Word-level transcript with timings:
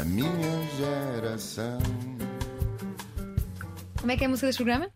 a 0.00 0.04
minha 0.04 0.32
geração. 0.76 1.78
Como 4.00 4.12
é 4.12 4.16
que 4.16 4.24
é 4.24 4.26
a 4.26 4.30
música 4.30 4.46
deste 4.46 4.58
programa? 4.62 4.88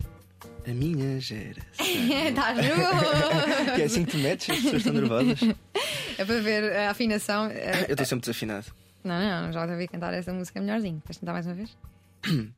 A 0.67 0.71
minha 0.71 1.21
geração. 1.21 1.65
Estás 2.29 2.57
nu! 2.63 3.75
que 3.75 3.83
é 3.83 3.85
assim 3.85 4.05
que 4.05 4.13
te 4.13 4.17
metes, 4.19 4.51
as 4.51 4.57
pessoas 4.57 4.77
estão 4.77 4.93
nervosas. 4.95 5.41
É 6.19 6.27
para 6.27 6.41
ver 6.43 6.77
a 6.77 6.91
afinação. 6.91 7.47
Eh, 7.47 7.87
Eu 7.89 7.93
estou 7.93 8.05
sempre 8.05 8.21
desafinado. 8.21 8.67
Não, 9.03 9.19
não, 9.47 9.51
já 9.53 9.65
ouvi 9.65 9.89
cantar 9.89 10.13
essa 10.13 10.31
música 10.31 10.61
melhorzinho. 10.61 11.01
Queres 11.07 11.17
tentar 11.17 11.33
mais 11.33 11.47
uma 11.47 11.55
vez? 11.55 11.75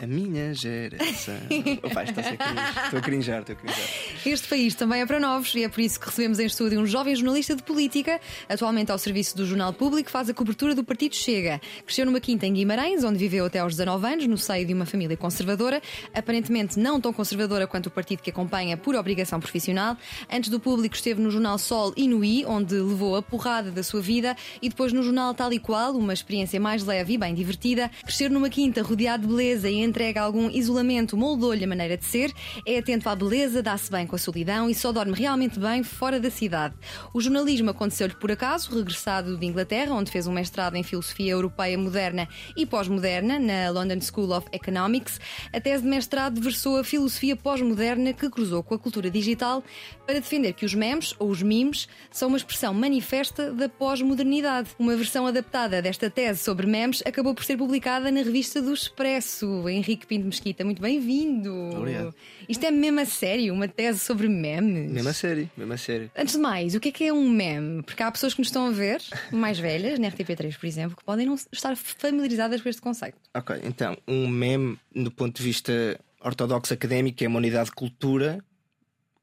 A 0.00 0.06
minha 0.06 0.54
geração. 0.54 1.34
Opa, 1.82 2.04
está 2.04 2.20
a 2.20 2.24
ser 2.24 2.36
cringe. 2.36 2.60
Estou 2.84 2.98
a 2.98 3.02
crinjar, 3.02 3.40
estou 3.40 3.56
a 3.56 3.58
crinjar. 3.58 3.88
Este 4.24 4.48
país 4.48 4.74
também 4.76 5.00
é 5.00 5.06
para 5.06 5.18
novos 5.18 5.52
e 5.56 5.64
é 5.64 5.68
por 5.68 5.80
isso 5.80 5.98
que 5.98 6.06
recebemos 6.06 6.38
em 6.38 6.46
estúdio 6.46 6.80
um 6.80 6.86
jovem 6.86 7.16
jornalista 7.16 7.56
de 7.56 7.64
política, 7.64 8.20
atualmente 8.48 8.92
ao 8.92 8.98
serviço 8.98 9.36
do 9.36 9.44
Jornal 9.44 9.72
Público, 9.72 10.08
faz 10.08 10.30
a 10.30 10.34
cobertura 10.34 10.72
do 10.72 10.84
Partido 10.84 11.16
Chega. 11.16 11.60
Cresceu 11.84 12.06
numa 12.06 12.20
quinta 12.20 12.46
em 12.46 12.52
Guimarães, 12.52 13.02
onde 13.02 13.18
viveu 13.18 13.46
até 13.46 13.58
aos 13.58 13.74
19 13.74 14.06
anos, 14.06 14.26
no 14.28 14.38
seio 14.38 14.64
de 14.64 14.72
uma 14.72 14.86
família 14.86 15.16
conservadora, 15.16 15.82
aparentemente 16.14 16.78
não 16.78 17.00
tão 17.00 17.12
conservadora 17.12 17.66
quanto 17.66 17.86
o 17.86 17.90
partido 17.90 18.22
que 18.22 18.30
acompanha 18.30 18.76
por 18.76 18.94
obrigação 18.94 19.40
profissional. 19.40 19.96
Antes 20.30 20.48
do 20.48 20.60
público 20.60 20.94
esteve 20.94 21.20
no 21.20 21.28
Jornal 21.28 21.58
Sol 21.58 21.92
e 21.96 22.06
no 22.06 22.24
I, 22.24 22.44
onde 22.46 22.74
levou 22.74 23.16
a 23.16 23.22
porrada 23.22 23.72
da 23.72 23.82
sua 23.82 24.00
vida, 24.00 24.36
e 24.62 24.68
depois 24.68 24.92
no 24.92 25.02
Jornal 25.02 25.34
Tal 25.34 25.52
e 25.52 25.58
Qual, 25.58 25.96
uma 25.96 26.12
experiência 26.12 26.60
mais 26.60 26.84
leve 26.84 27.14
e 27.14 27.18
bem 27.18 27.34
divertida. 27.34 27.90
Crescer 28.04 28.30
numa 28.30 28.48
quinta 28.48 28.80
rodeado 28.80 29.26
de 29.26 29.34
beleza 29.34 29.68
e 29.68 29.87
entregue 29.88 30.18
a 30.18 30.22
algum 30.22 30.50
isolamento 30.50 31.16
moldou-lhe 31.16 31.64
a 31.64 31.68
maneira 31.68 31.96
de 31.96 32.04
ser, 32.04 32.32
é 32.64 32.78
atento 32.78 33.08
à 33.08 33.16
beleza, 33.16 33.62
dá-se 33.62 33.90
bem 33.90 34.06
com 34.06 34.16
a 34.16 34.18
solidão 34.18 34.70
e 34.70 34.74
só 34.74 34.92
dorme 34.92 35.12
realmente 35.12 35.58
bem 35.58 35.82
fora 35.82 36.20
da 36.20 36.30
cidade. 36.30 36.74
O 37.12 37.20
jornalismo 37.20 37.70
aconteceu-lhe 37.70 38.14
por 38.14 38.30
acaso, 38.30 38.74
regressado 38.74 39.36
de 39.36 39.46
Inglaterra, 39.46 39.94
onde 39.94 40.10
fez 40.10 40.26
um 40.26 40.32
mestrado 40.32 40.76
em 40.76 40.82
filosofia 40.82 41.32
europeia 41.32 41.76
moderna 41.76 42.28
e 42.56 42.64
pós-moderna 42.64 43.38
na 43.38 43.70
London 43.70 44.00
School 44.00 44.32
of 44.32 44.46
Economics. 44.52 45.20
A 45.52 45.60
tese 45.60 45.82
de 45.82 45.88
mestrado 45.88 46.40
versou 46.40 46.78
a 46.78 46.84
filosofia 46.84 47.36
pós-moderna 47.36 48.12
que 48.12 48.28
cruzou 48.30 48.62
com 48.62 48.74
a 48.74 48.78
cultura 48.78 49.10
digital 49.10 49.62
para 50.06 50.20
defender 50.20 50.52
que 50.52 50.64
os 50.64 50.74
memes, 50.74 51.14
ou 51.18 51.30
os 51.30 51.42
memes, 51.42 51.88
são 52.10 52.28
uma 52.28 52.38
expressão 52.38 52.72
manifesta 52.72 53.52
da 53.52 53.68
pós-modernidade. 53.68 54.70
Uma 54.78 54.96
versão 54.96 55.26
adaptada 55.26 55.82
desta 55.82 56.10
tese 56.10 56.42
sobre 56.42 56.66
memes 56.66 57.02
acabou 57.04 57.34
por 57.34 57.44
ser 57.44 57.56
publicada 57.56 58.10
na 58.10 58.22
revista 58.22 58.62
do 58.62 58.72
Expresso. 58.72 59.68
Henrique 59.78 60.06
Pinto 60.06 60.26
Mesquita, 60.26 60.64
muito 60.64 60.82
bem-vindo. 60.82 61.52
Obrigado. 61.76 62.14
Isto 62.48 62.66
é 62.66 62.70
mesmo 62.70 63.00
a 63.00 63.04
sério, 63.04 63.54
uma 63.54 63.68
tese 63.68 64.00
sobre 64.00 64.28
memes. 64.28 64.90
Mesmo 64.90 65.08
a 65.08 65.12
sério, 65.12 65.50
mesmo 65.56 65.72
a 65.72 65.76
sério. 65.76 66.10
Antes 66.16 66.34
de 66.34 66.40
mais, 66.40 66.74
o 66.74 66.80
que 66.80 66.88
é 66.88 66.92
que 66.92 67.04
é 67.04 67.12
um 67.12 67.28
meme? 67.28 67.82
Porque 67.82 68.02
há 68.02 68.10
pessoas 68.10 68.34
que 68.34 68.40
nos 68.40 68.48
estão 68.48 68.66
a 68.66 68.70
ver, 68.70 69.00
mais 69.32 69.58
velhas, 69.58 69.98
na 69.98 70.10
RTP3, 70.10 70.58
por 70.58 70.66
exemplo, 70.66 70.96
que 70.96 71.04
podem 71.04 71.26
não 71.26 71.34
estar 71.34 71.76
familiarizadas 71.76 72.60
com 72.60 72.68
este 72.68 72.82
conceito. 72.82 73.18
Ok, 73.34 73.60
então, 73.64 73.96
um 74.06 74.26
meme, 74.26 74.78
do 74.94 75.10
ponto 75.10 75.36
de 75.36 75.42
vista 75.42 75.98
ortodoxo 76.20 76.74
académico, 76.74 77.22
é 77.22 77.28
uma 77.28 77.38
unidade 77.38 77.66
de 77.66 77.76
cultura 77.76 78.44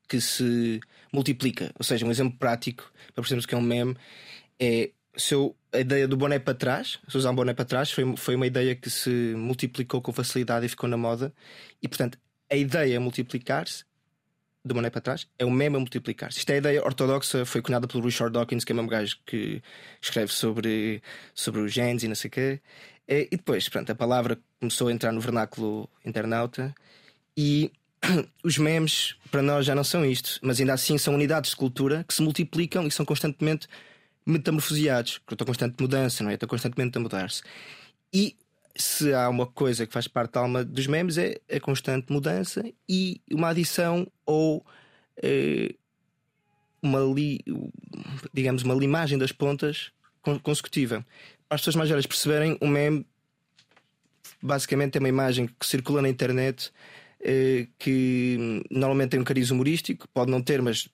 que 0.08 0.22
se 0.22 0.80
multiplica. 1.12 1.72
Ou 1.78 1.84
seja, 1.84 2.06
um 2.06 2.12
exemplo 2.12 2.38
prático 2.40 2.90
para 3.14 3.22
percebermos 3.22 3.45
que 3.45 3.56
é 3.56 3.58
um 3.58 3.62
meme 3.62 3.95
é 4.59 4.92
se 5.17 5.34
eu, 5.34 5.56
a 5.76 5.80
ideia 5.80 6.08
do 6.08 6.18
boné 6.18 6.40
para 6.40 6.54
trás, 6.54 7.00
se 7.08 7.18
usar 7.18 7.31
um 7.31 7.36
boné 7.36 7.54
para 7.54 7.66
trás, 7.66 7.92
foi, 7.92 8.16
foi 8.18 8.36
uma 8.36 8.48
ideia 8.48 8.76
que 8.76 8.90
se 8.90 9.09
multiplicou 9.36 10.02
com 10.02 10.12
facilidade 10.12 10.66
e 10.66 10.70
ficou 10.70 10.90
na 10.90 10.98
moda. 10.98 11.34
E 11.81 11.88
portanto, 11.88 12.18
a 12.50 12.56
ideia 12.56 12.95
é 12.95 13.00
multiplicar-se 13.00 13.84
do 14.66 14.73
boné 14.73 14.90
para 14.90 15.00
trás 15.00 15.28
é 15.38 15.46
o 15.46 15.52
meme 15.52 15.76
a 15.76 15.80
multiplicar-se. 15.80 16.40
Isto 16.40 16.50
é 16.50 16.53
a 16.56 16.58
ideia 16.58 16.84
ortodoxa, 16.84 17.46
foi 17.46 17.62
cunhada 17.62 17.88
pelo 17.88 18.03
Richard 18.03 18.34
Dawkins, 18.34 18.64
que 18.64 18.73
é 18.73 18.76
um 18.76 18.88
gajo 18.88 19.18
que 19.23 19.62
escreve 20.02 20.34
sobre, 20.34 21.03
sobre 21.36 21.62
os 21.62 21.72
genes 21.72 22.02
e 22.02 22.08
não 22.08 22.16
sei 22.16 22.30
o 22.30 22.31
quê. 22.31 22.62
E 23.08 23.38
depois, 23.38 23.70
pronto, 23.70 23.92
a 23.92 23.96
palavra 23.96 24.40
começou 24.59 24.88
a 24.88 24.92
entrar 24.92 25.12
no 25.12 25.22
vernáculo 25.22 25.88
internauta 26.03 26.73
e 27.38 27.72
os 28.44 28.58
memes 28.58 29.16
para 29.30 29.44
nós 29.44 29.68
já 29.68 29.75
não 29.75 29.84
são 29.84 30.03
isto, 30.03 30.40
mas 30.42 30.59
ainda 30.59 30.74
assim 30.74 30.97
são 30.97 31.13
unidades 31.13 31.52
de 31.52 31.57
cultura 31.57 32.03
que 32.03 32.13
se 32.13 32.24
multiplicam 32.24 32.88
e 32.88 32.92
são 32.92 33.06
constantemente 33.06 33.68
metamorfoseados, 34.25 35.19
que 35.19 35.34
estão 35.34 35.46
constante 35.46 35.75
mudança, 35.80 36.24
não 36.24 36.31
é? 36.31 36.34
Estão 36.34 36.50
constantemente 36.50 36.97
a 36.97 37.02
mudar-se. 37.02 37.44
E 38.13 38.36
se 38.75 39.13
há 39.13 39.30
uma 39.30 39.46
coisa 39.46 39.86
que 39.86 39.94
faz 39.94 40.08
parte 40.08 40.34
da 40.34 40.41
alma 40.41 40.63
dos 40.63 40.88
memes 40.88 41.18
é 41.18 41.40
a 41.52 41.59
constante 41.59 42.12
mudança 42.12 42.63
e 42.90 43.22
uma 43.31 43.50
adição 43.50 44.06
ou 44.25 44.66
eh, 45.22 45.75
uma 46.81 47.00
li, 47.00 47.40
digamos 48.34 48.63
uma 48.63 48.75
limagem 48.75 49.18
das 49.18 49.31
pontas 49.31 49.91
consecutiva. 50.44 51.06
Para 51.47 51.56
as 51.56 51.62
pessoas 51.62 51.75
mais 51.75 51.90
velhas 51.90 52.06
perceberem, 52.06 52.57
o 52.59 52.68
meme 52.68 53.06
basicamente 54.42 54.97
é 54.97 55.00
uma 55.00 55.09
imagem 55.09 55.47
que 55.47 55.66
circula 55.66 56.02
na 56.02 56.09
internet 56.09 56.72
que 57.80 58.63
normalmente 58.69 59.12
tem 59.12 59.19
um 59.19 59.24
cariz 59.24 59.50
humorístico, 59.50 60.08
pode 60.13 60.30
não 60.30 60.41
ter, 60.41 60.62
mas 60.62 60.88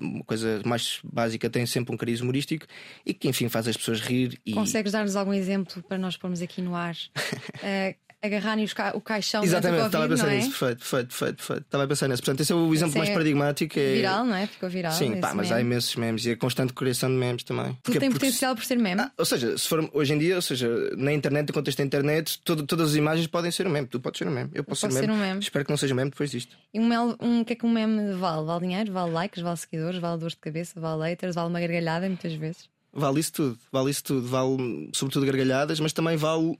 uma 0.00 0.24
coisa 0.24 0.62
mais 0.64 1.00
básica 1.04 1.50
tem 1.50 1.66
sempre 1.66 1.94
um 1.94 1.98
cariz 1.98 2.20
humorístico 2.20 2.66
e 3.04 3.12
que, 3.12 3.28
enfim, 3.28 3.48
faz 3.48 3.68
as 3.68 3.76
pessoas 3.76 4.00
rir. 4.00 4.40
E... 4.44 4.52
Consegues 4.52 4.92
dar-nos 4.92 5.16
algum 5.16 5.34
exemplo 5.34 5.82
para 5.82 5.98
nós 5.98 6.16
pormos 6.16 6.40
aqui 6.40 6.62
no 6.62 6.74
ar? 6.74 6.94
uh, 6.94 7.94
agarrarem 8.22 8.66
ca 8.68 8.92
o 8.96 9.00
caixão 9.00 9.44
Exatamente, 9.44 9.76
COVID, 9.82 9.86
estava 9.86 10.04
a 10.04 10.08
pensar 10.08 10.32
é? 10.32 10.36
nisso, 10.36 10.48
perfeito, 10.50 10.78
perfeito, 10.78 11.08
perfeito, 11.08 11.36
perfeito. 11.36 11.62
Estava 11.62 11.84
a 11.84 11.86
pensar 11.86 12.08
nisso. 12.08 12.22
Portanto, 12.22 12.40
esse 12.40 12.52
é 12.52 12.54
o 12.54 12.74
exemplo 12.74 12.90
Esse 12.90 12.98
mais 12.98 13.10
é 13.10 13.12
paradigmático. 13.12 13.78
É... 13.78 13.94
Viral, 13.94 14.24
não 14.24 14.34
é? 14.34 14.46
Ficou 14.46 14.68
viral. 14.68 14.92
Sim, 14.92 15.20
pá, 15.20 15.34
mas 15.34 15.48
meme. 15.48 15.58
há 15.58 15.60
imensos 15.60 15.96
memes 15.96 16.24
e 16.26 16.30
a 16.32 16.36
constante 16.36 16.72
criação 16.72 17.08
de 17.08 17.14
memes 17.16 17.44
também. 17.44 17.66
Tudo 17.66 17.80
Porque- 17.82 18.00
tem 18.00 18.10
porque 18.10 18.26
potencial 18.26 18.54
por 18.54 18.64
ser 18.64 18.78
meme. 18.78 19.00
Ah, 19.02 19.12
ou 19.16 19.24
seja, 19.24 19.56
se 19.56 19.68
for 19.68 19.88
hoje 19.92 20.12
em 20.14 20.18
dia, 20.18 20.36
ou 20.36 20.42
seja, 20.42 20.68
na 20.96 21.12
internet, 21.12 21.48
no 21.48 21.54
contexto 21.54 21.78
da 21.78 21.84
internet, 21.84 22.40
todo- 22.44 22.64
todas 22.66 22.90
as 22.90 22.96
imagens 22.96 23.26
podem 23.26 23.50
ser 23.50 23.66
um 23.66 23.70
meme. 23.70 23.86
Tu 23.86 24.00
podes 24.00 24.18
ser 24.18 24.26
um 24.26 24.32
meme. 24.32 24.50
Eu 24.54 24.64
posso 24.64 24.86
posso 24.86 24.98
ser, 24.98 25.10
um 25.10 25.14
meme. 25.14 25.28
meme. 25.28 25.40
Espero 25.40 25.64
que 25.64 25.70
não 25.70 25.76
seja 25.76 25.94
um 25.94 25.96
meme 25.96 26.10
depois 26.10 26.30
disto. 26.30 26.56
E 26.74 26.80
um, 26.80 26.86
mel- 26.86 27.16
um, 27.20 27.40
o 27.40 27.44
que 27.44 27.52
é 27.52 27.56
que 27.56 27.66
um 27.66 27.70
meme 27.70 28.12
vale? 28.14 28.44
Vale 28.46 28.60
dinheiro? 28.60 28.92
Vale 28.92 29.12
likes? 29.12 29.42
Vale 29.42 29.56
seguidores? 29.56 29.98
Vale 30.00 30.18
dores 30.18 30.34
de 30.34 30.40
cabeça? 30.40 30.80
Vale 30.80 31.10
haters? 31.10 31.34
Vale 31.34 31.48
uma 31.48 31.60
gargalhada 31.60 32.06
muitas 32.08 32.32
vezes? 32.34 32.68
Vale 32.98 33.20
isso 33.20 33.30
tudo, 33.30 33.58
vale 33.70 33.90
isso 33.90 34.02
tudo, 34.02 34.26
vale 34.26 34.88
sobretudo 34.94 35.26
gargalhadas, 35.26 35.78
mas 35.80 35.92
também 35.92 36.16
vale, 36.16 36.58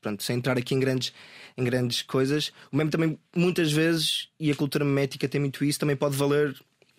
pronto, 0.00 0.22
sem 0.22 0.36
entrar 0.36 0.56
aqui 0.58 0.74
em 0.74 0.80
grandes, 0.80 1.12
em 1.56 1.64
grandes 1.64 2.02
coisas, 2.02 2.52
o 2.72 2.76
meme 2.76 2.90
também 2.90 3.18
muitas 3.34 3.72
vezes, 3.72 4.28
e 4.38 4.50
a 4.50 4.54
cultura 4.54 4.84
memética 4.84 5.28
tem 5.28 5.40
muito 5.40 5.64
isso, 5.64 5.78
também 5.78 5.96
pode 5.96 6.16
valer 6.16 6.54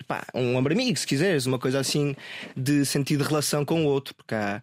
pá, 0.07 0.25
um 0.33 0.55
ombro 0.55 0.73
amigo, 0.73 0.97
se 0.97 1.07
quiseres, 1.07 1.45
uma 1.45 1.59
coisa 1.59 1.79
assim 1.79 2.15
de 2.55 2.85
sentido 2.85 3.23
de 3.23 3.29
relação 3.29 3.65
com 3.65 3.83
o 3.83 3.87
outro, 3.87 4.13
porque 4.15 4.35
há 4.35 4.61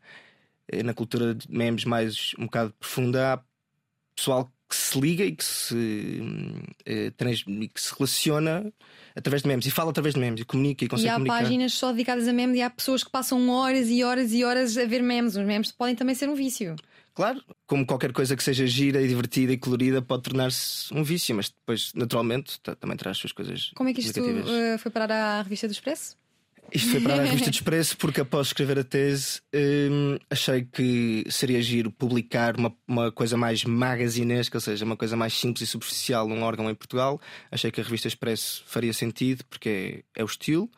eh, 0.68 0.82
na 0.82 0.94
cultura 0.94 1.34
de 1.34 1.50
memes 1.50 1.84
mais 1.84 2.32
um 2.38 2.44
bocado 2.44 2.72
profunda, 2.78 3.34
há 3.34 3.40
pessoal 4.16 4.50
que 4.68 4.76
se 4.76 4.98
liga 4.98 5.24
e 5.24 5.32
que 5.36 5.44
se, 5.44 5.74
hum, 5.74 6.62
eh, 6.86 7.10
trans- 7.16 7.44
e 7.46 7.68
que 7.68 7.80
se 7.80 7.94
relaciona 7.96 8.72
através 9.14 9.42
de 9.42 9.48
memes 9.48 9.66
e 9.66 9.70
fala 9.70 9.90
através 9.90 10.14
de 10.14 10.20
memes 10.20 10.40
e 10.40 10.44
comunica 10.44 10.82
e 10.84 10.86
E 10.86 10.88
consegue 10.88 11.08
há 11.10 11.14
comunicar. 11.14 11.38
páginas 11.42 11.72
só 11.74 11.92
dedicadas 11.92 12.26
a 12.26 12.32
memes 12.32 12.56
e 12.56 12.62
há 12.62 12.70
pessoas 12.70 13.04
que 13.04 13.10
passam 13.10 13.48
horas 13.50 13.88
e 13.90 14.02
horas 14.02 14.32
e 14.32 14.42
horas 14.42 14.76
a 14.78 14.84
ver 14.86 15.02
memes. 15.02 15.36
Os 15.36 15.44
memes 15.44 15.70
podem 15.70 15.94
também 15.94 16.14
ser 16.14 16.28
um 16.28 16.34
vício. 16.34 16.74
Claro, 17.14 17.40
como 17.66 17.86
qualquer 17.86 18.12
coisa 18.12 18.36
que 18.36 18.42
seja 18.42 18.66
gira 18.66 19.00
e 19.00 19.06
divertida 19.06 19.52
e 19.52 19.56
colorida 19.56 20.02
pode 20.02 20.24
tornar-se 20.24 20.92
um 20.92 21.04
vício, 21.04 21.34
mas 21.34 21.48
depois, 21.48 21.92
naturalmente, 21.94 22.60
ta- 22.60 22.74
também 22.74 22.96
traz 22.96 23.16
as 23.16 23.20
suas 23.20 23.32
coisas. 23.32 23.70
Como 23.76 23.88
é 23.88 23.94
que 23.94 24.00
isto 24.00 24.18
eh, 24.20 24.76
foi 24.78 24.90
parar 24.90 25.10
à 25.12 25.42
revista 25.42 25.68
do 25.68 25.72
Expresso? 25.72 26.16
Isto 26.72 26.90
foi 26.92 27.00
para 27.02 27.14
a 27.14 27.22
revista 27.22 27.50
de 27.50 27.56
Expresso 27.58 27.96
porque 27.98 28.20
após 28.22 28.48
escrever 28.48 28.78
a 28.78 28.82
tese 28.84 29.40
hum, 29.54 30.18
achei 30.28 30.62
que 30.64 31.24
seria 31.30 31.62
giro 31.62 31.90
publicar 31.92 32.56
uma, 32.58 32.74
uma 32.88 33.12
coisa 33.12 33.36
mais 33.36 33.62
magazinesca, 33.64 34.56
ou 34.56 34.60
seja, 34.60 34.84
uma 34.84 34.96
coisa 34.96 35.14
mais 35.16 35.34
simples 35.34 35.68
e 35.68 35.70
superficial 35.70 36.26
num 36.26 36.42
órgão 36.42 36.68
em 36.68 36.74
Portugal. 36.74 37.20
Achei 37.50 37.70
que 37.70 37.80
a 37.80 37.84
revista 37.84 38.08
Expresso 38.08 38.64
faria 38.66 38.92
sentido 38.92 39.44
porque 39.44 40.04
é, 40.16 40.20
é 40.20 40.24
o 40.24 40.26
estilo. 40.26 40.68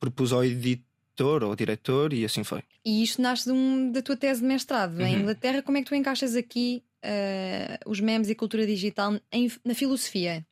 Propus 0.00 0.32
ao 0.32 0.42
editor 0.44 0.84
ou 1.22 1.50
ao 1.50 1.56
diretor 1.56 2.12
e 2.12 2.24
assim 2.24 2.42
foi. 2.44 2.62
E 2.84 3.02
isto 3.02 3.20
nasce 3.22 3.44
de 3.44 3.52
um- 3.52 3.90
da 3.92 4.02
tua 4.02 4.16
tese 4.16 4.40
de 4.40 4.46
mestrado 4.46 4.94
Uhum. 4.98 5.06
em 5.06 5.14
Inglaterra. 5.20 5.62
Como 5.62 5.78
é 5.78 5.82
que 5.82 5.88
tu 5.88 5.94
encaixas 5.94 6.34
aqui 6.34 6.82
eh, 7.06 7.78
os 7.84 8.00
memes 8.00 8.28
e 8.28 8.32
a 8.32 8.34
cultura 8.34 8.66
digital 8.66 9.20
em- 9.30 9.50
na 9.64 9.74
filosofia? 9.74 10.44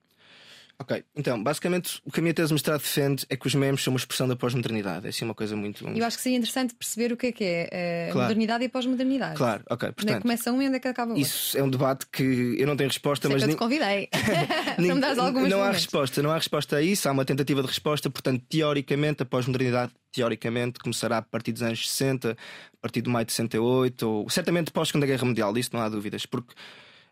Ok, 0.79 1.05
então, 1.15 1.41
basicamente 1.41 2.01
o 2.05 2.11
que 2.11 2.19
a 2.19 2.23
minha 2.23 2.35
tese 2.35 2.49
de 2.49 2.55
mestrado 2.55 2.81
defende 2.81 3.25
é 3.31 3.37
que 3.37 3.47
os 3.47 3.55
memes 3.55 3.83
são 3.85 3.93
uma 3.93 3.99
expressão 3.99 4.27
da 4.27 4.35
pós-modernidade. 4.35 5.07
É 5.07 5.11
assim 5.11 5.25
uma 5.25 5.35
coisa 5.35 5.55
muito. 5.55 5.87
Eu 5.87 6.05
acho 6.05 6.17
que 6.17 6.23
seria 6.25 6.37
interessante 6.39 6.75
perceber 6.75 7.13
o 7.13 7.17
que 7.17 7.27
é 7.29 7.33
que 7.33 7.45
é 7.45 8.09
a 8.09 8.13
Claro. 8.13 8.29
modernidade 8.29 8.65
e 8.65 8.67
a 8.67 8.71
pós-modernidade. 8.71 9.37
Claro, 9.37 9.63
ok. 9.71 9.75
Onde 9.75 9.85
é 9.85 9.95
que 9.95 9.95
Portanto, 10.05 10.23
começa 10.23 10.51
um 10.53 10.61
e 10.61 10.67
onde 10.67 10.77
é 10.77 10.81
que 10.81 10.89
acaba 10.89 11.13
o 11.13 11.15
outro? 11.15 11.29
isso 11.29 11.57
é 11.57 11.63
um 11.63 11.71
debate 11.71 12.07
que 12.11 12.57
eu 12.59 12.67
não 12.67 12.77
tenho 12.77 12.89
resposta, 12.91 13.29
Sei 13.29 13.35
mas 13.37 13.45
que 13.45 13.51
eu 13.51 13.55
te 13.55 13.59
convidei 13.59 14.09
para 14.77 14.83
me 14.95 15.01
dares 15.01 15.19
algumas 15.19 15.49
não 15.51 15.63
há 15.63 15.71
resposta, 15.71 16.21
não 16.23 16.31
há 16.33 16.37
resposta 16.37 16.77
a 16.77 16.83
isso. 16.83 17.09
Há 17.09 17.13
uma 17.13 17.25
tentativa 17.25 17.61
de 17.63 17.69
resposta, 17.69 18.11
portanto, 18.11 18.43
teoricamente, 18.49 19.23
a 19.23 19.27
pós-modernidade, 19.27 19.93
teoricamente, 20.13 20.81
começará 20.81 21.19
a 21.19 21.23
partir 21.23 21.53
dos 21.53 21.63
anos 21.63 21.89
60, 21.89 22.33
a 22.33 22.37
partir 22.81 23.03
do 23.03 23.11
maio 23.11 23.25
de 23.25 23.33
68, 23.33 24.03
ou 24.09 24.29
certamente 24.29 24.73
pós 24.73 24.89
Segunda 24.89 25.07
Guerra 25.07 25.25
Mundial, 25.25 25.53
disso 25.53 25.71
não 25.73 25.81
há 25.81 25.89
dúvidas, 25.89 26.27
porque 26.27 26.55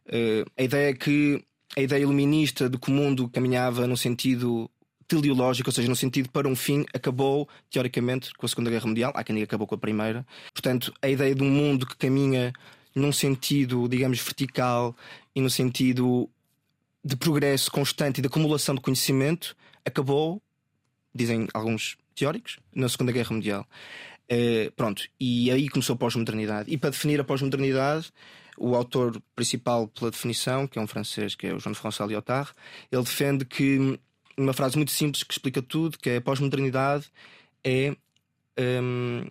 eh, 0.07 0.45
a 0.59 0.63
ideia 0.63 0.91
é 0.91 0.93
que 0.93 1.43
a 1.77 1.81
ideia 1.81 2.03
iluminista 2.03 2.69
de 2.69 2.79
que 2.79 2.91
o 2.91 2.95
mundo 2.95 3.29
caminhava 3.29 3.87
num 3.87 3.97
sentido 3.97 4.71
teleológico, 5.07 5.69
ou 5.69 5.73
seja, 5.73 5.89
no 5.89 5.97
sentido 5.97 6.29
para 6.31 6.47
um 6.47 6.55
fim, 6.55 6.85
acabou, 6.95 7.49
teoricamente, 7.69 8.33
com 8.35 8.47
a 8.47 8.49
Segunda 8.49 8.71
Guerra 8.71 8.87
Mundial. 8.87 9.13
Há 9.15 9.25
quem 9.25 9.35
diga 9.35 9.45
acabou 9.45 9.67
com 9.67 9.75
a 9.75 9.79
Primeira. 9.79 10.25
Portanto, 10.53 10.93
a 11.03 11.09
ideia 11.09 11.35
de 11.35 11.43
um 11.43 11.51
mundo 11.51 11.85
que 11.85 11.97
caminha 11.97 12.53
num 12.95 13.13
sentido, 13.13 13.89
digamos, 13.89 14.21
vertical 14.21 14.97
e 15.35 15.41
no 15.41 15.51
sentido 15.51 16.29
de 17.05 17.17
progresso 17.17 17.71
constante 17.71 18.19
e 18.19 18.21
de 18.21 18.29
acumulação 18.29 18.75
de 18.75 18.81
conhecimento, 18.81 19.57
acabou, 19.85 20.41
dizem 21.15 21.49
alguns 21.53 21.97
teóricos, 22.15 22.59
na 22.75 22.89
Segunda 22.89 23.11
Guerra 23.11 23.33
Mundial. 23.33 23.67
Uh, 24.31 24.71
pronto, 24.73 25.03
e 25.19 25.51
aí 25.51 25.69
começou 25.69 25.95
a 25.95 25.97
pós-modernidade. 25.97 26.73
E 26.73 26.79
para 26.79 26.91
definir 26.91 27.21
a 27.21 27.25
pós-modernidade, 27.25 28.13
o 28.61 28.77
autor 28.77 29.21
principal 29.35 29.89
pela 29.89 30.11
definição, 30.11 30.67
que 30.67 30.79
é 30.79 30.83
um 30.83 30.87
francês, 30.87 31.35
que 31.35 31.47
é 31.47 31.55
o 31.55 31.59
Jean-François 31.59 32.07
Lyotard, 32.11 32.51
ele 32.93 33.03
defende 33.03 33.47
que, 33.47 33.99
uma 34.37 34.53
frase 34.53 34.77
muito 34.77 34.91
simples 34.91 35.23
que 35.23 35.33
explica 35.33 35.63
tudo, 35.63 35.99
que 35.99 36.11
é 36.11 36.17
a 36.19 36.21
pós-modernidade 36.21 37.07
é 37.65 37.97
um, 38.83 39.27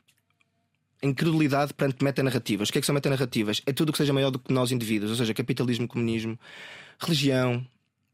incredulidade 1.04 1.76
perante 1.76 2.04
metanarrativas. 2.04 2.70
O 2.70 2.72
que 2.72 2.80
é 2.80 2.82
que 2.82 2.88
são 2.88 2.96
metanarrativas? 2.96 3.62
É 3.68 3.72
tudo 3.72 3.90
o 3.90 3.92
que 3.92 4.00
seja 4.00 4.12
maior 4.12 4.32
do 4.32 4.40
que 4.40 4.52
nós 4.52 4.72
indivíduos, 4.72 5.12
ou 5.12 5.18
seja, 5.18 5.32
capitalismo, 5.32 5.88
comunismo, 5.88 6.38
religião, 7.00 7.64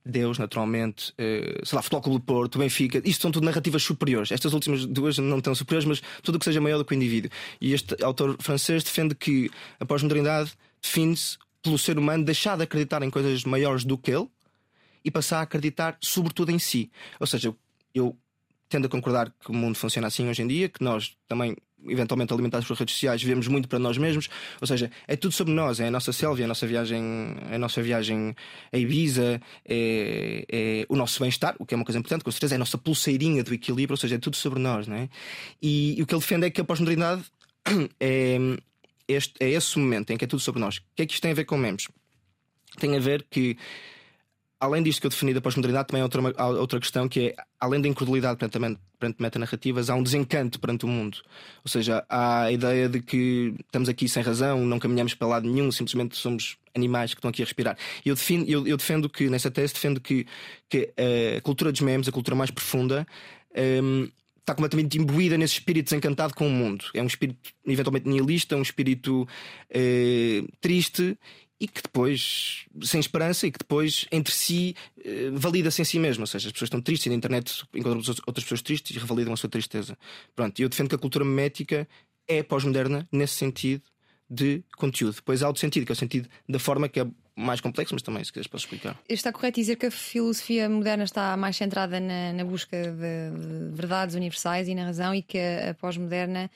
Deus, 0.06 0.38
naturalmente, 0.38 1.14
eh, 1.18 1.62
sei 1.64 1.76
lá, 1.78 1.82
Futebol 1.82 2.02
Clube 2.02 2.20
do 2.20 2.26
Porto, 2.26 2.60
Benfica, 2.60 3.02
isto 3.04 3.22
são 3.22 3.32
tudo 3.32 3.46
narrativas 3.46 3.82
superiores. 3.82 4.32
Estas 4.32 4.54
últimas 4.54 4.86
duas 4.86 5.18
não 5.18 5.42
tão 5.42 5.56
superiores, 5.56 5.88
mas 5.88 6.02
tudo 6.22 6.36
o 6.36 6.40
que 6.40 6.46
seja 6.46 6.62
maior 6.62 6.78
do 6.78 6.86
que 6.86 6.94
o 6.94 6.96
indivíduo. 6.96 7.32
E 7.60 7.74
este 7.74 8.04
autor 8.04 8.36
francês 8.40 8.84
defende 8.84 9.16
que 9.16 9.50
a 9.80 9.86
pós-modernidade 9.86 10.52
define-se 10.86 11.38
pelo 11.62 11.78
ser 11.78 11.98
humano 11.98 12.24
deixar 12.24 12.56
de 12.56 12.64
acreditar 12.64 13.02
em 13.02 13.10
coisas 13.10 13.44
maiores 13.44 13.84
do 13.84 13.98
que 13.98 14.12
ele 14.12 14.28
e 15.04 15.10
passar 15.10 15.40
a 15.40 15.42
acreditar 15.42 15.98
sobretudo 16.00 16.52
em 16.52 16.60
si. 16.60 16.92
Ou 17.20 17.26
seja, 17.26 17.56
eu 17.94 18.16
tendo 18.70 18.86
a 18.86 18.90
concordar 18.90 19.32
que 19.40 19.52
o 19.52 19.54
mundo 19.54 19.76
funciona 19.76 20.08
assim 20.08 20.28
hoje 20.28 20.42
em 20.42 20.48
dia, 20.48 20.70
que 20.70 20.84
nós 20.84 21.16
também 21.28 21.56
eventualmente 21.88 22.34
alimentados 22.34 22.68
por 22.68 22.76
redes 22.76 22.96
sociais, 22.96 23.22
vemos 23.22 23.48
muito 23.48 23.68
para 23.68 23.78
nós 23.78 23.98
mesmos. 23.98 24.28
Ou 24.60 24.68
seja, 24.68 24.90
é 25.08 25.16
tudo 25.16 25.34
sobre 25.34 25.54
nós, 25.54 25.80
é 25.80 25.88
a 25.88 25.92
nossa 25.92 26.12
selfie, 26.12 26.42
é 26.42 26.46
a 26.46 26.48
nossa 26.48 26.66
viagem, 26.66 27.04
a 27.52 27.60
nossa 27.60 27.82
viagem 27.82 28.36
a 28.72 28.78
Ibiza, 28.78 29.40
é, 29.64 30.46
é 30.52 30.86
o 30.90 30.96
nosso 30.96 31.20
bem-estar, 31.20 31.56
o 31.60 31.66
que 31.66 31.76
é 31.76 31.78
uma 31.78 31.86
coisa 31.86 32.00
importante, 32.00 32.24
com 32.24 32.32
certeza, 32.32 32.56
é 32.56 32.58
a 32.58 32.60
nossa 32.60 32.78
pulseirinha 32.78 33.44
do 33.44 33.54
equilíbrio, 33.54 33.94
ou 33.94 33.98
seja, 33.98 34.16
é 34.16 34.18
tudo 34.18 34.36
sobre 34.36 34.60
nós, 34.60 34.88
não 34.88 34.96
é? 34.96 35.10
E, 35.62 36.00
e 36.00 36.02
o 36.02 36.08
que 36.08 36.14
ele 36.14 36.22
defende 36.22 36.48
é 36.48 36.50
que 36.50 36.62
a 36.62 36.64
pós-modernidade 36.64 37.24
é, 38.00 38.38
este, 39.08 39.34
é 39.40 39.50
esse 39.50 39.78
momento 39.78 40.12
em 40.12 40.18
que 40.18 40.26
é 40.26 40.28
tudo 40.28 40.40
sobre 40.40 40.60
nós. 40.60 40.78
O 40.78 40.82
que 40.96 41.04
é 41.04 41.06
que 41.06 41.14
isto 41.14 41.22
tem 41.22 41.32
a 41.32 41.36
ver 41.36 41.46
com 41.46 41.58
memes? 41.58 41.88
Tem 42.78 42.96
a 42.96 43.00
ver 43.00 43.26
que 43.30 43.58
além 44.60 44.84
disto 44.84 45.00
que 45.00 45.08
eu 45.08 45.10
defini 45.10 45.34
da 45.34 45.42
pós-modernidade, 45.42 45.88
também 45.88 46.02
há 46.02 46.06
outra, 46.06 46.34
há 46.38 46.48
outra 46.48 46.80
questão 46.80 47.08
que 47.08 47.28
é, 47.28 47.36
além 47.60 47.82
da 47.82 47.88
incredulidade 47.88 48.38
perante, 48.38 48.80
perante 48.98 49.22
metanarrativas, 49.22 49.90
há 49.90 49.96
um 49.96 50.04
desencanto 50.04 50.60
perante 50.60 50.86
o 50.86 50.88
mundo. 50.88 51.20
Ou 51.64 51.70
seja, 51.70 52.06
há 52.10 52.44
a 52.44 52.52
ideia 52.52 52.90
de 52.90 53.02
que 53.02 53.54
estamos 53.66 53.90
aqui 53.90 54.08
sem 54.08 54.24
razão, 54.24 54.66
não 54.66 54.80
caminhamos 54.80 55.14
para 55.14 55.28
lado 55.28 55.48
nenhum, 55.48 55.72
simplesmente 55.72 56.16
somos 56.16 56.58
animais 56.74 57.14
que 57.14 57.20
estão 57.20 57.30
aqui 57.30 57.42
a 57.42 57.46
respirar. 57.46 57.78
E 58.06 58.10
eu, 58.10 58.16
eu, 58.48 58.68
eu 58.68 58.78
defendo 58.78 59.10
que, 59.10 59.30
nessa 59.30 59.52
tese, 59.52 59.74
defendo 59.74 60.00
que, 60.00 60.26
que 60.70 60.94
a 61.38 61.42
cultura 61.42 61.72
dos 61.72 61.82
memes, 61.82 62.08
a 62.08 62.12
cultura 62.12 62.36
mais 62.36 62.52
profunda, 62.52 63.06
um, 63.84 64.08
está 64.46 64.54
completamente 64.54 65.00
imbuída 65.00 65.38
nesse 65.38 65.56
espírito 65.56 65.86
desencantado 65.86 66.36
com 66.36 66.48
o 66.48 66.52
mundo. 66.52 66.86
É 66.94 67.02
um 67.02 67.08
espírito 67.08 67.52
eventualmente 67.66 68.08
nihilista, 68.08 68.56
um 68.56 68.62
espírito 68.62 69.28
eh, 69.72 70.44
triste 70.62 71.18
e 71.60 71.68
que 71.68 71.82
depois, 71.82 72.66
sem 72.84 73.00
esperança, 73.00 73.48
e 73.48 73.52
que 73.52 73.58
depois 73.58 74.06
entre 74.12 74.32
si 74.32 74.76
eh, 75.04 75.32
valida-se 75.34 75.82
em 75.82 75.86
si 75.86 75.98
mesmo. 75.98 76.22
Ou 76.22 76.28
seja, 76.28 76.48
as 76.48 76.52
pessoas 76.52 76.68
estão 76.68 76.80
tristes 76.80 77.08
e 77.08 77.10
na 77.10 77.16
internet 77.16 77.64
encontram 77.74 77.98
outras 78.28 78.44
pessoas 78.44 78.62
tristes 78.62 78.96
e 78.96 79.00
revalidam 79.00 79.34
a 79.34 79.38
sua 79.38 79.50
tristeza. 79.50 79.98
Pronto, 80.36 80.60
eu 80.60 80.70
defendo 80.70 80.90
que 80.90 80.96
a 80.96 81.00
cultura 81.00 81.26
memética 81.26 81.88
é 82.28 82.44
pós-moderna 82.44 83.08
nesse 83.12 83.34
sentido 83.34 83.82
de 84.30 84.64
conteúdo. 84.78 85.16
Depois 85.16 85.42
há 85.42 85.48
outro 85.48 85.60
sentido, 85.60 85.86
que 85.88 85.92
é 85.92 85.94
o 85.94 85.96
sentido 85.98 86.30
da 86.48 86.60
forma 86.60 86.88
que 86.88 87.00
é 87.00 87.08
mais 87.36 87.60
complexo, 87.60 87.94
mas 87.94 88.02
também, 88.02 88.24
se 88.24 88.32
quiseres, 88.32 88.48
posso 88.48 88.66
explicar. 88.66 88.98
Está 89.10 89.32
correto 89.32 89.60
dizer 89.60 89.76
que 89.76 89.88
a 89.88 89.92
filosofia 89.92 90.70
moderna 90.70 91.04
está 91.04 91.36
mais 91.36 91.58
centrada 91.58 92.00
na, 92.00 92.32
na 92.32 92.46
busca 92.46 92.78
de, 92.78 92.92
de, 92.92 93.76
verdades 93.76 94.16
universais 94.16 94.68
e 94.68 94.76
na 94.76 94.86
razão, 94.86 95.14
e 95.14 95.22
que 95.22 95.38
a, 95.38 95.72
a 95.72 95.74
pós-moderna 95.74 96.50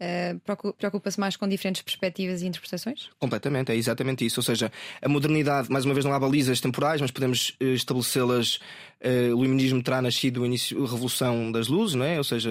uh, 0.00 0.72
preocupa-se 0.74 1.18
mais 1.18 1.36
com 1.36 1.48
diferentes 1.48 1.80
perspectivas 1.80 2.42
e 2.42 2.46
interpretações? 2.46 3.08
Completamente, 3.18 3.72
é 3.72 3.76
exatamente 3.76 4.26
isso. 4.26 4.40
Ou 4.40 4.44
seja, 4.44 4.70
a 5.00 5.08
modernidade, 5.08 5.70
mais 5.70 5.84
uma 5.84 5.94
vez, 5.94 6.04
não 6.04 6.12
há 6.12 6.18
balizas 6.18 6.60
temporais, 6.60 7.00
mas 7.00 7.10
podemos 7.10 7.56
uh, 7.60 7.64
estabelecê-las. 7.64 8.56
Uh, 8.96 9.36
o 9.36 9.44
iluminismo 9.44 9.82
terá 9.82 10.00
nascido 10.00 10.40
o 10.42 10.46
início, 10.46 10.82
a 10.82 10.88
Revolução 10.88 11.52
das 11.52 11.68
Luzes, 11.68 11.94
não 11.94 12.04
é? 12.04 12.16
ou 12.16 12.24
seja, 12.24 12.50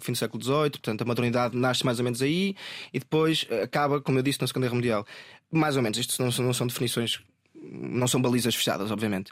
fim 0.00 0.10
do 0.10 0.18
século 0.18 0.42
XVIII, 0.42 0.70
portanto, 0.70 1.02
a 1.02 1.04
modernidade 1.04 1.56
nasce 1.56 1.84
mais 1.84 2.00
ou 2.00 2.04
menos 2.04 2.20
aí 2.20 2.56
e 2.92 2.98
depois 2.98 3.46
acaba, 3.62 4.00
como 4.00 4.18
eu 4.18 4.22
disse, 4.22 4.40
na 4.40 4.46
Segunda 4.48 4.66
Guerra 4.66 4.74
Mundial. 4.74 5.06
Mais 5.54 5.76
ou 5.76 5.82
menos, 5.82 5.98
isto 5.98 6.22
não, 6.22 6.30
não 6.44 6.52
são 6.52 6.66
definições, 6.66 7.20
não 7.54 8.06
são 8.08 8.20
balizas 8.20 8.54
fechadas, 8.54 8.90
obviamente. 8.90 9.30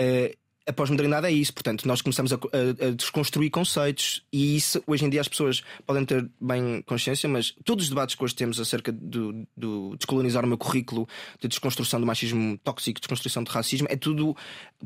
Uh, 0.00 0.34
a 0.66 0.72
pós-modernidade 0.72 1.26
é 1.26 1.30
isso, 1.30 1.52
portanto, 1.52 1.86
nós 1.86 2.00
começamos 2.00 2.32
a, 2.32 2.36
a, 2.36 2.88
a, 2.88 2.90
desconstruir 2.92 3.50
conceitos 3.50 4.24
e 4.32 4.56
isso 4.56 4.82
hoje 4.86 5.04
em 5.04 5.10
dia 5.10 5.20
as 5.20 5.28
pessoas 5.28 5.62
podem 5.86 6.04
ter 6.06 6.28
bem 6.40 6.82
consciência, 6.82 7.28
mas 7.28 7.54
todos 7.64 7.84
os 7.84 7.88
debates 7.90 8.14
que 8.14 8.24
hoje 8.24 8.34
temos 8.34 8.58
acerca 8.58 8.90
do, 8.90 9.46
do 9.54 9.94
descolonizar 9.96 10.42
o 10.42 10.48
meu 10.48 10.56
currículo, 10.56 11.06
de 11.38 11.48
desconstrução 11.48 12.00
do 12.00 12.06
machismo 12.06 12.56
tóxico, 12.58 12.98
desconstrução 12.98 13.44
do 13.44 13.50
racismo, 13.50 13.86
é 13.90 13.96
tudo 13.96 14.34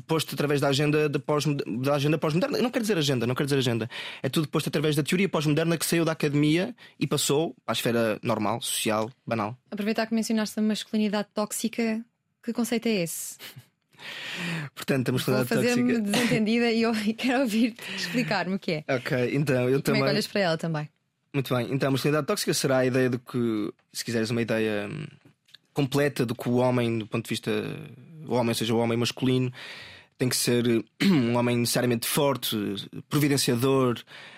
posto 0.05 0.33
através 0.35 0.59
da 0.59 0.67
agenda 0.67 1.07
da, 1.07 1.19
pós, 1.19 1.45
da 1.45 1.95
agenda 1.95 2.17
pós-moderna. 2.17 2.57
Não 2.57 2.71
quero 2.71 2.83
dizer 2.83 2.97
agenda, 2.97 3.25
não 3.25 3.35
quero 3.35 3.47
dizer 3.47 3.59
agenda. 3.59 3.89
É 4.21 4.27
tudo 4.27 4.49
posto 4.49 4.67
através 4.67 4.97
da 4.97 5.03
teoria 5.03 5.29
pós-moderna 5.29 5.77
que 5.77 5.85
saiu 5.85 6.03
da 6.03 6.11
academia 6.11 6.75
e 6.99 7.07
passou 7.07 7.55
à 7.65 7.71
esfera 7.71 8.19
normal, 8.21 8.61
social, 8.61 9.09
banal. 9.25 9.57
Aproveitar 9.71 10.07
que 10.07 10.13
mencionaste 10.13 10.59
a 10.59 10.61
masculinidade 10.61 11.29
tóxica, 11.33 12.03
que 12.43 12.51
conceito 12.51 12.87
é 12.87 13.03
esse? 13.03 13.37
Portanto, 14.75 15.09
a 15.09 15.11
masculinidade 15.11 15.49
Vou 15.49 15.63
fazer-me 15.63 15.93
tóxica. 15.93 16.11
desentendida 16.11 16.71
e 16.71 16.81
eu 16.81 16.91
quero 17.17 17.41
ouvir 17.41 17.75
explicar-me 17.95 18.55
o 18.55 18.59
que 18.59 18.71
é. 18.71 18.95
Ok, 18.95 19.31
então 19.33 19.69
eu 19.69 19.79
e 19.79 19.81
também. 19.81 20.01
Como 20.01 20.05
é 20.05 20.09
que 20.09 20.15
olhas 20.15 20.27
para 20.27 20.41
ela 20.41 20.57
também? 20.57 20.89
Muito 21.33 21.55
bem, 21.55 21.67
então 21.71 21.89
a 21.89 21.91
masculinidade 21.91 22.27
tóxica 22.27 22.53
será 22.53 22.79
a 22.79 22.85
ideia 22.85 23.09
de 23.09 23.19
que, 23.19 23.71
se 23.93 24.03
quiseres, 24.03 24.29
uma 24.31 24.41
ideia 24.41 24.89
hum, 24.91 25.05
completa 25.73 26.25
de 26.25 26.33
que 26.33 26.49
o 26.49 26.55
homem, 26.55 26.99
do 26.99 27.07
ponto 27.07 27.25
de 27.25 27.29
vista. 27.29 27.51
O 28.25 28.35
homem, 28.35 28.53
seja 28.53 28.73
o 28.73 28.77
homem 28.77 28.97
masculino, 28.97 29.51
tem 30.17 30.29
que 30.29 30.35
ser 30.35 30.85
um 31.01 31.37
homem 31.37 31.57
necessariamente 31.57 32.07
forte, 32.07 32.55
providenciador, 33.09 33.97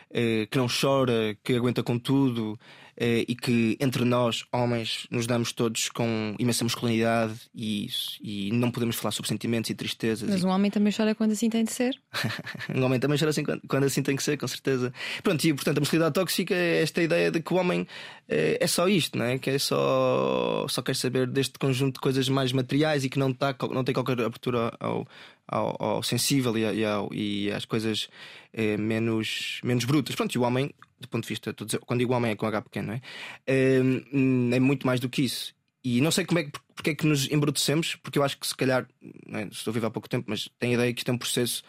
eh, 0.10 0.48
que 0.50 0.58
não 0.58 0.68
chora, 0.68 1.36
que 1.44 1.54
aguenta 1.56 1.82
com 1.84 1.98
tudo, 1.98 2.58
e 2.98 3.36
que 3.36 3.78
entre 3.80 4.04
nós, 4.04 4.46
homens, 4.52 5.08
nos 5.10 5.26
damos 5.26 5.52
todos 5.52 5.90
com 5.90 6.36
imensa 6.38 6.64
masculinidade 6.64 7.34
e, 7.54 7.88
e 8.22 8.52
não 8.52 8.72
podemos 8.72 8.96
falar 8.96 9.12
sobre 9.12 9.30
sentimentos 9.30 9.70
e 9.70 9.76
tristezas. 9.76 10.30
Mas 10.30 10.42
e... 10.42 10.46
um 10.46 10.50
homem 10.50 10.70
também 10.70 10.94
chora 10.96 11.16
quando 11.16 11.32
assim 11.32 11.50
tem 11.50 11.64
de 11.64 11.72
ser. 11.72 11.96
um 12.74 12.84
homem 12.84 13.00
também 13.00 13.18
chora 13.18 13.32
assim 13.32 13.44
quando, 13.44 13.62
quando, 13.68 13.84
assim 13.86 14.04
tem 14.04 14.16
que 14.16 14.24
ser, 14.24 14.38
com 14.38 14.48
certeza. 14.48 14.94
Pronto, 15.24 15.44
e 15.44 15.54
portanto 15.54 15.78
a 15.78 15.82
masculinidade 15.82 16.14
tóxica 16.14 16.54
é 16.54 16.82
esta 16.82 17.02
ideia 17.02 17.32
de 17.32 17.42
que 17.42 17.54
o 17.54 17.58
homem 17.58 17.88
é, 18.28 18.58
é 18.62 18.68
só 18.68 18.88
isto, 18.88 19.18
não 19.18 19.26
é? 19.26 19.38
Que 19.38 19.52
é 19.52 19.60
só, 19.60 20.66
só 20.70 20.82
quer 20.82 20.96
saber 20.96 21.28
deste 21.28 21.58
conjunto 21.58 21.96
de 21.96 22.02
coisas 22.02 22.28
mais 22.30 22.52
materiais 22.52 23.04
e 23.04 23.10
que 23.10 23.20
não, 23.20 23.34
tá, 23.34 23.56
não 23.72 23.84
tem 23.84 23.94
qualquer 23.94 24.20
abertura 24.22 24.74
ao, 24.80 25.08
ao, 25.52 25.76
ao 25.80 26.04
sensível 26.04 26.58
e, 26.58 26.86
ao, 26.86 27.14
e 27.14 27.52
às 27.52 27.66
coisas 27.66 28.10
é, 28.54 28.78
menos, 28.78 29.60
menos 29.64 29.86
brutas. 29.86 30.16
Pronto, 30.16 30.34
e 30.34 30.40
o 30.40 30.42
homem 30.42 30.72
do 31.02 31.08
ponto 31.08 31.24
de 31.24 31.30
vista, 31.30 31.54
quando 31.86 32.00
digo 32.00 32.14
homem 32.14 32.32
é 32.32 32.36
com 32.36 32.46
H 32.46 32.62
pequeno, 32.62 32.90
não 32.90 32.94
é? 32.94 33.02
é 33.48 34.60
muito 34.60 34.86
mais 34.86 35.00
do 35.00 35.10
que 35.10 35.24
isso. 35.24 35.54
E 35.84 36.00
não 36.00 36.12
sei 36.12 36.26
como 36.26 36.40
é 36.40 36.44
que, 36.44 36.52
porque 36.76 36.92
é 36.92 36.96
que 36.96 37.08
nos 37.08 37.30
embrutecemos, 37.32 37.96
porque 37.96 38.20
eu 38.20 38.24
acho 38.24 38.38
que 38.38 38.46
se 38.46 38.56
calhar, 38.56 38.88
é, 39.34 39.44
estou 39.52 39.74
vivo 39.74 39.88
há 39.88 39.92
pouco 39.92 40.08
tempo, 40.08 40.26
mas 40.30 40.48
tenho 40.60 40.74
a 40.74 40.76
ideia 40.76 40.94
que 40.94 41.00
isto 41.00 41.10
é 41.10 41.14
um 41.14 41.18
processo 41.18 41.64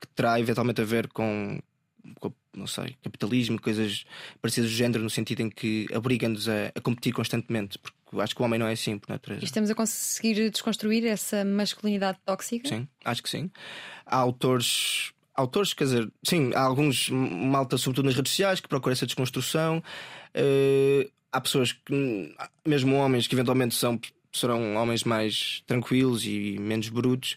que 0.00 0.06
terá 0.14 0.38
eventualmente 0.38 0.80
a 0.80 0.84
ver 0.84 1.08
com 1.08 1.60
não 2.54 2.66
sei, 2.66 2.96
capitalismo, 3.02 3.60
coisas 3.60 4.04
parecidas 4.40 4.70
do 4.70 4.76
género, 4.76 5.02
no 5.02 5.10
sentido 5.10 5.40
em 5.40 5.50
que 5.50 5.86
obrigam-nos 5.94 6.48
a, 6.48 6.72
a, 6.74 6.80
competir 6.80 7.12
constantemente, 7.12 7.78
porque 7.78 8.20
acho 8.20 8.34
que 8.34 8.40
o 8.40 8.44
homem 8.44 8.58
não 8.58 8.66
é 8.66 8.72
assim, 8.72 8.98
por 8.98 9.10
natureza. 9.10 9.42
E 9.42 9.44
estamos 9.44 9.70
a 9.70 9.74
conseguir 9.74 10.50
desconstruir 10.50 11.06
essa 11.06 11.44
masculinidade 11.44 12.18
tóxica? 12.24 12.68
Sim, 12.68 12.88
acho 13.04 13.22
que 13.22 13.28
sim. 13.28 13.50
Há 14.04 14.16
autores 14.16 15.12
autores, 15.36 15.74
quer 15.74 15.84
dizer, 15.84 16.10
sim, 16.24 16.50
há 16.54 16.62
alguns 16.62 17.10
malta, 17.10 17.76
sobretudo 17.76 18.06
nas 18.06 18.16
redes 18.16 18.32
sociais, 18.32 18.58
que 18.58 18.68
procuram 18.68 18.92
essa 18.92 19.06
desconstrução. 19.06 19.82
Uh, 20.34 21.08
há 21.30 21.40
pessoas 21.40 21.72
que, 21.72 22.34
mesmo 22.66 22.96
homens, 22.96 23.26
que 23.26 23.34
eventualmente 23.34 23.74
são, 23.74 24.00
serão 24.32 24.76
homens 24.76 25.04
mais 25.04 25.62
tranquilos 25.66 26.24
e 26.24 26.56
menos 26.58 26.88
brutos. 26.88 27.36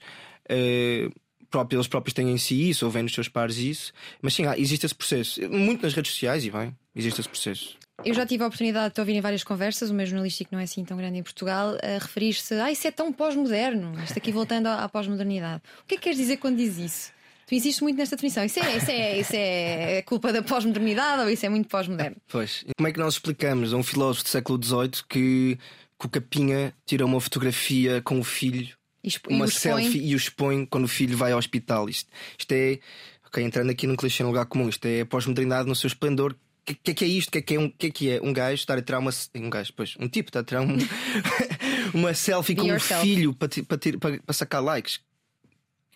Uh, 0.50 1.14
próprios, 1.50 1.78
eles 1.78 1.88
próprios 1.88 2.14
têm 2.14 2.30
em 2.32 2.38
si 2.38 2.70
isso, 2.70 2.86
ou 2.86 2.92
vêm 2.92 3.04
nos 3.04 3.14
seus 3.14 3.28
pares 3.28 3.58
isso, 3.58 3.92
mas 4.22 4.34
sim, 4.34 4.44
existe 4.58 4.86
esse 4.86 4.96
processo. 4.96 5.42
Muito 5.50 5.84
nas 5.84 5.94
redes 5.94 6.12
sociais 6.12 6.46
e 6.46 6.52
bem, 6.52 6.76
existe 6.96 7.20
esse 7.20 7.30
processo. 7.30 7.78
Eu 8.06 8.14
já 8.14 8.26
tive 8.26 8.44
a 8.44 8.48
oportunidade 8.48 8.94
de 8.94 9.00
ouvir 9.02 9.14
em 9.14 9.22
várias 9.22 9.44
conversas, 9.44 9.90
o 9.90 9.94
meu 9.94 10.06
jornalístico 10.06 10.50
não 10.54 10.60
é 10.60 10.64
assim 10.64 10.86
tão 10.86 10.96
grande 10.98 11.18
em 11.18 11.24
Portugal, 11.24 11.78
a 11.84 12.00
referir-se, 12.00 12.54
ah, 12.54 12.72
isso 12.72 12.88
é 12.88 12.92
tão 12.92 13.12
pós-moderno, 13.12 13.92
isto 14.04 14.18
aqui 14.18 14.32
voltando 14.32 14.68
à, 14.68 14.84
à 14.84 14.90
pós-modernidade. 14.90 15.62
O 15.84 15.86
que 15.86 15.96
é 15.96 15.98
que 15.98 16.04
queres 16.04 16.18
dizer 16.18 16.38
quando 16.38 16.58
diz 16.58 16.78
isso? 16.78 17.12
Tu 17.46 17.56
insistes 17.56 17.82
muito 17.82 17.98
nesta 17.98 18.16
definição. 18.16 18.46
Isso 18.46 18.60
é, 18.60 18.78
isso 18.78 18.92
é, 18.92 19.20
isso 19.20 19.34
é 19.36 20.02
culpa 20.04 20.32
da 20.32 20.44
pós-modernidade 20.44 21.24
ou 21.24 21.30
isso 21.30 21.46
é 21.46 21.50
muito 21.50 21.68
pós-moderno? 21.68 22.16
Pois. 22.28 22.64
Como 22.78 22.88
é 22.88 22.92
que 22.94 23.00
nós 23.00 23.16
explicamos 23.16 23.74
a 23.74 23.78
um 23.78 23.82
filósofo 23.82 24.24
do 24.24 24.30
século 24.30 24.64
XVIII 24.64 25.04
que 25.10 25.60
que 26.00 26.06
o 26.06 26.10
Capinha 26.10 26.74
tira 26.86 27.06
uma 27.06 27.20
fotografia 27.20 28.02
com 28.02 28.20
o 28.20 28.24
filho, 28.24 28.74
expo- 29.10 29.30
uma 29.32 29.46
e 29.46 29.52
selfie 29.52 30.00
e 30.02 30.14
o 30.14 30.18
expõe 30.18 30.66
quando 30.66 30.86
o 30.86 30.88
filho 30.88 31.18
vai 31.18 31.32
ao 31.32 31.40
hospital. 31.40 31.90
Isto, 31.90 32.10
isto 32.38 32.52
é, 32.52 32.80
ok, 33.26 33.44
entrando 33.44 33.70
aqui 33.70 33.86
num 33.86 33.96
clichê 33.96 34.24
no 34.24 34.30
lugar 34.30 34.46
comum, 34.46 34.70
isto 34.70 34.86
é 34.86 35.02
a 35.02 35.06
pós-modernidade 35.06 35.68
no 35.68 35.76
seu 35.76 35.88
esplendor. 35.88 36.32
O 36.34 36.66
que, 36.66 36.76
que 36.76 36.92
é 36.92 36.94
que 36.94 37.06
é 37.06 37.08
isto? 37.08 37.30
O 37.30 37.32
que 37.32 37.38
é 37.40 37.42
que 37.42 37.56
é 37.56 37.60
um, 37.60 37.70
que 37.70 37.88
é 37.88 37.90
que 37.90 38.10
é 38.12 38.22
um 38.22 38.32
gajo 38.32 38.56
estar 38.56 38.78
a 38.78 38.82
tirar 38.82 39.00
uma. 39.00 39.12
Um 39.36 39.50
gajo, 39.50 39.74
pois, 39.76 39.96
um 40.00 40.08
tipo 40.08 40.30
está 40.30 40.42
a 40.42 40.44
tirar 40.44 40.62
um- 40.62 40.78
uma 41.94 42.14
selfie 42.14 42.54
Be 42.56 42.62
com 42.62 42.68
yourself. 42.68 43.04
filho 43.06 43.34
para, 43.34 43.50
para, 43.68 43.78
ter- 43.78 43.98
para- 43.98 44.20
para 44.22 44.34
sacar 44.34 44.64
likes. 44.64 45.00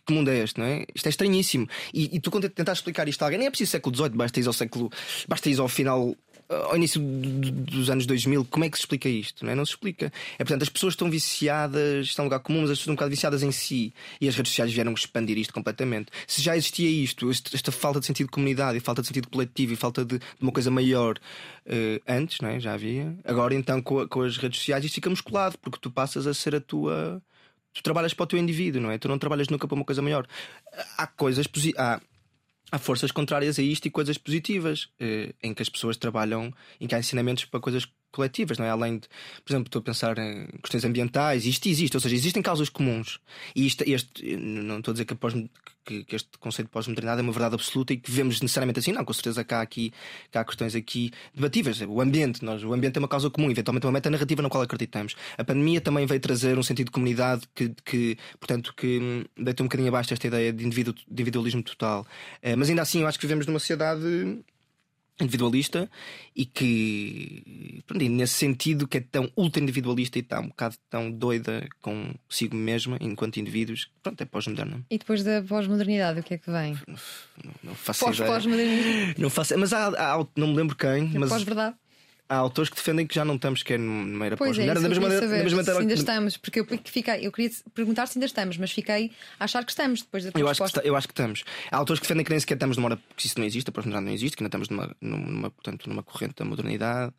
Que 0.05 0.13
mundo 0.13 0.29
é 0.29 0.39
este, 0.39 0.59
não 0.59 0.65
é? 0.65 0.85
Isto 0.93 1.05
é 1.05 1.09
estranhíssimo. 1.09 1.67
E, 1.93 2.13
e 2.17 2.19
tu, 2.19 2.29
quando 2.29 2.49
tentar 2.49 2.73
explicar 2.73 3.07
isto 3.07 3.21
a 3.21 3.25
alguém, 3.25 3.37
nem 3.39 3.47
é 3.47 3.49
preciso 3.49 3.71
século 3.71 3.95
XVIII, 3.95 4.09
basta 4.09 4.39
ir 4.39 4.47
ao 4.47 4.51
século. 4.53 4.91
Basta 5.29 5.49
ir 5.49 5.59
ao 5.59 5.67
final. 5.69 6.13
Ao 6.49 6.75
início 6.75 6.99
do- 7.01 7.39
do- 7.39 7.51
dos 7.51 7.89
anos 7.89 8.05
2000, 8.05 8.45
como 8.45 8.65
é 8.65 8.69
que 8.69 8.77
se 8.77 8.81
explica 8.83 9.07
isto? 9.09 9.43
Não, 9.45 9.51
é? 9.51 9.55
não 9.55 9.65
se 9.65 9.71
explica. 9.71 10.11
É 10.35 10.37
portanto, 10.43 10.61
as 10.63 10.69
pessoas 10.69 10.93
estão 10.93 11.09
viciadas, 11.09 12.07
estão 12.07 12.25
em 12.25 12.27
lugar 12.27 12.39
comum, 12.39 12.61
mas 12.61 12.69
as 12.69 12.77
pessoas 12.77 12.81
estão 12.81 12.93
um 12.93 12.95
bocado 12.95 13.11
viciadas 13.11 13.43
em 13.43 13.51
si. 13.51 13.93
E 14.21 14.27
as 14.27 14.35
redes 14.35 14.51
sociais 14.51 14.71
vieram 14.71 14.93
expandir 14.93 15.37
isto 15.37 15.53
completamente. 15.53 16.11
Se 16.27 16.41
já 16.41 16.55
existia 16.55 16.89
isto, 16.89 17.29
esta 17.31 17.71
falta 17.71 17.99
de 17.99 18.05
sentido 18.05 18.27
de 18.27 18.31
comunidade, 18.31 18.77
e 18.77 18.81
falta 18.81 19.01
de 19.01 19.07
sentido 19.07 19.29
coletivo, 19.29 19.73
e 19.73 19.75
falta 19.75 20.03
de, 20.05 20.19
de 20.19 20.25
uma 20.41 20.51
coisa 20.51 20.69
maior 20.69 21.17
eh, 21.65 22.01
antes, 22.07 22.39
não 22.41 22.49
é? 22.49 22.59
já 22.59 22.73
havia. 22.73 23.15
Agora, 23.23 23.55
então, 23.55 23.81
com, 23.81 24.07
com 24.07 24.21
as 24.21 24.37
redes 24.37 24.59
sociais, 24.59 24.83
isto 24.85 24.95
fica 24.95 25.09
musculado, 25.09 25.57
porque 25.59 25.79
tu 25.81 25.89
passas 25.89 26.27
a 26.27 26.33
ser 26.33 26.55
a 26.55 26.61
tua 26.61 27.21
tu 27.73 27.81
trabalhas 27.81 28.13
para 28.13 28.23
o 28.25 28.27
teu 28.27 28.37
indivíduo, 28.37 28.79
não 28.79 28.91
é? 28.91 28.99
Tu 28.99 29.07
não 29.07 29.17
trabalhas 29.17 29.47
nunca 29.49 29.67
para 29.67 29.73
uma 29.73 29.83
coisa 29.83 29.99
maior. 29.99 30.27
Há 30.95 31.07
coisas 31.07 31.47
posi- 31.47 31.73
há, 32.73 32.79
forças 32.79 33.11
contrárias 33.11 33.59
a 33.59 33.61
isto 33.61 33.85
e 33.85 33.91
coisas 33.91 34.17
positivas, 34.17 34.89
eh, 34.99 35.33
em 35.43 35.53
que 35.53 35.61
as 35.61 35.69
pessoas 35.69 35.95
trabalham, 35.95 36.51
em 36.81 36.87
que 36.87 36.95
há 36.95 36.99
ensinamentos 36.99 37.45
para 37.45 37.59
coisas 37.59 37.87
coletivas, 38.13 38.57
não 38.57 38.65
é? 38.65 38.69
Além 38.69 38.99
de, 38.99 39.07
por 39.43 39.51
exemplo, 39.51 39.67
estou 39.67 39.79
a 39.79 39.83
pensar 39.83 40.17
em 40.17 40.47
questões 40.61 40.85
ambientais, 40.85 41.45
isto 41.45 41.67
existe, 41.67 41.97
ou 41.97 42.01
seja, 42.01 42.15
existem 42.15 42.41
causas 42.41 42.69
comuns. 42.69 43.19
E 43.55 43.65
isto, 43.65 43.83
este, 43.85 44.37
não 44.37 44.77
estou 44.79 44.91
a 44.91 44.93
dizer 44.93 45.05
que, 45.05 45.15
que- 45.85 46.03
que 46.05 46.15
este 46.15 46.29
conceito 46.39 46.67
de 46.69 46.71
pós-modernidade 46.71 47.19
é 47.19 47.23
uma 47.23 47.33
verdade 47.33 47.55
absoluta 47.55 47.91
e 47.91 47.97
que 47.97 48.09
vemos 48.09 48.39
necessariamente 48.39 48.79
assim, 48.79 48.93
não, 48.93 49.03
com 49.03 49.11
certeza 49.11 49.43
que 49.43 49.53
há 49.53 49.59
aqui 49.59 49.91
que 50.31 50.37
há 50.37 50.45
questões 50.45 50.75
aqui 50.75 51.11
debatíveis. 51.35 51.81
O 51.81 51.99
ambiente, 51.99 52.43
nós, 52.45 52.63
o 52.63 52.71
ambiente 52.73 52.95
é 52.95 52.99
uma 52.99 53.07
causa 53.07 53.29
comum, 53.29 53.51
eventualmente 53.51 53.85
uma 53.85 53.91
meta 53.91 54.09
narrativa 54.09 54.41
na 54.41 54.49
qual 54.49 54.63
acreditamos. 54.63 55.13
A 55.37 55.43
pandemia 55.43 55.81
também 55.81 56.05
veio 56.05 56.21
trazer 56.21 56.57
um 56.57 56.63
sentido 56.63 56.85
de 56.87 56.91
comunidade 56.91 57.43
que, 57.53 57.73
que 57.83 58.17
portanto, 58.39 58.73
que 58.77 58.99
hum, 58.99 59.25
deita 59.43 59.61
um 59.61 59.65
bocadinho 59.65 59.89
abaixo 59.89 60.13
esta 60.13 60.25
ideia 60.27 60.53
de, 60.53 60.63
individu- 60.65 60.93
de 60.93 61.03
individualismo 61.11 61.61
total. 61.61 62.07
Eh, 62.41 62.55
mas 62.55 62.69
ainda 62.69 62.81
assim, 62.81 63.01
eu 63.01 63.07
acho 63.07 63.19
que 63.19 63.25
vivemos 63.25 63.45
numa 63.45 63.59
sociedade 63.59 64.39
individualista 65.21 65.89
e 66.35 66.45
que 66.45 67.83
pronto, 67.85 68.03
nesse 68.09 68.33
sentido 68.33 68.87
que 68.87 68.97
é 68.97 69.01
tão 69.01 69.29
ultra 69.37 69.61
individualista 69.61 70.17
e 70.17 70.21
está 70.21 70.39
um 70.39 70.47
bocado 70.47 70.75
tão 70.89 71.11
doida 71.11 71.67
consigo 71.81 72.55
mesma 72.55 72.97
enquanto 72.99 73.37
indivíduos 73.37 73.89
pronto 74.01 74.19
é 74.21 74.25
pós-moderna 74.25 74.83
E 74.89 74.97
depois 74.97 75.23
da 75.23 75.41
pós-modernidade, 75.43 76.19
o 76.19 76.23
que 76.23 76.33
é 76.33 76.37
que 76.37 76.51
vem? 76.51 76.77
não, 76.87 77.53
não 77.63 77.75
faço 77.75 78.03
ideia 78.09 78.17
Pós-pós-modernismo. 78.27 79.13
não 79.17 79.29
faço 79.29 79.57
mas 79.57 79.71
há, 79.73 79.87
há- 79.89 80.27
não 80.35 80.47
me 80.47 80.55
lembro 80.55 80.75
quem 80.75 81.03
mas 81.19 81.29
Pós-verdade. 81.29 81.75
Há 82.33 82.37
autores 82.37 82.69
que 82.69 82.75
defendem 82.75 83.05
que 83.07 83.15
já 83.15 83.23
não 83.23 83.35
estamos 83.35 83.63
que 83.63 83.73
é 83.73 83.77
numa 83.77 84.25
era 84.25 84.35
é, 84.35 84.37
pós-moderna 84.37 84.73
da 84.73 84.79
eu 84.79 84.89
mesma 84.89 84.93
queria 84.93 85.01
maneira, 85.01 85.25
saber 85.27 85.37
da 85.37 85.43
mesma 85.43 85.63
se 85.63 85.69
maneira 85.69 85.79
ainda 85.81 85.93
que- 85.93 85.99
estamos, 85.99 86.37
porque 86.37 86.59
eu, 86.59 86.67
fiquei, 86.85 87.27
eu 87.27 87.31
queria 87.31 87.51
perguntar 87.73 88.07
se 88.07 88.17
ainda 88.17 88.25
estamos, 88.25 88.57
mas 88.57 88.71
fiquei 88.71 89.11
a 89.39 89.43
achar 89.45 89.63
que 89.63 89.71
estamos 89.71 90.01
depois 90.01 90.23
da 90.25 90.31
tua 90.31 90.41
Eu 90.41 90.47
acho, 90.47 90.61
que 90.61 90.67
está- 90.67 90.81
eu 90.83 90.95
acho 90.95 91.07
que 91.07 91.11
estamos. 91.13 91.43
Há 91.71 91.77
autores 91.77 91.99
que 91.99 92.05
defendem 92.05 92.23
que 92.25 92.31
nem 92.31 92.39
sequer 92.39 92.55
estamos 92.55 92.77
numa 92.77 92.87
hora, 92.89 92.97
porque 92.97 93.27
isso 93.27 93.37
não 93.39 93.45
existe, 93.45 93.69
a 93.69 93.71
pós-modernidade 93.71 94.05
não 94.05 94.13
existe, 94.13 94.35
que 94.37 94.43
ainda 94.43 94.47
estamos 94.49 94.69
numa, 94.69 94.95
numa, 94.99 95.49
portanto, 95.51 95.87
numa 95.89 96.03
corrente 96.03 96.33
da 96.37 96.45
modernidade. 96.45 97.13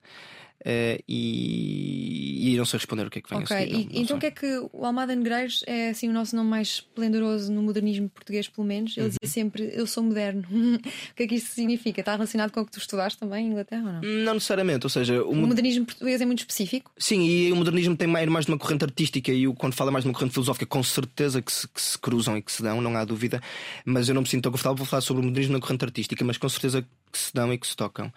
Eh, 0.64 1.00
e, 1.08 2.52
e 2.52 2.56
não 2.56 2.64
sei 2.64 2.78
responder 2.78 3.06
o 3.06 3.10
que 3.10 3.18
é 3.18 3.22
que 3.22 3.30
vem 3.30 3.38
Ok, 3.42 3.56
a 3.56 3.60
seguir. 3.60 3.72
não- 3.72 3.80
não 3.80 3.88
então 3.94 4.16
o 4.16 4.20
que 4.20 4.26
é 4.26 4.30
que 4.30 4.46
o 4.72 4.84
Almada 4.84 5.14
Negreiros 5.14 5.62
é 5.66 5.88
assim 5.90 6.08
o 6.08 6.12
nosso 6.12 6.36
nome 6.36 6.50
mais 6.50 6.68
esplendoroso 6.68 7.50
no 7.52 7.62
modernismo 7.62 8.08
português, 8.08 8.48
pelo 8.48 8.66
menos? 8.66 8.96
Ele 8.96 9.06
Uhum. 9.06 9.12
dizia 9.20 9.32
sempre 9.32 9.70
eu 9.72 9.86
sou 9.86 10.02
moderno. 10.02 10.42
o 10.50 11.14
que 11.14 11.22
é 11.22 11.26
que 11.26 11.34
isto 11.36 11.50
significa? 11.50 12.00
Está 12.00 12.12
relacionado 12.12 12.50
com 12.52 12.60
o 12.60 12.66
que 12.66 12.72
tu 12.72 12.78
estudaste 12.78 13.18
também 13.18 13.46
em 13.46 13.50
Inglaterra 13.50 13.84
ou 13.86 13.92
não? 13.92 14.02
Não 14.24 14.34
necessariamente, 14.34 14.86
ou 14.86 14.90
seja, 14.90 15.22
o, 15.22 15.30
O 15.30 15.36
mo- 15.36 15.46
modernismo 15.48 15.86
português 15.86 16.20
é 16.20 16.26
muito 16.26 16.40
específico? 16.40 16.92
sim, 16.98 17.24
e 17.26 17.52
o 17.52 17.56
modernismo 17.56 17.96
tem 17.96 18.06
mais, 18.08 18.28
mais 18.28 18.46
de 18.46 18.52
uma 18.52 18.58
corrente 18.58 18.84
artística 18.84 19.32
e 19.32 19.46
o, 19.48 19.54
quando 19.54 19.74
fala 19.74 19.90
mais 19.90 20.04
de 20.04 20.08
uma 20.10 20.14
corrente 20.14 20.32
filosófica, 20.32 20.66
com 20.66 20.82
certeza 20.82 21.40
que 21.42 21.52
se, 21.52 21.68
que 21.68 21.80
se 21.80 21.98
cruzam 21.98 22.36
e 22.36 22.42
que 22.42 22.52
se 22.52 22.62
dão, 22.62 22.80
não 22.80 22.96
há 22.96 23.04
dúvida. 23.04 23.40
Mas 23.84 24.08
eu 24.08 24.14
não 24.14 24.22
me 24.22 24.28
sinto 24.28 24.42
tão 24.44 24.52
confortável 24.52 24.76
para 24.76 24.86
falar 24.86 25.00
sobre 25.00 25.22
o 25.22 25.24
modernismo 25.24 25.54
na 25.54 25.60
corrente 25.60 25.84
artística, 25.84 26.24
mas 26.24 26.36
com 26.38 26.48
certeza 26.48 26.82
que 26.82 27.18
se 27.18 27.32
dão 27.34 27.52
e 27.52 27.58
que 27.58 27.66
se 27.66 27.76
tocam. 27.76 28.12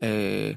Eh, 0.00 0.56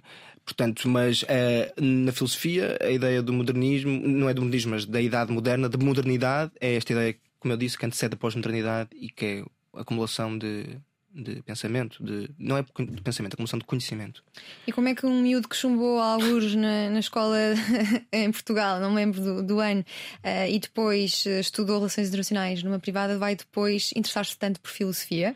portanto, 0.49 0.87
mas 0.89 1.23
eh, 1.27 1.73
na 1.79 2.11
filosofia, 2.11 2.77
a 2.81 2.89
ideia 2.89 3.21
do 3.21 3.31
modernismo, 3.31 3.91
não 3.91 4.29
é 4.29 4.33
do 4.33 4.41
modernismo, 4.41 4.71
mas 4.71 4.85
da 4.85 5.01
idade 5.01 5.31
moderna, 5.31 5.69
de 5.69 5.77
modernidade, 5.77 6.51
é 6.59 6.75
esta 6.75 6.93
ideia, 6.93 7.15
como 7.39 7.53
eu 7.53 7.57
disse, 7.57 7.77
que 7.77 7.85
antecede 7.85 8.15
a 8.15 8.17
pós-modernidade 8.17 8.89
e 8.95 9.09
que 9.09 9.25
é 9.25 9.43
a 9.77 9.81
acumulação 9.81 10.37
de, 10.37 10.65
de 11.13 11.41
pensamento, 11.41 12.03
de, 12.03 12.29
não 12.37 12.57
é 12.57 12.61
de 12.61 13.01
pensamento, 13.01 13.33
é 13.33 13.35
acumulação 13.35 13.59
de 13.59 13.65
conhecimento. 13.65 14.23
E 14.67 14.71
como 14.71 14.87
é 14.87 14.95
que 14.95 15.05
um 15.05 15.21
miúdo 15.21 15.47
que 15.49 15.55
chumbou 15.55 15.99
alguns 15.99 16.53
na, 16.55 16.89
na 16.89 16.99
escola 16.99 17.35
em 18.13 18.31
Portugal, 18.31 18.79
não 18.79 18.89
me 18.91 18.95
lembro 18.97 19.21
do, 19.21 19.43
do 19.43 19.59
ano, 19.59 19.83
eh, 20.23 20.51
e 20.51 20.59
depois 20.59 21.25
eh, 21.25 21.39
estudou 21.39 21.77
Relações 21.77 22.07
Internacionais 22.09 22.61
numa 22.63 22.79
privada, 22.79 23.17
vai 23.17 23.35
depois 23.35 23.91
interessar-se 23.95 24.37
tanto 24.37 24.59
por 24.61 24.69
filosofia? 24.71 25.35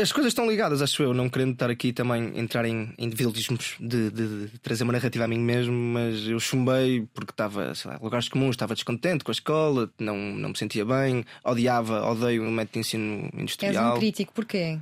As 0.00 0.12
coisas 0.12 0.32
estão 0.32 0.48
ligadas, 0.50 0.82
acho 0.82 1.02
eu, 1.02 1.14
não 1.14 1.28
querendo 1.28 1.52
estar 1.52 1.70
aqui 1.70 1.92
também 1.92 2.38
entrar 2.38 2.64
em 2.64 2.92
individualismos 2.98 3.76
de, 3.80 4.10
de- 4.10 4.46
de 4.48 4.58
trazer 4.58 4.84
uma 4.84 4.92
narrativa 4.92 5.24
a 5.24 5.28
mim 5.28 5.38
mesmo, 5.38 5.72
mas 5.74 6.26
eu 6.26 6.38
chumbei 6.40 7.06
porque 7.14 7.30
estava, 7.30 7.74
sei 7.74 7.90
lá, 7.90 7.96
em 7.98 8.02
lugares 8.04 8.28
comuns, 8.28 8.50
estava 8.54 8.74
descontente 8.74 9.24
com 9.24 9.30
a 9.30 9.32
escola, 9.32 9.90
não, 9.98 10.16
não 10.16 10.50
me 10.50 10.58
sentia 10.58 10.84
bem, 10.84 11.24
odiava, 11.44 12.04
odeio 12.10 12.46
o 12.46 12.50
método 12.50 12.72
de 12.74 12.78
ensino 12.80 13.24
És 13.32 13.40
industrial. 13.42 13.96
um 13.96 13.98
crítico, 13.98 14.32
porquê? 14.32 14.78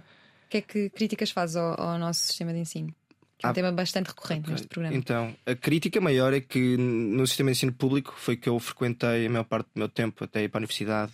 Que 0.62 0.80
é 0.80 0.88
que 0.88 0.90
críticas 0.90 1.30
fazes 1.30 1.56
ao, 1.56 1.78
ao 1.80 1.98
nosso 1.98 2.20
sistema 2.20 2.52
de 2.52 2.58
ensino? 2.60 2.94
Que 3.38 3.44
é 3.44 3.48
um 3.48 3.50
Ah, 3.50 3.54
tema 3.54 3.72
bastante 3.72 4.06
recorrente 4.08 4.50
neste 4.50 4.66
programa. 4.66 4.96
Então, 4.96 5.34
a 5.44 5.54
crítica 5.54 6.00
maior 6.00 6.32
é 6.32 6.40
que 6.40 6.76
no 6.76 7.26
sistema 7.26 7.50
de 7.50 7.56
ensino 7.58 7.72
público 7.72 8.14
foi 8.16 8.36
que 8.36 8.48
eu 8.48 8.58
frequentei 8.58 9.26
a 9.26 9.30
maior 9.30 9.44
parte 9.44 9.66
do 9.66 9.78
meu 9.78 9.88
tempo 9.88 10.24
até 10.24 10.44
ir 10.44 10.48
para 10.48 10.58
a 10.58 10.60
universidade. 10.60 11.12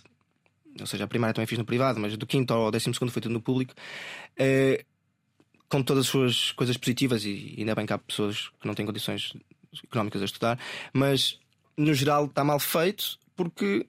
Ou 0.79 0.87
seja, 0.87 1.03
a 1.03 1.07
primária 1.07 1.33
também 1.33 1.45
fiz 1.47 1.57
no 1.59 1.65
privado, 1.65 1.99
mas 1.99 2.15
do 2.17 2.25
quinto 2.25 2.53
ao 2.53 2.71
décimo 2.71 2.93
segundo 2.95 3.11
foi 3.11 3.21
tudo 3.21 3.33
no 3.33 3.41
público. 3.41 3.73
Eh, 4.37 4.85
com 5.69 5.81
todas 5.83 6.05
as 6.05 6.09
suas 6.09 6.51
coisas 6.53 6.77
positivas, 6.77 7.25
e 7.25 7.55
ainda 7.57 7.75
bem 7.75 7.85
que 7.85 7.93
há 7.93 7.97
pessoas 7.97 8.49
que 8.61 8.65
não 8.67 8.73
têm 8.75 8.85
condições 8.85 9.33
económicas 9.83 10.21
a 10.21 10.25
estudar, 10.25 10.59
mas 10.93 11.39
no 11.75 11.93
geral 11.93 12.25
está 12.25 12.43
mal 12.43 12.59
feito 12.59 13.17
porque 13.35 13.85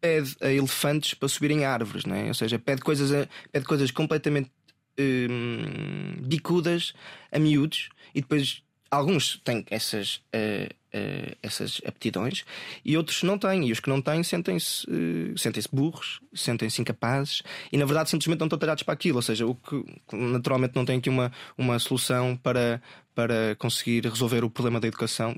pede 0.00 0.36
a 0.40 0.50
elefantes 0.52 1.14
para 1.14 1.28
subirem 1.28 1.64
árvores, 1.64 2.04
não 2.04 2.14
é? 2.16 2.26
ou 2.26 2.34
seja, 2.34 2.58
pede 2.58 2.82
coisas, 2.82 3.12
a- 3.12 3.28
pede 3.52 3.64
coisas 3.64 3.90
completamente 3.92 4.50
hum, 4.98 6.16
bicudas 6.22 6.94
a 7.30 7.38
miúdos 7.38 7.90
e 8.14 8.20
depois 8.20 8.62
alguns 8.90 9.40
têm 9.44 9.64
essas, 9.70 10.22
eh, 10.32 10.70
eh, 10.92 11.36
essas 11.42 11.80
aptidões 11.86 12.44
e 12.84 12.96
outros 12.96 13.22
não 13.22 13.38
têm. 13.38 13.68
E 13.68 13.72
os 13.72 13.80
que 13.80 13.88
não 13.88 14.00
têm 14.00 14.22
sentem-se 14.22 14.86
eh, 14.88 15.34
sentem-se 15.36 15.68
burros, 15.70 16.20
sentem-se 16.34 16.80
incapazes 16.80 17.42
e 17.72 17.76
na 17.76 17.84
verdade 17.84 18.10
simplesmente 18.10 18.40
não 18.40 18.46
estão 18.46 18.58
talhados 18.58 18.82
para 18.82 18.94
aquilo. 18.94 19.16
Ou 19.16 19.22
seja, 19.22 19.46
o 19.46 19.54
que 19.54 19.84
naturalmente 20.12 20.74
não 20.74 20.84
tem 20.84 20.98
aqui 20.98 21.08
uma, 21.08 21.30
uma 21.56 21.78
solução 21.78 22.36
para, 22.36 22.82
para 23.14 23.54
conseguir 23.56 24.06
resolver 24.06 24.44
o 24.44 24.50
problema 24.50 24.80
da 24.80 24.88
educação. 24.88 25.36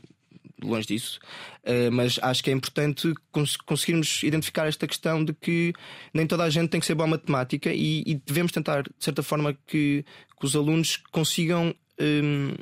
Longe 0.62 0.86
disso, 0.88 1.18
Eh, 1.64 1.90
mas 1.90 2.18
acho 2.22 2.42
que 2.42 2.50
é 2.50 2.52
importante 2.52 3.12
cons- 3.30 3.56
conseguirmos 3.56 4.22
identificar 4.22 4.66
esta 4.66 4.86
questão 4.86 5.24
de 5.24 5.32
que 5.34 5.72
nem 6.14 6.26
toda 6.26 6.44
a 6.44 6.50
gente 6.50 6.70
tem 6.70 6.80
que 6.80 6.86
ser 6.86 6.94
boa 6.94 7.06
em 7.06 7.10
matemática 7.10 7.72
e, 7.72 8.02
e 8.06 8.14
devemos 8.14 8.50
tentar, 8.52 8.82
de 8.82 8.90
certa 8.98 9.22
forma, 9.22 9.54
que, 9.66 10.04
que 10.38 10.46
os 10.46 10.56
alunos 10.56 10.96
consigam 11.10 11.74
hum, 12.00 12.54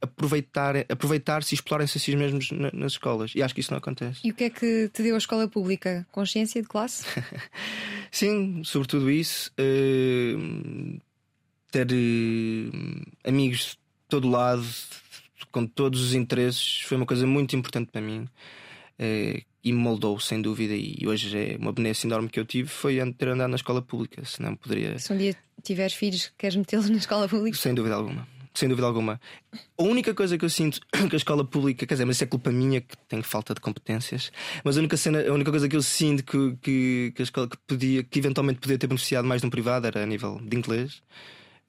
aproveitar, 0.00 0.76
aproveitar-se 0.90 1.54
e 1.54 1.56
explorarem-se 1.56 1.96
a 1.98 2.00
si 2.00 2.14
mesmos 2.16 2.50
na- 2.50 2.70
nas 2.72 2.92
escolas. 2.92 3.32
E 3.34 3.42
acho 3.42 3.54
que 3.54 3.60
isso 3.60 3.70
não 3.70 3.78
acontece. 3.78 4.20
E 4.24 4.30
o 4.30 4.34
que 4.34 4.44
é 4.44 4.50
que 4.50 4.88
te 4.92 5.02
deu 5.02 5.14
a 5.14 5.18
escola 5.18 5.48
pública? 5.48 6.06
Consciência 6.12 6.60
de 6.60 6.68
classe? 6.68 7.04
Sim, 8.10 8.62
sobretudo 8.64 9.10
isso. 9.10 9.50
hum, 9.58 10.98
ter 11.70 11.88
hum, 11.92 13.02
amigos 13.24 13.58
de 13.72 13.78
todo 14.08 14.28
lado, 14.28 14.64
com 15.50 15.66
todos 15.66 16.00
os 16.00 16.14
interesses, 16.14 16.80
foi 16.82 16.96
uma 16.96 17.06
coisa 17.06 17.26
muito 17.26 17.54
importante 17.56 17.90
para 17.90 18.00
mim. 18.00 18.26
eh, 18.98 19.42
e 19.64 19.72
me 19.72 19.78
moldou, 19.78 20.20
sem 20.20 20.42
dúvida. 20.42 20.74
E 20.74 21.06
hoje 21.06 21.36
é 21.36 21.56
uma 21.58 21.72
benéfica 21.72 22.06
enorme 22.06 22.28
que 22.28 22.38
eu 22.38 22.44
tive 22.44 22.68
foi 22.68 22.98
ter 23.12 23.28
andado 23.28 23.48
na 23.48 23.56
escola 23.56 23.80
pública, 23.80 24.22
senão 24.24 24.54
poderia. 24.54 24.98
Se 24.98 25.12
um 25.12 25.16
dia 25.16 25.34
tiveres 25.62 25.94
filhos, 25.94 26.30
queres 26.36 26.54
metê-los 26.54 26.90
na 26.90 26.98
escola 26.98 27.26
pública? 27.26 27.56
Sem 27.56 27.74
dúvida 27.74 27.94
alguma. 27.94 28.28
Sem 28.52 28.68
dúvida 28.68 28.86
alguma. 28.86 29.20
A 29.76 29.82
única 29.82 30.14
coisa 30.14 30.38
que 30.38 30.44
eu 30.44 30.50
sinto 30.50 30.80
que 31.08 31.16
a 31.16 31.16
escola 31.16 31.44
pública, 31.44 31.86
quer 31.86 31.94
dizer, 31.94 32.04
mas 32.04 32.16
isso 32.16 32.24
é 32.24 32.26
culpa 32.26 32.52
minha 32.52 32.80
que 32.80 32.94
tenho 33.08 33.22
falta 33.22 33.54
de 33.54 33.60
competências. 33.60 34.30
Mas 34.62 34.76
a 34.76 34.80
única, 34.80 34.96
cena, 34.96 35.26
a 35.26 35.32
única 35.32 35.50
coisa 35.50 35.68
que 35.68 35.74
eu 35.74 35.82
sinto 35.82 36.22
que, 36.22 36.56
que, 36.60 37.12
que 37.16 37.22
a 37.22 37.24
escola 37.24 37.48
que 37.48 37.56
podia, 37.66 38.04
que 38.04 38.18
eventualmente 38.18 38.60
podia 38.60 38.78
ter 38.78 38.86
beneficiado 38.86 39.26
mais 39.26 39.40
de 39.40 39.46
um 39.46 39.50
privado 39.50 39.86
era 39.86 40.02
a 40.02 40.06
nível 40.06 40.38
de 40.40 40.56
inglês. 40.56 41.02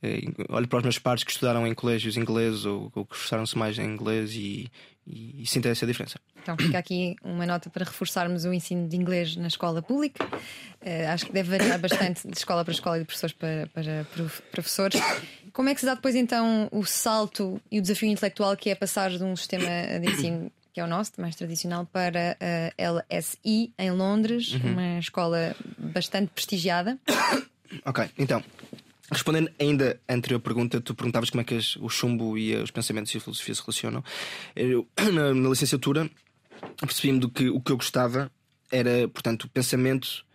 Eh, 0.05 0.21
olho 0.49 0.67
para 0.67 0.77
os 0.77 0.83
meus 0.83 0.99
pares 0.99 1.23
que 1.23 1.31
estudaram 1.31 1.65
em 1.65 1.73
colégios 1.73 2.15
ingleses 2.15 2.65
ou, 2.65 2.91
ou 2.93 3.05
que 3.05 3.15
esforçaram-se 3.15 3.57
mais 3.57 3.79
em 3.79 3.85
inglês 3.85 4.33
e, 4.33 4.71
e, 5.07 5.41
e 5.41 5.47
sentem 5.47 5.71
essa 5.71 5.85
diferença. 5.85 6.19
Então 6.41 6.55
fica 6.55 6.77
aqui 6.77 7.15
uma 7.23 7.45
nota 7.45 7.71
para 7.71 7.83
reforçarmos 7.83 8.45
o 8.45 8.53
ensino 8.53 8.87
de 8.87 8.95
inglês 8.95 9.35
na 9.35 9.47
escola 9.47 9.81
pública. 9.81 10.23
Uh, 10.23 11.09
acho 11.11 11.25
que 11.25 11.31
deve 11.31 11.57
variar 11.57 11.79
bastante 11.79 12.27
de 12.27 12.37
escola 12.37 12.63
para 12.63 12.71
escola 12.71 12.97
e 12.97 12.99
de 12.99 13.05
professores 13.05 13.35
para, 13.35 13.67
para 13.73 14.05
professores. 14.51 15.01
Como 15.51 15.69
é 15.69 15.73
que 15.73 15.79
se 15.79 15.85
dá 15.87 15.95
depois 15.95 16.13
então 16.13 16.67
o 16.71 16.85
salto 16.85 17.59
e 17.71 17.79
o 17.79 17.81
desafio 17.81 18.09
intelectual 18.09 18.55
que 18.55 18.69
é 18.69 18.75
passar 18.75 19.09
de 19.09 19.23
um 19.23 19.35
sistema 19.35 19.65
de 19.99 20.07
ensino 20.07 20.51
que 20.71 20.81
é 20.81 20.83
o 20.83 20.87
nosso, 20.87 21.13
mais 21.19 21.37
tradicional, 21.37 21.85
para 21.85 22.37
a 22.77 22.91
LSI 22.91 23.71
em 23.79 23.91
Londres, 23.91 24.51
uhum. 24.55 24.73
uma 24.73 24.99
escola 24.99 25.55
bastante 25.77 26.29
prestigiada? 26.33 26.99
Ok, 27.85 28.09
então 28.17 28.43
Respondendo 29.11 29.51
ainda 29.59 29.99
à 30.07 30.13
anterior 30.13 30.39
pergunta, 30.39 30.81
tu 30.81 30.95
perguntavas 30.95 31.29
como 31.29 31.41
é 31.41 31.43
que 31.43 31.59
o 31.79 31.89
chumbo 31.89 32.37
e 32.37 32.55
os 32.55 32.71
pensamentos 32.71 33.13
e 33.13 33.17
a 33.17 33.21
filosofia 33.21 33.53
se 33.53 33.61
relacionam. 33.61 34.03
Eu, 34.55 34.87
na, 35.13 35.33
na 35.33 35.49
licenciatura, 35.49 36.09
percebi-me 36.79 37.19
do 37.19 37.29
que 37.29 37.49
o 37.49 37.61
que 37.61 37.71
eu 37.71 37.77
gostava 37.77 38.31
era, 38.71 39.07
portanto, 39.07 39.43
o 39.43 39.49
pensamento 39.49 40.25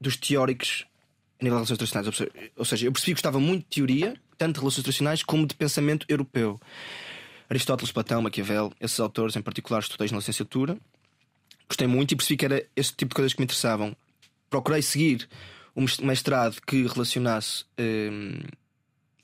dos 0.00 0.16
teóricos 0.16 0.86
a 1.40 1.44
nível 1.44 1.58
de 1.58 1.68
relações 1.68 1.76
internacionais. 1.76 2.50
Ou 2.56 2.64
seja, 2.64 2.86
eu 2.86 2.92
percebi 2.92 3.12
que 3.12 3.14
gostava 3.14 3.38
muito 3.38 3.62
de 3.64 3.76
teoria, 3.76 4.16
tanto 4.38 4.54
de 4.54 4.60
relações 4.60 4.80
internacionais 4.80 5.22
como 5.22 5.46
de 5.46 5.54
pensamento 5.54 6.06
europeu. 6.08 6.60
Aristóteles, 7.48 7.92
Platão, 7.92 8.22
Maquiavel, 8.22 8.72
esses 8.80 9.00
autores 9.00 9.36
em 9.36 9.42
particular 9.42 9.80
estudei 9.80 10.08
na 10.10 10.18
licenciatura. 10.18 10.78
Gostei 11.68 11.86
muito 11.86 12.12
e 12.12 12.16
percebi 12.16 12.36
que 12.36 12.44
era 12.44 12.66
esse 12.74 12.94
tipo 12.94 13.10
de 13.10 13.14
coisas 13.16 13.32
que 13.32 13.40
me 13.40 13.44
interessavam. 13.44 13.94
Procurei 14.48 14.82
seguir 14.82 15.28
um 15.76 15.84
mestrado 16.02 16.60
que 16.66 16.86
relacionasse 16.86 17.64
um, 17.78 18.40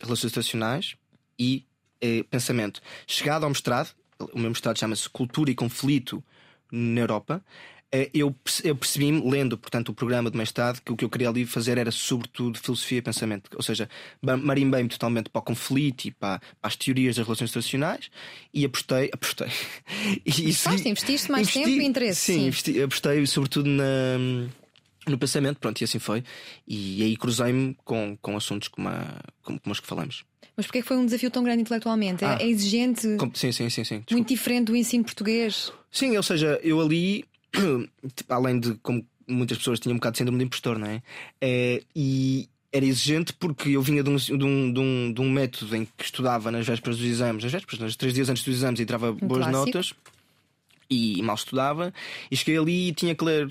relações 0.01 0.33
internacionais 0.33 0.97
e 1.39 1.65
eh, 2.01 2.25
pensamento. 2.31 2.81
Chegado 3.07 3.45
ao 3.45 3.51
mestrado, 3.51 3.91
o 4.33 4.39
meu 4.39 4.51
mestrado 4.51 4.79
chama-se 4.79 5.09
Cultura 5.09 5.51
e 5.51 5.55
Conflito 5.55 6.23
na 6.71 7.01
Europa. 7.01 7.43
Eh, 7.93 8.11
eu, 8.13 8.35
eu 8.65 8.75
percebi-me, 8.75 9.31
lendo 9.31 9.57
portanto, 9.57 9.91
o 9.91 9.95
programa 9.95 10.31
de 10.31 10.37
mestrado, 10.37 10.81
que 10.83 10.93
o 10.93 10.97
que 10.97 11.05
eu 11.05 11.11
queria 11.11 11.29
ali 11.29 11.47
fazer 11.47 11.79
era 11.79 11.91
sobretudo 11.91 12.59
filosofia 12.59 12.99
e 12.99 13.03
pensamento. 13.03 13.51
Ou 13.55 13.63
seja, 13.63 13.89
marimbei-me 14.21 14.89
totalmente 14.89 15.31
para 15.31 15.41
o 15.41 15.43
conflito 15.43 16.07
e 16.07 16.11
para, 16.11 16.39
para, 16.39 16.49
as 16.63 16.77
teorias 16.77 17.17
das 17.17 17.25
relações 17.25 17.51
internacionais 17.51 18.11
e 18.53 18.65
apostei. 18.65 19.11
apostei 19.13 19.49
e, 20.27 20.51
e, 20.51 20.91
investiste 20.91 21.31
mais 21.31 21.49
investi, 21.49 21.65
tempo 21.65 21.83
e 21.83 21.85
interesse. 21.87 22.21
Sim, 22.21 22.33
sim. 22.35 22.47
Investi, 22.49 22.83
apostei 22.83 23.27
sobretudo 23.27 23.69
na 23.69 24.49
no 25.07 25.19
pensamento, 25.19 25.59
pronto, 25.59 25.81
e 25.81 25.85
assim 25.85 25.99
foi. 25.99 26.23
E 26.67 27.03
aí 27.03 27.17
cruzei-me 27.17 27.77
com, 27.85 28.17
com 28.21 28.37
assuntos 28.37 28.69
como, 28.69 28.89
a, 28.89 29.21
como, 29.43 29.61
como 29.61 29.73
os 29.73 29.81
que 29.81 29.87
falamos. 29.87 30.25
Mas 30.57 30.67
porquê 30.67 30.83
foi 30.83 30.97
um 30.97 31.05
desafio 31.05 31.31
tão 31.31 31.45
grande 31.45 31.63
intelectualmente? 31.63 32.25
É, 32.25 32.29
ah, 32.29 32.39
é 32.41 32.49
exigente? 32.49 33.17
Com, 33.19 33.31
sim, 33.35 33.53
sim, 33.53 33.69
sim, 33.69 33.85
sim. 33.85 34.03
Muito 34.11 34.29
diferente 34.29 34.67
do 34.67 34.77
ensino 34.77 35.05
português? 35.05 35.73
Sim, 35.91 36.17
ou 36.17 36.23
seja, 36.23 36.59
eu 36.63 36.81
ali, 36.81 37.25
além 38.29 38.59
de 38.59 38.75
como 38.77 39.07
muitas 39.29 39.59
pessoas 39.59 39.81
tinham 39.81 39.95
um 39.95 39.99
bocado 39.99 40.13
de 40.15 40.19
síndrome 40.19 40.39
de 40.39 40.45
impostor, 40.45 40.79
não 40.79 40.87
é? 40.87 41.03
é 41.41 41.83
e 41.95 42.49
era 42.73 42.85
exigente 42.85 43.33
porque 43.33 43.71
eu 43.71 43.83
vinha 43.83 44.03
de 44.03 44.11
um, 44.11 44.17
de, 44.17 44.33
um, 44.33 44.73
de, 44.73 44.81
um, 44.81 45.13
de 45.13 45.21
um 45.21 45.31
método 45.31 45.75
em 45.77 45.85
que 45.85 46.05
estudava 46.05 46.51
nas 46.51 46.67
vésperas 46.67 46.99
dos 46.99 47.07
exames, 47.07 47.43
nas 47.43 47.53
vésperas, 47.53 47.81
nos 47.81 47.97
três 47.97 48.15
dias 48.15 48.29
antes 48.29 48.45
dos 48.45 48.55
exames 48.57 48.81
e 48.81 48.87
tirava 48.87 49.11
um 49.11 49.15
boas 49.15 49.47
clássico. 49.47 49.67
notas 49.67 49.95
e 50.89 51.21
mal 51.23 51.37
estudava. 51.37 51.93
E 52.31 52.37
cheguei 52.37 52.59
ali 52.59 52.89
e 52.89 52.93
tinha 52.93 53.15
que 53.15 53.25
ler 53.25 53.49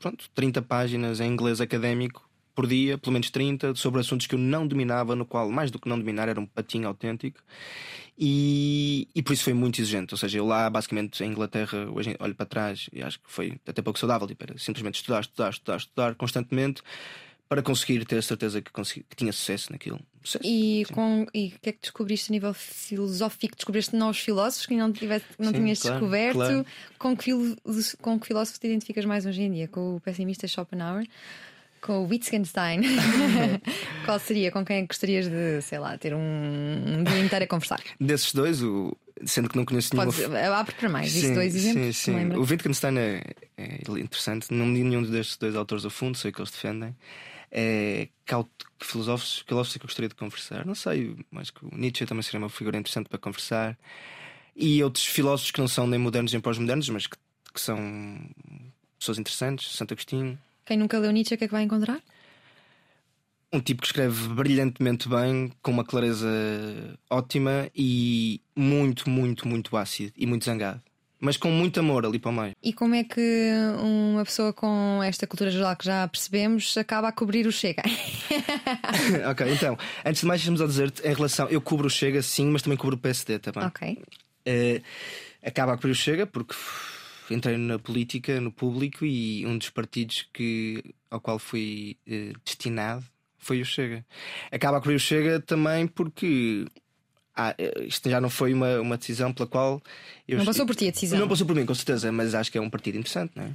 pronto, 0.00 0.28
30 0.34 0.62
páginas 0.62 1.20
em 1.20 1.30
inglês 1.30 1.60
académico 1.60 2.26
por 2.54 2.66
dia, 2.66 2.96
pelo 2.96 3.12
menos 3.12 3.28
30, 3.30 3.74
sobre 3.74 4.00
assuntos 4.00 4.26
que 4.26 4.34
eu 4.34 4.38
não 4.38 4.66
dominava, 4.66 5.14
no 5.14 5.26
qual, 5.26 5.50
mais 5.50 5.70
do 5.70 5.78
que 5.78 5.88
não 5.88 5.98
dominar, 5.98 6.26
era 6.28 6.40
um 6.40 6.46
patinho 6.46 6.88
autêntico. 6.88 7.38
E, 8.18 9.08
e 9.14 9.22
por 9.22 9.34
isso 9.34 9.44
foi 9.44 9.52
muito 9.52 9.78
exigente. 9.78 10.14
Ou 10.14 10.18
seja, 10.18 10.38
eu 10.38 10.46
lá, 10.46 10.70
basicamente, 10.70 11.22
em 11.22 11.28
Inglaterra, 11.28 11.86
hoje 11.92 12.16
olho 12.18 12.34
para 12.34 12.46
trás 12.46 12.88
e 12.92 13.02
acho 13.02 13.18
que 13.20 13.30
foi 13.30 13.60
até 13.66 13.82
pouco 13.82 13.98
saudável. 13.98 14.26
Tipo, 14.26 14.44
era 14.44 14.58
simplesmente 14.58 14.94
estudar, 14.94 15.20
estudar, 15.20 15.50
estudar, 15.50 15.76
estudar 15.76 16.14
constantemente 16.14 16.82
para 17.48 17.62
conseguir 17.62 18.04
ter 18.04 18.18
a 18.18 18.22
certeza 18.22 18.60
que, 18.60 18.72
consegui, 18.72 19.06
que 19.08 19.16
tinha 19.16 19.32
sucesso 19.32 19.70
naquilo. 19.70 20.00
Sucesso, 20.22 20.44
e 20.44 20.84
o 20.90 21.26
que 21.60 21.68
é 21.68 21.72
que 21.72 21.80
descobriste 21.80 22.30
a 22.30 22.32
nível 22.32 22.52
filosófico? 22.52 23.54
Descobriste 23.54 23.94
novos 23.94 24.18
filósofos 24.18 24.66
que 24.66 24.76
não, 24.76 24.92
tivesse, 24.92 25.24
não 25.38 25.52
sim, 25.52 25.58
tinhas 25.60 25.80
claro, 25.80 25.96
descoberto? 25.96 26.36
Claro. 26.36 26.66
Com, 26.98 27.16
que, 27.16 27.30
com 28.00 28.18
que 28.18 28.26
filósofo 28.26 28.58
te 28.58 28.66
identificas 28.66 29.04
mais 29.04 29.24
hoje 29.24 29.42
em 29.42 29.52
dia? 29.52 29.68
Com 29.68 29.96
o 29.96 30.00
pessimista 30.00 30.48
Schopenhauer? 30.48 31.06
Com 31.80 32.04
o 32.04 32.08
Wittgenstein? 32.08 32.80
Qual 34.04 34.18
seria? 34.18 34.50
Com 34.50 34.64
quem 34.64 34.84
gostarias 34.84 35.28
de, 35.28 35.62
sei 35.62 35.78
lá, 35.78 35.96
ter 35.96 36.14
um, 36.14 36.18
um 36.18 37.04
dia 37.04 37.20
inteiro 37.20 37.44
a 37.44 37.48
conversar? 37.48 37.80
Desses 38.00 38.34
dois, 38.34 38.60
o, 38.60 38.96
sendo 39.24 39.48
que 39.48 39.56
não 39.56 39.64
conheço 39.64 39.94
nenhum. 39.94 40.10
Abre 40.52 40.74
para 40.74 40.88
mais, 40.88 41.12
sim, 41.12 41.32
dois 41.32 41.54
exemplos. 41.54 41.96
Sim, 41.96 42.30
sim. 42.30 42.36
O 42.36 42.40
Wittgenstein 42.40 42.98
é, 42.98 43.22
é, 43.56 43.78
interessante. 44.00 44.52
Não 44.52 44.66
li 44.74 44.82
nenhum 44.82 45.02
destes 45.02 45.36
dois 45.36 45.54
autores 45.54 45.84
a 45.84 45.90
fundo, 45.90 46.18
sei 46.18 46.32
que 46.32 46.40
eles 46.40 46.50
defendem 46.50 46.92
é, 47.50 48.08
que 48.24 48.34
filósofos, 48.80 49.44
filósofos 49.46 49.76
que 49.76 49.84
eu 49.84 49.86
gostaria 49.86 50.08
de 50.08 50.14
conversar. 50.14 50.64
Não 50.66 50.74
sei, 50.74 51.16
mas 51.30 51.50
que 51.50 51.64
o 51.64 51.70
Nietzsche 51.76 52.06
também 52.06 52.22
seria 52.22 52.38
uma 52.38 52.48
figura 52.48 52.76
interessante 52.76 53.08
para 53.08 53.18
conversar. 53.18 53.78
E 54.54 54.82
outros 54.82 55.04
filósofos 55.04 55.50
que 55.50 55.60
não 55.60 55.68
são 55.68 55.86
nem 55.86 55.98
modernos 55.98 56.32
nem 56.32 56.40
pós-modernos, 56.40 56.88
mas 56.88 57.06
que, 57.06 57.16
que, 57.52 57.60
são 57.60 57.78
pessoas 58.98 59.18
interessantes. 59.18 59.74
Santo 59.74 59.92
Agostinho. 59.92 60.38
Quem 60.64 60.76
nunca 60.76 60.98
leu 60.98 61.12
Nietzsche, 61.12 61.34
o 61.34 61.38
que 61.38 61.44
é 61.44 61.48
que 61.48 61.52
vai 61.52 61.62
encontrar? 61.62 62.00
Um 63.52 63.60
tipo 63.60 63.80
que 63.80 63.88
escreve 63.88 64.28
brilhantemente 64.28 65.08
bem, 65.08 65.52
com 65.62 65.70
uma 65.70 65.84
clareza 65.84 66.28
ótima 67.08 67.70
e 67.74 68.40
muito, 68.54 69.08
muito, 69.08 69.46
muito 69.46 69.76
ácido 69.76 70.12
e 70.16 70.26
muito 70.26 70.44
zangado 70.44 70.82
mas 71.26 71.36
com 71.36 71.50
muito 71.50 71.80
amor 71.80 72.06
ali 72.06 72.20
para 72.20 72.30
o 72.30 72.32
meio. 72.32 72.54
E 72.62 72.72
como 72.72 72.94
é 72.94 73.02
que 73.02 73.50
uma 73.82 74.24
pessoa 74.24 74.52
com 74.52 75.02
esta 75.02 75.26
cultura 75.26 75.50
geral 75.50 75.74
que 75.74 75.84
já 75.84 76.06
percebemos 76.06 76.76
acaba 76.76 77.08
a 77.08 77.12
cobrir 77.12 77.48
o 77.48 77.52
Chega? 77.52 77.82
ok, 79.28 79.52
então, 79.52 79.76
antes 80.04 80.20
de 80.20 80.26
mais, 80.26 80.40
deixa-me 80.40 80.56
só 80.56 80.66
dizer-te 80.66 81.02
em 81.02 81.12
relação. 81.12 81.48
Eu 81.48 81.60
cubro 81.60 81.88
o 81.88 81.90
Chega, 81.90 82.22
sim, 82.22 82.46
mas 82.46 82.62
também 82.62 82.78
cubro 82.78 82.94
o 82.94 82.98
PSD 82.98 83.40
também. 83.40 83.64
Ok. 83.64 83.98
Uh, 84.46 84.80
acaba 85.42 85.72
a 85.72 85.76
cobrir 85.76 85.90
o 85.90 85.96
Chega 85.96 86.28
porque 86.28 86.54
entrei 87.28 87.56
na 87.56 87.76
política, 87.76 88.40
no 88.40 88.52
público, 88.52 89.04
e 89.04 89.44
um 89.46 89.58
dos 89.58 89.70
partidos 89.70 90.28
que, 90.32 90.94
ao 91.10 91.20
qual 91.20 91.40
fui 91.40 91.96
uh, 92.06 92.38
destinado 92.44 93.04
foi 93.36 93.60
o 93.60 93.64
Chega. 93.64 94.06
Acaba 94.52 94.76
a 94.78 94.80
cobrir 94.80 94.94
o 94.94 95.00
Chega 95.00 95.40
também 95.40 95.88
porque 95.88 96.66
ah, 97.36 97.54
isto 97.86 98.08
já 98.08 98.20
não 98.20 98.30
foi 98.30 98.54
uma, 98.54 98.80
uma 98.80 98.96
decisão 98.96 99.32
pela 99.32 99.46
qual. 99.46 99.82
Eu... 100.26 100.38
Não 100.38 100.46
passou 100.46 100.64
por 100.64 100.74
ti 100.74 100.88
a 100.88 100.90
decisão? 100.90 101.18
Não 101.18 101.28
passou 101.28 101.46
por 101.46 101.54
mim, 101.54 101.66
com 101.66 101.74
certeza, 101.74 102.10
mas 102.10 102.34
acho 102.34 102.50
que 102.50 102.56
é 102.56 102.60
um 102.60 102.70
partido 102.70 102.96
interessante, 102.96 103.32
não 103.36 103.44
é? 103.44 103.50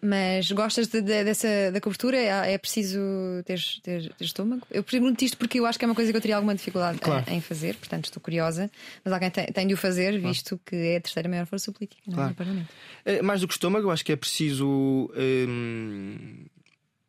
Mas 0.00 0.50
gostas 0.52 0.86
de, 0.86 1.02
de, 1.02 1.24
dessa 1.24 1.72
da 1.72 1.80
cobertura? 1.80 2.16
É, 2.16 2.52
é 2.52 2.58
preciso 2.58 3.00
ter, 3.44 3.60
ter, 3.82 4.14
ter, 4.14 4.24
estômago? 4.24 4.64
Eu 4.70 4.82
pergunto 4.84 5.24
isto 5.24 5.36
porque 5.36 5.58
eu 5.58 5.66
acho 5.66 5.76
que 5.76 5.84
é 5.84 5.88
uma 5.88 5.94
coisa 5.94 6.12
que 6.12 6.16
eu 6.16 6.20
teria 6.20 6.36
alguma 6.36 6.54
dificuldade 6.54 6.98
claro. 6.98 7.24
em, 7.28 7.38
em, 7.38 7.40
fazer, 7.40 7.74
portanto 7.74 8.04
estou 8.04 8.22
curiosa. 8.22 8.70
Mas 9.04 9.12
alguém 9.12 9.28
tem, 9.28 9.46
tem 9.46 9.66
de 9.66 9.74
o 9.74 9.76
fazer, 9.76 10.18
visto 10.20 10.50
claro. 10.50 10.62
que 10.66 10.76
é 10.76 10.96
a 10.98 11.00
terceira 11.00 11.28
maior 11.28 11.46
força 11.46 11.72
política 11.72 12.00
claro. 12.12 12.30
no 12.30 12.34
Parlamento. 12.36 12.68
É, 13.04 13.20
mais 13.22 13.40
do 13.40 13.48
que 13.48 13.54
estômago, 13.54 13.88
eu 13.88 13.90
acho 13.90 14.04
que 14.04 14.12
é 14.12 14.16
preciso. 14.16 15.10
Hum, 15.16 16.44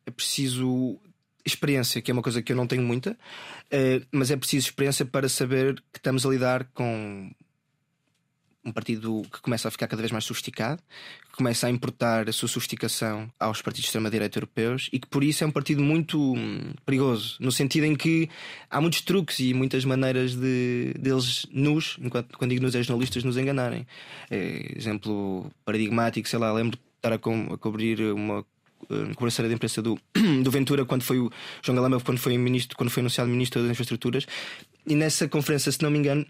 é 0.04 0.10
preciso 0.10 0.98
experiência, 1.44 2.00
que 2.00 2.10
é 2.10 2.14
uma 2.14 2.22
coisa 2.22 2.42
que 2.42 2.52
eu 2.52 2.56
não 2.56 2.66
tenho 2.66 2.82
muita, 2.82 3.12
uh, 3.12 4.06
mas 4.12 4.30
é 4.30 4.36
preciso 4.36 4.68
experiência 4.68 5.04
para 5.04 5.28
saber 5.28 5.82
que 5.92 5.98
estamos 5.98 6.24
a 6.24 6.28
lidar 6.28 6.64
com 6.74 7.30
um 8.64 8.72
partido 8.72 9.22
que 9.32 9.40
começa 9.40 9.68
a 9.68 9.70
ficar 9.70 9.86
cada 9.86 10.02
vez 10.02 10.12
mais 10.12 10.24
sofisticado, 10.24 10.82
que 11.30 11.36
começa 11.36 11.66
a 11.66 11.70
importar 11.70 12.28
a 12.28 12.32
sua 12.32 12.48
sofisticação 12.48 13.30
aos 13.38 13.62
partidos 13.62 13.84
de 13.84 13.88
extrema-direita 13.88 14.38
europeus 14.38 14.88
e 14.92 14.98
que 14.98 15.08
por 15.08 15.24
isso 15.24 15.42
é 15.42 15.46
um 15.46 15.50
partido 15.50 15.82
muito 15.82 16.34
hum, 16.34 16.74
perigoso, 16.84 17.36
no 17.40 17.50
sentido 17.50 17.84
em 17.84 17.96
que 17.96 18.28
há 18.68 18.80
muitos 18.80 19.00
truques 19.00 19.40
e 19.40 19.54
muitas 19.54 19.84
maneiras 19.84 20.34
de 20.34 20.94
deles 20.98 21.46
nos, 21.50 21.96
enquanto 22.00 22.36
quando 22.36 22.50
digo 22.50 22.62
nos 22.62 22.74
é 22.74 22.82
jornalistas, 22.82 23.24
nos 23.24 23.36
enganarem. 23.36 23.86
É, 24.30 24.72
exemplo 24.76 25.50
paradigmático, 25.64 26.28
sei 26.28 26.38
lá, 26.38 26.52
lembro 26.52 26.76
de 26.76 26.82
estar 26.96 27.12
a, 27.12 27.54
a 27.54 27.58
cobrir 27.58 28.00
uma 28.12 28.44
uh, 28.88 29.14
conversa 29.14 29.46
de 29.46 29.54
imprensa 29.54 29.82
do, 29.82 29.98
do 30.42 30.50
Ventura 30.50 30.84
quando 30.84 31.02
foi 31.02 31.18
o 31.18 31.30
João 31.62 31.76
Galamba 31.76 32.00
quando 32.00 32.18
foi 32.18 32.36
ministro 32.38 32.76
quando 32.76 32.90
foi 32.90 33.00
anunciado 33.00 33.30
ministro 33.30 33.62
das 33.62 33.70
infraestruturas 33.70 34.26
e 34.86 34.94
nessa 34.94 35.28
conferência 35.28 35.70
se 35.72 35.82
não 35.82 35.90
me 35.90 35.98
engano 35.98 36.26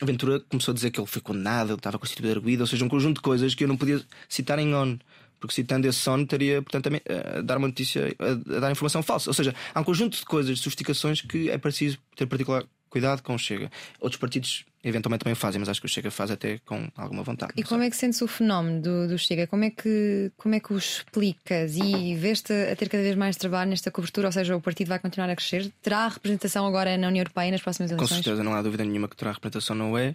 a 0.00 0.04
Ventura 0.04 0.40
começou 0.40 0.72
a 0.72 0.74
dizer 0.74 0.90
que 0.90 0.98
ele 0.98 1.06
foi 1.06 1.20
condenado, 1.20 1.70
ele 1.70 1.76
estava 1.76 1.98
constituído 1.98 2.32
arguído, 2.32 2.62
ou 2.62 2.66
seja, 2.66 2.82
um 2.84 2.88
conjunto 2.88 3.16
de 3.16 3.22
coisas 3.22 3.54
que 3.54 3.64
eu 3.64 3.68
não 3.68 3.76
podia 3.76 4.00
citar 4.30 4.58
em 4.58 4.74
ON, 4.74 4.96
porque 5.38 5.54
citando 5.54 5.86
esse 5.86 6.08
ON 6.08 6.24
teria, 6.24 6.62
portanto, 6.62 6.88
a, 6.88 7.38
a 7.38 7.42
dar 7.42 7.58
uma 7.58 7.68
notícia, 7.68 8.14
a, 8.18 8.60
dar 8.60 8.70
informação 8.70 9.02
falsa. 9.02 9.28
Ou 9.28 9.34
seja, 9.34 9.54
há 9.74 9.80
um 9.80 9.84
conjunto 9.84 10.16
de 10.16 10.24
coisas, 10.24 10.56
de 10.56 10.62
sofisticações 10.62 11.20
que 11.20 11.50
é 11.50 11.58
preciso 11.58 11.98
ter 12.16 12.26
particular 12.26 12.64
cuidado 12.90 13.22
com 13.22 13.34
o 13.34 13.38
Chega. 13.38 13.70
Outros 14.00 14.20
partidos 14.20 14.64
eventualmente 14.82 15.22
também 15.22 15.34
fazem, 15.34 15.58
mas 15.58 15.68
acho 15.68 15.80
que 15.80 15.86
o 15.86 15.88
Chega 15.88 16.10
faz 16.10 16.30
até 16.30 16.58
com 16.58 16.88
alguma 16.96 17.22
vontade. 17.22 17.52
E 17.56 17.62
como 17.62 17.82
é 17.82 17.90
que 17.90 17.96
sentes 17.96 18.20
o 18.22 18.26
fenómeno 18.26 18.80
do, 18.82 19.08
do 19.08 19.18
Chega? 19.18 19.46
Como 19.46 19.64
é, 19.64 19.70
que, 19.70 20.32
como 20.36 20.54
é 20.54 20.60
que 20.60 20.72
o 20.72 20.78
explicas? 20.78 21.76
E 21.76 22.16
vês-te 22.16 22.52
a 22.52 22.74
ter 22.74 22.88
cada 22.88 23.02
vez 23.02 23.14
mais 23.14 23.36
trabalho 23.36 23.70
nesta 23.70 23.90
cobertura? 23.90 24.28
Ou 24.28 24.32
seja, 24.32 24.56
o 24.56 24.60
partido 24.60 24.88
vai 24.88 24.98
continuar 24.98 25.30
a 25.30 25.36
crescer? 25.36 25.70
Terá 25.82 26.08
representação 26.08 26.66
agora 26.66 26.96
na 26.96 27.08
União 27.08 27.22
Europeia 27.22 27.50
nas 27.50 27.62
próximas 27.62 27.90
eleições? 27.90 28.18
Com 28.18 28.22
certeza, 28.22 28.42
não 28.42 28.54
há 28.54 28.62
dúvida 28.62 28.84
nenhuma 28.84 29.08
que 29.08 29.16
terá 29.16 29.32
representação 29.32 29.76
não 29.76 29.96
é. 29.96 30.14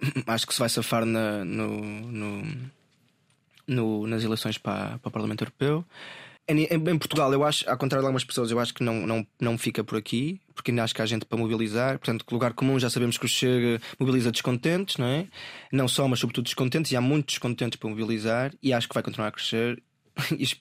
Acho 0.26 0.46
que 0.46 0.54
se 0.54 0.60
vai 0.60 0.68
safar 0.68 1.04
na, 1.04 1.44
no, 1.44 1.80
no, 1.80 2.70
no, 3.66 4.06
nas 4.06 4.24
eleições 4.24 4.58
para, 4.58 4.98
para 4.98 5.08
o 5.08 5.12
Parlamento 5.12 5.42
Europeu. 5.42 5.84
Em, 6.50 6.64
em, 6.64 6.98
Portugal, 6.98 7.32
eu 7.32 7.44
acho, 7.44 7.68
ao 7.70 7.78
contrário 7.78 8.02
de 8.02 8.06
algumas 8.06 8.24
pessoas, 8.24 8.50
eu 8.50 8.58
acho 8.58 8.74
que 8.74 8.82
não, 8.82 9.06
não, 9.06 9.26
não 9.40 9.56
fica 9.56 9.84
por 9.84 9.96
aqui, 9.96 10.40
porque 10.54 10.72
ainda 10.72 10.82
acho 10.82 10.94
que 10.94 11.00
há 11.00 11.06
gente 11.06 11.24
para 11.24 11.38
mobilizar. 11.38 11.98
Portanto, 11.98 12.24
lugar 12.30 12.52
comum 12.54 12.78
já 12.78 12.90
sabemos 12.90 13.16
que 13.16 13.24
o 13.24 13.28
Chega 13.28 13.80
mobiliza 13.98 14.32
descontentes, 14.32 14.96
não 14.96 15.06
é? 15.06 15.26
Não 15.72 15.86
só, 15.86 16.08
mas 16.08 16.18
sobretudo 16.18 16.44
descontentes, 16.44 16.90
e 16.90 16.96
há 16.96 17.00
muitos 17.00 17.34
descontentes 17.34 17.78
para 17.78 17.88
mobilizar, 17.88 18.52
e 18.60 18.72
acho 18.72 18.88
que 18.88 18.94
vai 18.94 19.02
continuar 19.02 19.28
a 19.28 19.32
crescer. 19.32 19.80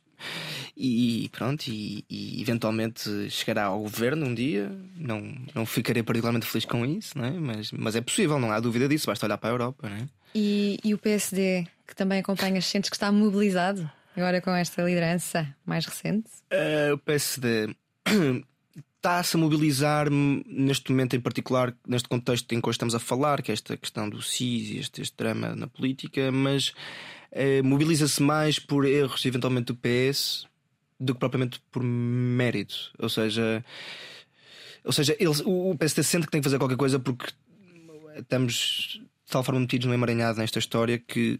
e 0.77 1.29
pronto, 1.29 1.67
e, 1.67 2.05
e, 2.09 2.41
eventualmente 2.41 3.29
chegará 3.29 3.65
ao 3.65 3.79
governo 3.79 4.27
um 4.27 4.33
dia. 4.33 4.71
Não, 4.95 5.35
não 5.55 5.65
ficarei 5.65 6.03
particularmente 6.03 6.45
feliz 6.45 6.65
com 6.65 6.85
isso, 6.85 7.17
não 7.17 7.25
é? 7.25 7.31
mas, 7.31 7.71
mas 7.71 7.95
é 7.95 8.01
possível, 8.01 8.39
não 8.39 8.51
há 8.51 8.59
dúvida 8.59 8.87
disso, 8.87 9.07
basta 9.07 9.25
olhar 9.25 9.37
para 9.37 9.49
a 9.49 9.53
Europa. 9.53 9.89
Não 9.89 9.95
é? 9.95 10.05
e, 10.35 10.79
e 10.83 10.93
o 10.93 10.97
PSD, 10.97 11.65
que 11.87 11.95
também 11.95 12.19
acompanha, 12.19 12.61
sentes 12.61 12.89
que 12.89 12.95
está 12.95 13.11
mobilizado? 13.11 13.89
Agora 14.15 14.41
com 14.41 14.51
esta 14.51 14.81
liderança 14.81 15.55
mais 15.65 15.85
recente? 15.85 16.29
Uh, 16.51 16.93
o 16.93 16.97
PSD 16.97 17.75
está-se 18.97 19.35
a 19.37 19.39
mobilizar 19.39 20.09
neste 20.09 20.91
momento 20.91 21.15
em 21.15 21.19
particular, 21.19 21.73
neste 21.87 22.09
contexto 22.09 22.51
em 22.53 22.61
que 22.61 22.67
hoje 22.67 22.75
estamos 22.75 22.95
a 22.95 22.99
falar, 22.99 23.41
que 23.41 23.51
é 23.51 23.53
esta 23.53 23.77
questão 23.77 24.09
do 24.09 24.21
CIS 24.21 24.69
e 24.69 24.77
este, 24.79 25.01
este 25.01 25.15
drama 25.15 25.55
na 25.55 25.67
política, 25.67 26.31
mas 26.31 26.69
uh, 27.31 27.63
mobiliza-se 27.63 28.21
mais 28.21 28.59
por 28.59 28.85
erros, 28.85 29.25
eventualmente, 29.25 29.67
do 29.67 29.75
PS 29.75 30.47
do 30.99 31.13
que 31.13 31.19
propriamente 31.19 31.61
por 31.71 31.81
mérito. 31.81 32.91
Ou 32.99 33.07
seja, 33.07 33.63
ou 34.83 34.91
seja 34.91 35.15
eles, 35.19 35.41
o 35.45 35.75
PSD 35.77 36.03
sente 36.03 36.25
que 36.25 36.31
tem 36.31 36.41
que 36.41 36.45
fazer 36.45 36.57
qualquer 36.57 36.77
coisa 36.77 36.99
porque 36.99 37.31
estamos 38.17 38.99
de 39.25 39.31
tal 39.31 39.43
forma 39.43 39.61
metidos 39.61 39.87
no 39.87 39.93
emaranhado 39.93 40.39
nesta 40.39 40.59
história 40.59 40.97
que 40.97 41.39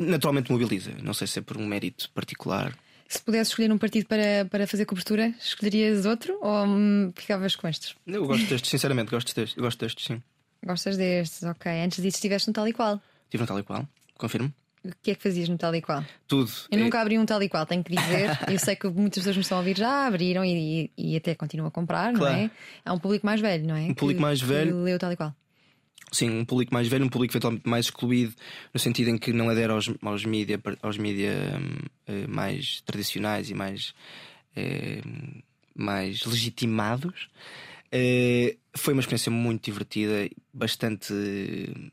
naturalmente 0.00 0.50
mobiliza. 0.50 0.92
Não 1.02 1.14
sei 1.14 1.26
se 1.26 1.38
é 1.38 1.42
por 1.42 1.56
um 1.56 1.66
mérito 1.66 2.10
particular. 2.10 2.76
Se 3.08 3.22
pudesse 3.22 3.50
escolher 3.50 3.70
um 3.70 3.78
partido 3.78 4.06
para, 4.06 4.46
para 4.50 4.66
fazer 4.66 4.86
cobertura, 4.86 5.32
escolherias 5.38 6.06
outro 6.06 6.38
ou 6.40 6.66
hum, 6.66 7.12
ficavas 7.14 7.54
com 7.54 7.68
estes? 7.68 7.94
Eu 8.06 8.26
gosto 8.26 8.46
destes, 8.46 8.70
sinceramente, 8.70 9.10
gosto 9.10 9.34
destes, 9.34 9.56
gosto 9.56 9.78
destes, 9.78 10.06
sim. 10.06 10.22
Gostas 10.64 10.96
destes, 10.96 11.42
ok. 11.42 11.70
Antes 11.70 12.02
disso 12.02 12.16
estiveste 12.16 12.48
no 12.48 12.54
tal 12.54 12.66
e 12.66 12.72
qual. 12.72 13.00
Estive 13.24 13.42
no 13.42 13.46
tal 13.46 13.58
e 13.58 13.62
qual, 13.62 13.86
confirmo. 14.16 14.52
O 14.84 14.92
que 15.02 15.12
é 15.12 15.14
que 15.14 15.22
fazias 15.22 15.48
no 15.48 15.56
tal 15.56 15.74
e 15.74 15.80
qual? 15.80 16.04
Tudo. 16.28 16.50
Eu 16.70 16.78
é... 16.78 16.82
nunca 16.82 17.00
abri 17.00 17.18
um 17.18 17.24
tal 17.24 17.42
e 17.42 17.48
qual, 17.48 17.64
tenho 17.64 17.82
que 17.82 17.94
dizer. 17.94 18.38
Eu 18.50 18.58
sei 18.58 18.76
que 18.76 18.86
muitas 18.88 19.20
pessoas 19.20 19.36
me 19.36 19.42
estão 19.42 19.58
a 19.58 19.60
ouvir 19.60 19.76
já 19.76 20.06
abriram 20.06 20.44
e, 20.44 20.90
e, 20.96 21.16
até 21.16 21.34
continuam 21.34 21.68
a 21.68 21.70
comprar, 21.70 22.12
claro. 22.12 22.34
não 22.34 22.42
é? 22.42 22.50
É 22.84 22.92
um 22.92 22.98
público 22.98 23.24
mais 23.24 23.40
velho, 23.40 23.66
não 23.66 23.76
é? 23.76 23.82
Um 23.82 23.94
público 23.94 24.18
que, 24.18 24.22
mais 24.22 24.40
velho. 24.40 24.82
Leu 24.82 24.98
tal 24.98 25.12
e 25.12 25.16
qual. 25.16 25.34
Sim, 26.14 26.30
um 26.30 26.44
público 26.44 26.72
mais 26.72 26.86
velho, 26.86 27.04
um 27.04 27.08
público 27.08 27.32
eventualmente 27.32 27.68
mais 27.68 27.86
excluído, 27.86 28.34
no 28.72 28.78
sentido 28.78 29.10
em 29.10 29.18
que 29.18 29.32
não 29.32 29.50
adere 29.50 29.72
aos, 29.72 29.90
aos 30.02 30.24
mídia 30.24 30.60
aos 30.80 30.96
mídia, 30.96 31.32
um, 32.08 32.32
mais 32.32 32.80
tradicionais 32.82 33.50
e 33.50 33.54
mais, 33.54 33.92
um, 34.56 35.42
mais 35.74 36.24
legitimados. 36.24 37.28
Uh, 37.92 38.56
foi 38.76 38.92
uma 38.92 39.00
experiência 39.00 39.30
muito 39.30 39.64
divertida, 39.64 40.28
bastante 40.52 41.12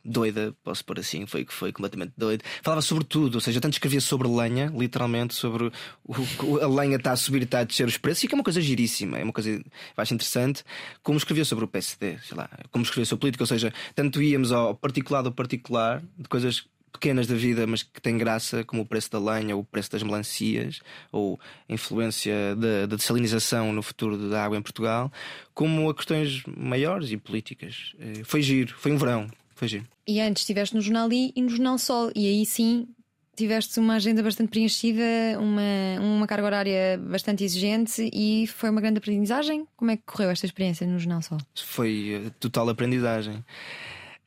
doida, 0.03 0.55
posso 0.63 0.83
pôr 0.83 0.99
assim, 0.99 1.25
foi 1.25 1.45
que 1.45 1.53
foi 1.53 1.71
completamente 1.71 2.13
doido. 2.17 2.43
Falava 2.63 2.81
sobre 2.81 3.03
tudo, 3.03 3.35
ou 3.35 3.41
seja, 3.41 3.61
tanto 3.61 3.73
escrevia 3.73 4.01
sobre 4.01 4.27
lenha, 4.27 4.71
literalmente, 4.75 5.35
sobre 5.35 5.71
o, 6.03 6.57
a 6.57 6.67
lenha 6.67 6.97
está 6.97 7.11
a 7.11 7.15
subir 7.15 7.41
e 7.41 7.43
está 7.43 7.59
a 7.59 7.63
descer 7.63 7.87
os 7.87 7.97
preços, 7.97 8.23
e 8.23 8.27
que 8.27 8.33
é 8.33 8.37
uma 8.37 8.43
coisa 8.43 8.59
giríssima, 8.59 9.19
é 9.19 9.23
uma 9.23 9.33
coisa 9.33 9.63
acho 9.95 10.13
interessante, 10.13 10.63
como 11.03 11.17
escrevia 11.17 11.45
sobre 11.45 11.65
o 11.65 11.67
PSD, 11.67 12.17
sei 12.19 12.37
lá, 12.37 12.49
como 12.71 12.83
escrevia 12.83 13.05
sobre 13.05 13.21
política, 13.21 13.43
ou 13.43 13.47
seja, 13.47 13.71
tanto 13.93 14.21
íamos 14.21 14.51
ao 14.51 14.73
particular 14.73 15.21
do 15.21 15.31
particular, 15.31 16.01
de 16.17 16.27
coisas 16.27 16.65
pequenas 16.91 17.27
da 17.27 17.35
vida, 17.35 17.65
mas 17.65 17.83
que 17.83 18.01
têm 18.01 18.17
graça, 18.17 18.63
como 18.63 18.81
o 18.81 18.85
preço 18.85 19.11
da 19.11 19.19
lenha, 19.19 19.55
ou 19.55 19.61
o 19.61 19.65
preço 19.65 19.91
das 19.91 20.03
melancias, 20.03 20.79
ou 21.11 21.39
a 21.67 21.73
influência 21.73 22.55
da, 22.55 22.85
da 22.85 22.95
dessalinização 22.95 23.71
no 23.73 23.81
futuro 23.81 24.29
da 24.29 24.43
água 24.43 24.57
em 24.57 24.61
Portugal, 24.61 25.11
como 25.53 25.89
a 25.89 25.95
questões 25.95 26.43
maiores 26.45 27.11
e 27.11 27.17
políticas. 27.17 27.93
Eh, 27.99 28.23
foi 28.23 28.41
giro, 28.41 28.73
foi 28.77 28.91
um 28.91 28.97
verão, 28.97 29.27
foi 29.55 29.67
giro. 29.67 29.87
E 30.07 30.19
antes 30.19 30.43
estiveste 30.43 30.75
no 30.75 30.81
Jornal 30.81 31.11
I 31.11 31.31
e 31.35 31.41
no 31.41 31.49
Jornal 31.49 31.77
Sol, 31.77 32.11
e 32.15 32.27
aí 32.27 32.45
sim 32.45 32.87
tiveste 33.35 33.79
uma 33.79 33.95
agenda 33.95 34.21
bastante 34.21 34.49
preenchida, 34.49 35.03
uma, 35.39 35.61
uma 35.99 36.27
carga 36.27 36.45
horária 36.45 36.97
bastante 36.97 37.43
exigente 37.43 38.09
e 38.13 38.45
foi 38.47 38.69
uma 38.69 38.81
grande 38.81 38.99
aprendizagem. 38.99 39.65
Como 39.75 39.89
é 39.91 39.97
que 39.97 40.03
correu 40.05 40.29
esta 40.29 40.45
experiência 40.45 40.85
no 40.85 40.99
Jornal 40.99 41.21
Sol? 41.21 41.37
Foi 41.55 42.23
eh, 42.25 42.31
total 42.39 42.69
aprendizagem. 42.69 43.43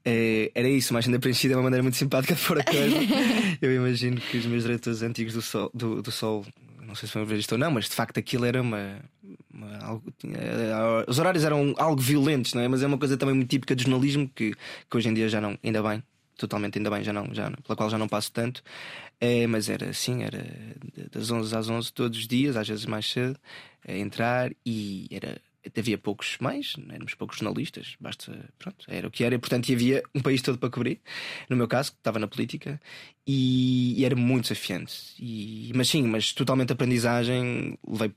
É, 0.04 0.52
era 0.54 0.68
isso, 0.68 0.92
uma 0.92 0.98
agenda 0.98 1.18
preenchida 1.18 1.54
é 1.54 1.56
uma 1.56 1.62
maneira 1.62 1.82
muito 1.82 1.96
simpática 1.96 2.34
de 2.34 2.42
pôr 2.42 2.60
a 2.60 2.64
coisa. 2.64 2.96
eu 3.62 3.74
imagino 3.74 4.20
que 4.20 4.36
os 4.36 4.46
meus 4.46 4.62
diretores 4.62 5.02
antigos 5.02 5.32
do 5.32 5.40
Sol, 5.40 5.70
do, 5.72 6.02
do 6.02 6.10
Sol 6.10 6.44
não 6.94 6.94
sei 6.94 7.08
se 7.08 7.14
vão 7.14 7.24
ver 7.24 7.38
isto 7.38 7.52
ou 7.52 7.58
não, 7.58 7.70
mas 7.70 7.88
de 7.88 7.94
facto 7.94 8.18
aquilo 8.18 8.44
era 8.44 8.62
uma. 8.62 9.00
uma 9.52 9.78
algo, 9.78 10.12
tinha, 10.16 10.38
os 11.08 11.18
horários 11.18 11.44
eram 11.44 11.74
algo 11.76 12.00
violentos, 12.00 12.54
não 12.54 12.62
é? 12.62 12.68
Mas 12.68 12.82
é 12.82 12.86
uma 12.86 12.98
coisa 12.98 13.16
também 13.16 13.34
muito 13.34 13.48
típica 13.48 13.74
do 13.74 13.82
jornalismo 13.82 14.30
que, 14.32 14.54
que 14.88 14.96
hoje 14.96 15.08
em 15.08 15.14
dia 15.14 15.28
já 15.28 15.40
não, 15.40 15.58
ainda 15.62 15.82
bem, 15.82 16.02
totalmente 16.36 16.78
ainda 16.78 16.90
bem, 16.90 17.02
já 17.02 17.12
não, 17.12 17.32
já, 17.32 17.50
pela 17.50 17.76
qual 17.76 17.90
já 17.90 17.98
não 17.98 18.08
passo 18.08 18.30
tanto. 18.30 18.62
É, 19.20 19.46
mas 19.46 19.68
era 19.68 19.90
assim, 19.90 20.22
era 20.22 20.44
das 21.10 21.30
11 21.30 21.56
às 21.56 21.68
11 21.68 21.92
todos 21.92 22.18
os 22.18 22.28
dias, 22.28 22.56
às 22.56 22.68
vezes 22.68 22.86
mais 22.86 23.10
cedo, 23.10 23.38
a 23.86 23.92
entrar 23.92 24.52
e 24.64 25.08
era 25.10 25.40
havia 25.76 25.98
poucos 25.98 26.36
mais, 26.40 26.74
éramos 26.90 27.14
poucos 27.14 27.38
jornalistas, 27.38 27.96
basta, 28.00 28.50
pronto, 28.58 28.84
era 28.88 29.08
o 29.08 29.10
que 29.10 29.24
era, 29.24 29.34
e, 29.34 29.38
portanto 29.38 29.72
havia 29.72 30.02
um 30.14 30.20
país 30.20 30.42
todo 30.42 30.58
para 30.58 30.70
cobrir, 30.70 31.00
no 31.48 31.56
meu 31.56 31.68
caso, 31.68 31.92
que 31.92 31.98
estava 31.98 32.18
na 32.18 32.28
política, 32.28 32.80
e, 33.26 33.98
e 33.98 34.04
era 34.04 34.16
muito 34.16 34.44
desafiante. 34.44 34.94
E, 35.18 35.72
mas 35.74 35.88
sim, 35.88 36.02
mas 36.04 36.32
totalmente 36.32 36.72
aprendizagem, 36.72 37.78
levei 37.86 38.12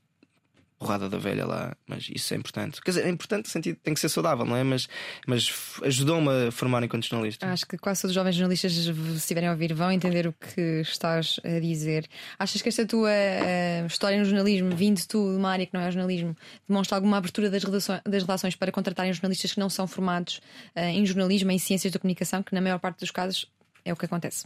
porrada 0.77 1.09
da 1.09 1.17
velha 1.17 1.45
lá, 1.45 1.75
mas 1.87 2.07
isso 2.13 2.33
é 2.33 2.37
importante. 2.37 2.81
Quer 2.81 2.91
dizer, 2.91 3.05
é 3.05 3.09
importante 3.09 3.45
no 3.45 3.51
sentido 3.51 3.79
tem 3.83 3.93
que 3.93 3.99
ser 3.99 4.09
saudável, 4.09 4.45
não 4.45 4.55
é? 4.55 4.63
Mas, 4.63 4.87
mas 5.25 5.51
ajudou-me 5.83 6.47
a 6.47 6.51
formar 6.51 6.83
enquanto 6.83 7.07
jornalista. 7.07 7.47
Acho 7.47 7.65
que 7.65 7.77
quase 7.77 8.01
todos 8.01 8.11
os 8.11 8.15
jovens 8.15 8.35
jornalistas, 8.35 8.73
se 8.73 8.91
estiverem 8.91 9.49
a 9.49 9.53
ouvir, 9.53 9.73
vão 9.73 9.91
entender 9.91 10.27
o 10.27 10.33
que 10.33 10.81
estás 10.81 11.39
a 11.43 11.59
dizer. 11.59 12.07
Achas 12.37 12.61
que 12.61 12.69
esta 12.69 12.85
tua 12.85 13.09
uh, 13.09 13.87
história 13.87 14.19
no 14.19 14.25
jornalismo, 14.25 14.75
vindo 14.75 15.01
tu 15.07 15.31
de 15.31 15.37
uma 15.37 15.49
área 15.49 15.65
que 15.65 15.73
não 15.73 15.81
é 15.81 15.91
jornalismo, 15.91 16.35
demonstra 16.67 16.95
alguma 16.95 17.17
abertura 17.17 17.49
das 17.49 17.63
relações, 17.63 18.01
das 18.05 18.23
relações 18.23 18.55
para 18.55 18.71
contratarem 18.71 19.11
jornalistas 19.11 19.53
que 19.53 19.59
não 19.59 19.69
são 19.69 19.87
formados 19.87 20.39
uh, 20.75 20.79
em 20.79 21.05
jornalismo, 21.05 21.51
em 21.51 21.57
ciências 21.57 21.91
da 21.91 21.99
comunicação, 21.99 22.43
que 22.43 22.53
na 22.53 22.61
maior 22.61 22.79
parte 22.79 22.99
dos 22.99 23.09
casos 23.09 23.49
é 23.83 23.91
o 23.91 23.95
que 23.95 24.05
acontece? 24.05 24.45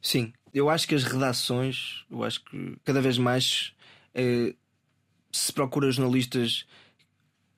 Sim, 0.00 0.32
eu 0.54 0.70
acho 0.70 0.86
que 0.86 0.94
as 0.94 1.02
redações, 1.02 2.04
eu 2.08 2.22
acho 2.22 2.44
que 2.44 2.76
cada 2.84 3.00
vez 3.00 3.18
mais. 3.18 3.72
Uh, 4.14 4.54
se 5.38 5.52
procura 5.52 5.90
jornalistas 5.90 6.66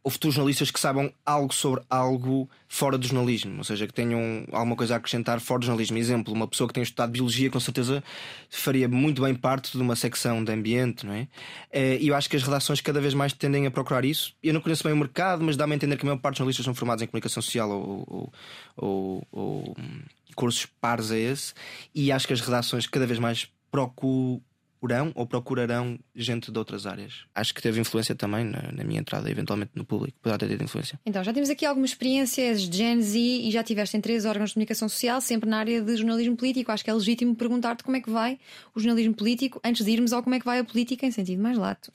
ou 0.02 0.10
futuros 0.10 0.34
jornalistas 0.34 0.70
que 0.70 0.80
saibam 0.80 1.12
algo 1.26 1.52
sobre 1.52 1.82
algo 1.90 2.48
fora 2.66 2.96
do 2.96 3.06
jornalismo, 3.06 3.58
ou 3.58 3.64
seja, 3.64 3.86
que 3.86 3.92
tenham 3.92 4.46
alguma 4.50 4.74
coisa 4.74 4.94
a 4.94 4.96
acrescentar 4.96 5.40
fora 5.40 5.60
do 5.60 5.66
jornalismo. 5.66 5.98
Exemplo, 5.98 6.32
uma 6.32 6.48
pessoa 6.48 6.66
que 6.66 6.72
tem 6.72 6.82
estudado 6.82 7.10
biologia, 7.10 7.50
com 7.50 7.60
certeza 7.60 8.02
faria 8.48 8.88
muito 8.88 9.20
bem 9.20 9.34
parte 9.34 9.72
de 9.76 9.82
uma 9.82 9.94
secção 9.94 10.42
de 10.42 10.52
ambiente, 10.52 11.04
não 11.04 11.12
é? 11.12 11.28
Eh, 11.70 11.98
e 12.00 12.08
eu 12.08 12.14
acho 12.14 12.30
que 12.30 12.36
as 12.36 12.42
redações 12.42 12.80
cada 12.80 13.00
vez 13.00 13.12
mais 13.12 13.34
tendem 13.34 13.66
a 13.66 13.70
procurar 13.70 14.04
isso. 14.04 14.34
Eu 14.42 14.54
não 14.54 14.60
conheço 14.62 14.82
bem 14.84 14.92
o 14.92 14.96
mercado, 14.96 15.44
mas 15.44 15.56
dá-me 15.56 15.74
a 15.74 15.76
entender 15.76 15.96
que 15.98 16.02
a 16.04 16.06
maior 16.06 16.18
parte 16.18 16.34
dos 16.34 16.38
jornalistas 16.38 16.64
são 16.64 16.74
formados 16.74 17.02
em 17.02 17.06
comunicação 17.06 17.42
social 17.42 17.70
ou, 17.70 18.04
ou, 18.08 18.32
ou, 18.76 19.26
ou 19.30 19.76
hum, 19.78 20.00
cursos 20.34 20.66
pares 20.80 21.10
a 21.10 21.18
esse, 21.18 21.52
e 21.94 22.10
acho 22.10 22.26
que 22.26 22.32
as 22.32 22.40
redações 22.40 22.86
cada 22.86 23.06
vez 23.06 23.18
mais 23.18 23.50
procuram 23.70 24.40
procurarão 24.80 25.12
ou 25.14 25.26
procurarão 25.26 25.98
gente 26.14 26.50
de 26.50 26.58
outras 26.58 26.86
áreas. 26.86 27.24
Acho 27.34 27.54
que 27.54 27.60
teve 27.60 27.80
influência 27.80 28.14
também 28.14 28.44
na, 28.44 28.72
na 28.72 28.82
minha 28.82 29.00
entrada, 29.00 29.30
eventualmente 29.30 29.72
no 29.74 29.84
público. 29.84 30.18
Poderá 30.20 30.38
ter 30.38 30.48
tido 30.48 30.64
influência. 30.64 30.98
Então, 31.04 31.22
já 31.22 31.32
temos 31.32 31.50
aqui 31.50 31.66
algumas 31.66 31.90
experiências 31.90 32.62
de 32.62 32.76
Gen 32.76 33.00
Z 33.02 33.18
e 33.18 33.50
já 33.50 33.62
tiveste 33.62 33.96
em 33.96 34.00
três 34.00 34.24
órgãos 34.24 34.50
de 34.50 34.54
comunicação 34.54 34.88
social, 34.88 35.20
sempre 35.20 35.48
na 35.48 35.58
área 35.58 35.82
de 35.82 35.96
jornalismo 35.96 36.36
político. 36.36 36.72
Acho 36.72 36.82
que 36.82 36.90
é 36.90 36.94
legítimo 36.94 37.36
perguntar-te 37.36 37.84
como 37.84 37.96
é 37.96 38.00
que 38.00 38.10
vai 38.10 38.38
o 38.74 38.80
jornalismo 38.80 39.14
político 39.14 39.60
antes 39.62 39.84
de 39.84 39.90
irmos 39.92 40.12
ao 40.12 40.22
como 40.22 40.34
é 40.34 40.40
que 40.40 40.46
vai 40.46 40.58
a 40.58 40.64
política 40.64 41.06
em 41.06 41.10
sentido 41.10 41.42
mais 41.42 41.58
lato. 41.58 41.92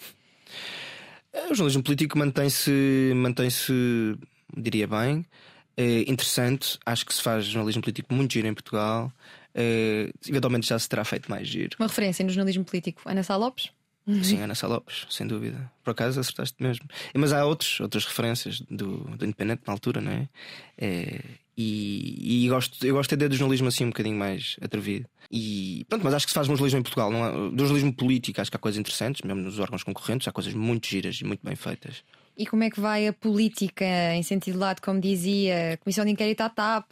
É, 1.33 1.45
o 1.45 1.55
jornalismo 1.55 1.83
político 1.83 2.17
mantém-se, 2.17 3.11
mantém-se, 3.15 3.73
diria 4.55 4.87
bem, 4.87 5.25
é 5.75 6.01
interessante. 6.09 6.77
Acho 6.85 7.05
que 7.05 7.13
se 7.13 7.21
faz 7.21 7.45
jornalismo 7.45 7.81
político 7.81 8.13
muito 8.13 8.33
giro 8.33 8.47
em 8.47 8.53
Portugal. 8.53 9.11
Uh, 9.55 10.11
eventualmente 10.27 10.67
já 10.67 10.77
se 10.77 10.89
terá 10.89 11.05
feito 11.05 11.31
mais 11.31 11.47
giro. 11.47 11.77
Uma 11.79 11.87
referência 11.87 12.23
no 12.23 12.29
jornalismo 12.29 12.65
político, 12.65 13.01
Ana 13.05 13.23
Sá 13.23 13.35
Lopes? 13.37 13.69
Sim, 14.21 14.41
Ana 14.41 14.53
Sá 14.53 14.67
Lopes, 14.67 15.07
sem 15.09 15.25
dúvida. 15.25 15.71
Por 15.83 15.91
acaso 15.91 16.19
acertaste 16.19 16.61
mesmo. 16.61 16.87
Mas 17.15 17.33
há 17.33 17.43
outros, 17.43 17.79
outras 17.79 18.05
referências 18.05 18.61
do, 18.69 18.97
do 18.97 19.25
Independente 19.25 19.63
na 19.65 19.73
altura, 19.73 19.99
não 19.99 20.11
é? 20.11 20.29
é 20.77 21.21
e, 21.57 22.45
e 22.45 22.49
gosto, 22.49 22.85
eu 22.85 22.93
gosto 22.93 23.15
de 23.15 23.27
do 23.29 23.35
jornalismo 23.35 23.67
assim 23.67 23.85
um 23.85 23.89
bocadinho 23.89 24.17
mais 24.17 24.57
atrevido. 24.61 25.07
E 25.31 25.85
pronto, 25.89 26.03
mas 26.03 26.13
acho 26.13 26.25
que 26.25 26.31
se 26.31 26.35
faz 26.35 26.47
um 26.47 26.51
jornalismo 26.51 26.79
em 26.79 26.83
Portugal, 26.83 27.09
não 27.09 27.23
há, 27.23 27.31
do 27.31 27.57
jornalismo 27.57 27.93
político, 27.93 28.41
acho 28.41 28.51
que 28.51 28.57
há 28.57 28.59
coisas 28.59 28.77
interessantes, 28.77 29.21
mesmo 29.23 29.41
nos 29.41 29.57
órgãos 29.57 29.81
concorrentes, 29.81 30.27
há 30.27 30.31
coisas 30.31 30.53
muito 30.53 30.87
giras 30.87 31.15
e 31.21 31.23
muito 31.23 31.43
bem 31.43 31.55
feitas. 31.55 32.03
E 32.37 32.45
como 32.45 32.63
é 32.63 32.69
que 32.69 32.79
vai 32.79 33.07
a 33.07 33.13
política 33.13 33.85
em 34.13 34.23
sentido 34.23 34.59
lado, 34.59 34.81
como 34.81 34.99
dizia, 34.99 35.77
Comissão 35.81 36.03
de 36.03 36.11
Inquérito 36.11 36.41
à 36.41 36.49
TAP, 36.49 36.91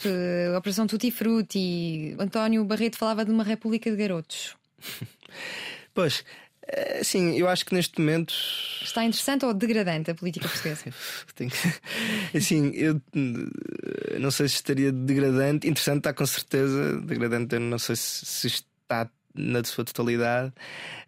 Operação 0.58 0.88
Tutti 0.88 1.12
Frutti, 1.12 2.15
António 2.17 2.63
Barreto 2.63 2.97
falava 2.97 3.25
de 3.25 3.32
uma 3.32 3.43
República 3.43 3.91
de 3.91 3.97
Garotos. 3.97 4.56
pois, 5.93 6.23
eh, 6.67 7.03
sim, 7.03 7.38
eu 7.38 7.47
acho 7.47 7.65
que 7.65 7.73
neste 7.73 7.99
momento. 7.99 8.34
Está 8.82 9.03
interessante 9.03 9.45
ou 9.45 9.53
degradante 9.53 10.12
a 10.12 10.15
política 10.15 10.47
portuguesa? 10.47 10.86
assim, 12.34 12.71
eu 12.73 13.01
eh, 13.15 14.19
não 14.19 14.32
sei 14.32 14.47
se 14.47 14.56
estaria 14.56 14.91
degradante. 14.91 15.67
Interessante 15.67 15.99
está 15.99 16.13
com 16.13 16.25
certeza. 16.25 17.01
Degradante, 17.01 17.56
eu 17.56 17.60
não 17.60 17.79
sei 17.79 17.95
se, 17.95 18.47
está 18.47 19.10
na 19.36 19.63
sua 19.63 19.84
totalidade, 19.84 20.53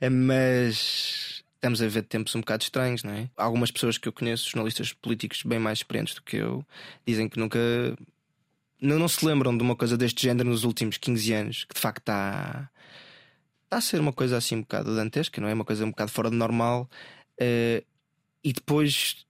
eh, 0.02 0.10
mas 0.10 1.25
estamos 1.66 1.82
a 1.82 1.88
ver 1.88 2.04
tempos 2.04 2.36
um 2.36 2.42
bocado 2.42 2.64
estranhos, 2.64 3.04
não 3.04 3.12
é? 3.12 3.30
Algumas 3.36 3.72
pessoas 3.72 3.98
que 3.98 4.08
eu 4.08 4.14
conheço, 4.14 4.50
jornalistas 4.50 4.94
políticos 4.94 5.42
bem 5.44 5.58
mais 5.58 5.80
experientes 5.80 6.14
do 6.14 6.22
que 6.22 6.38
eu, 6.38 6.64
dizem 7.06 7.28
que 7.28 7.40
nunca. 7.40 7.60
Não, 8.80 9.00
não 9.00 9.08
se 9.08 9.26
lembram 9.26 9.58
de 9.58 9.64
uma 9.64 9.76
coisa 9.76 9.98
deste 9.98 10.22
género 10.24 10.50
nos 10.50 10.64
últimos 10.64 10.98
15 10.98 11.34
anos, 11.34 11.64
que 11.64 11.74
de 11.74 11.82
facto 11.82 12.00
está 12.00 12.70
está 13.64 13.78
a 13.78 13.82
ser 13.82 14.00
uma 14.00 14.14
coisa 14.14 14.38
assim 14.38 14.58
um 14.58 14.62
bocado 14.62 14.96
dantesca, 14.96 15.42
não 15.42 15.48
é? 15.48 15.54
Uma 15.54 15.66
coisa 15.66 15.86
um 15.86 15.90
bocado 15.90 16.12
fora 16.12 16.30
de 16.30 16.36
normal. 16.36 16.88
Uh, 17.42 17.84
e 18.44 18.54
depois 18.54 19.26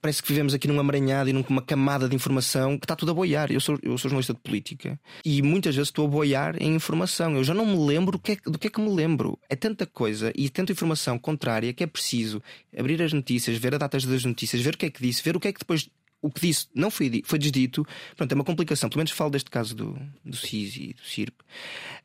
parece 0.00 0.22
que 0.22 0.28
vivemos 0.28 0.54
aqui 0.54 0.68
num 0.68 0.78
amaranhado 0.78 1.28
e 1.28 1.32
numa 1.32 1.62
camada 1.62 2.08
de 2.08 2.14
informação 2.14 2.78
que 2.78 2.84
está 2.84 2.96
tudo 2.96 3.10
a 3.10 3.14
boiar. 3.14 3.50
Eu 3.50 3.60
sou, 3.60 3.78
eu 3.82 3.96
sou 3.98 4.08
jornalista 4.08 4.34
de 4.34 4.40
política 4.40 4.98
e 5.24 5.42
muitas 5.42 5.74
vezes 5.74 5.88
estou 5.88 6.06
a 6.06 6.08
boiar 6.08 6.60
em 6.60 6.74
informação. 6.74 7.36
Eu 7.36 7.44
já 7.44 7.54
não 7.54 7.66
me 7.66 7.86
lembro 7.86 8.12
do 8.12 8.18
que, 8.18 8.32
é, 8.32 8.36
do 8.44 8.58
que 8.58 8.66
é 8.68 8.70
que 8.70 8.80
me 8.80 8.90
lembro. 8.90 9.38
É 9.48 9.56
tanta 9.56 9.86
coisa 9.86 10.32
e 10.36 10.48
tanta 10.48 10.72
informação 10.72 11.18
contrária 11.18 11.72
que 11.72 11.82
é 11.82 11.86
preciso 11.86 12.42
abrir 12.76 13.02
as 13.02 13.12
notícias, 13.12 13.56
ver 13.56 13.74
as 13.74 13.80
datas 13.80 14.04
das 14.04 14.24
notícias, 14.24 14.62
ver 14.62 14.74
o 14.74 14.78
que 14.78 14.86
é 14.86 14.90
que 14.90 15.02
disse, 15.02 15.22
ver 15.22 15.36
o 15.36 15.40
que 15.40 15.48
é 15.48 15.52
que 15.52 15.60
depois 15.60 15.88
o 16.20 16.30
que 16.30 16.40
disse 16.40 16.66
não 16.74 16.90
foi, 16.90 17.22
foi 17.24 17.38
desdito. 17.38 17.86
Pronto, 18.16 18.32
é 18.32 18.34
uma 18.34 18.44
complicação. 18.44 18.88
Pelo 18.88 18.98
menos 18.98 19.12
falo 19.12 19.30
deste 19.30 19.50
caso 19.50 19.74
do, 19.74 19.98
do 20.24 20.36
CIS 20.36 20.76
e 20.76 20.94
do 20.94 21.02
CIRP. 21.02 21.34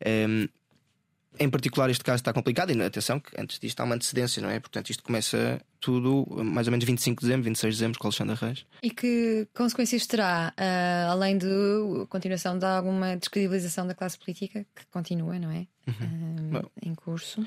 Um, 0.05 0.47
em 1.39 1.49
particular, 1.49 1.89
este 1.89 2.03
caso 2.03 2.21
está 2.21 2.31
complicado 2.31 2.71
e 2.71 2.81
atenção 2.81 3.19
que 3.19 3.29
antes 3.39 3.59
disto 3.59 3.79
há 3.79 3.83
uma 3.83 3.95
antecedência, 3.95 4.41
não 4.41 4.49
é? 4.49 4.59
Portanto, 4.59 4.89
isto 4.89 5.03
começa 5.03 5.59
tudo 5.83 6.25
mais 6.45 6.65
ou 6.65 6.71
menos 6.71 6.85
25 6.85 7.19
de 7.19 7.27
dezembro, 7.27 7.43
26 7.43 7.73
de 7.73 7.77
dezembro 7.77 7.99
com 7.99 8.07
Alexandre 8.07 8.35
Reis. 8.35 8.65
E 8.81 8.89
que 8.89 9.45
consequências 9.53 10.07
terá, 10.07 10.53
uh, 10.57 11.11
além 11.11 11.37
de 11.37 11.45
continuação 12.07 12.57
de 12.57 12.65
alguma 12.65 13.17
descredibilização 13.17 13.85
da 13.85 13.93
classe 13.93 14.17
política, 14.17 14.65
que 14.73 14.85
continua, 14.89 15.37
não 15.37 15.51
é? 15.51 15.67
Uhum. 15.85 16.57
Uh, 16.57 16.71
em 16.81 16.95
curso. 16.95 17.45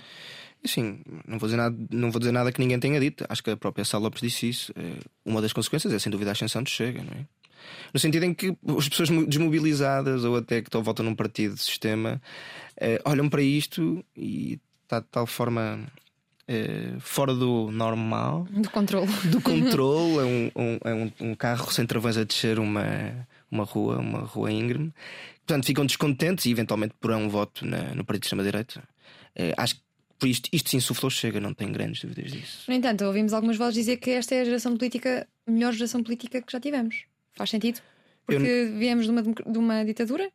Sim, 0.62 1.00
não 1.26 1.38
vou, 1.38 1.48
dizer 1.48 1.56
nada, 1.56 1.76
não 1.90 2.10
vou 2.10 2.18
dizer 2.18 2.32
nada 2.32 2.52
que 2.52 2.60
ninguém 2.60 2.78
tenha 2.78 3.00
dito. 3.00 3.24
Acho 3.26 3.42
que 3.42 3.50
a 3.50 3.56
própria 3.56 3.86
Sá 3.86 3.96
Lopes 3.96 4.20
disse 4.20 4.48
isso. 4.48 4.72
Eh, 4.76 4.98
uma 5.24 5.40
das 5.40 5.52
consequências 5.52 5.92
é 5.92 5.98
sem 5.98 6.10
dúvida 6.10 6.30
a 6.30 6.32
ascensão 6.32 6.62
de 6.62 6.70
Chega, 6.70 7.02
não 7.02 7.12
é? 7.12 7.24
No 7.94 8.00
sentido 8.00 8.24
em 8.24 8.34
que 8.34 8.54
as 8.76 8.88
pessoas 8.88 9.08
desmobilizadas 9.26 10.24
ou 10.24 10.36
até 10.36 10.60
que 10.60 10.68
estão 10.68 10.82
volta 10.82 11.02
num 11.02 11.14
partido 11.14 11.54
de 11.54 11.62
sistema 11.62 12.20
uh, 12.76 13.10
olham 13.10 13.28
para 13.28 13.42
isto 13.42 14.04
e 14.16 14.60
está 14.82 15.00
de 15.00 15.06
tal 15.06 15.26
forma 15.26 15.86
uh, 16.48 17.00
fora 17.00 17.34
do 17.34 17.70
normal 17.70 18.46
do 18.50 18.70
controle. 18.70 19.10
Do 19.30 19.40
controle, 19.40 20.18
é 20.20 20.24
um, 20.24 20.50
um, 20.56 20.78
é 20.84 20.94
um, 20.94 21.12
um 21.30 21.34
carro 21.34 21.70
sem 21.72 21.86
travões 21.86 22.16
a 22.16 22.24
descer 22.24 22.58
uma, 22.58 23.26
uma 23.50 23.64
rua, 23.64 23.98
uma 23.98 24.20
rua 24.20 24.50
íngreme. 24.50 24.92
Portanto, 25.46 25.66
ficam 25.66 25.86
descontentes 25.86 26.46
e 26.46 26.50
eventualmente 26.50 26.94
porão 27.00 27.24
um 27.24 27.28
voto 27.28 27.64
na, 27.64 27.94
no 27.94 28.04
Partido 28.04 28.22
de 28.22 28.26
Extrema-Direita. 28.26 28.82
Uh, 29.38 29.54
acho 29.56 29.76
que 29.76 29.86
por 30.18 30.28
isto, 30.28 30.48
isto 30.52 30.70
sim 30.70 30.80
suflou 30.80 31.10
chega, 31.10 31.38
não 31.38 31.52
tenho 31.52 31.70
grandes 31.72 32.00
dúvidas 32.00 32.32
disso. 32.32 32.64
No 32.66 32.74
entanto, 32.74 33.04
ouvimos 33.04 33.32
algumas 33.32 33.56
vozes 33.56 33.74
dizer 33.74 33.98
que 33.98 34.10
esta 34.10 34.34
é 34.34 34.40
a 34.40 34.44
geração 34.44 34.76
política, 34.76 35.28
a 35.46 35.50
melhor 35.50 35.72
geração 35.72 36.02
política 36.02 36.40
que 36.40 36.50
já 36.50 36.58
tivemos. 36.58 37.04
Faz 37.34 37.50
sentido? 37.50 37.80
Porque 38.24 38.72
viemos 38.76 39.04
de 39.04 39.10
uma, 39.10 39.22
de 39.22 39.58
uma 39.58 39.84
ditadura? 39.84 40.30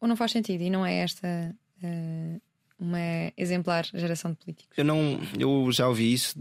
Ou 0.00 0.06
não 0.06 0.16
faz 0.16 0.32
sentido? 0.32 0.62
E 0.62 0.70
não 0.70 0.84
é 0.84 0.96
esta 0.96 1.56
uh, 1.82 2.40
uma 2.78 3.32
exemplar 3.36 3.84
geração 3.94 4.32
de 4.32 4.38
políticos? 4.38 4.76
Eu 4.76 4.84
não, 4.84 5.20
eu 5.38 5.70
já 5.72 5.88
ouvi 5.88 6.12
isso 6.12 6.38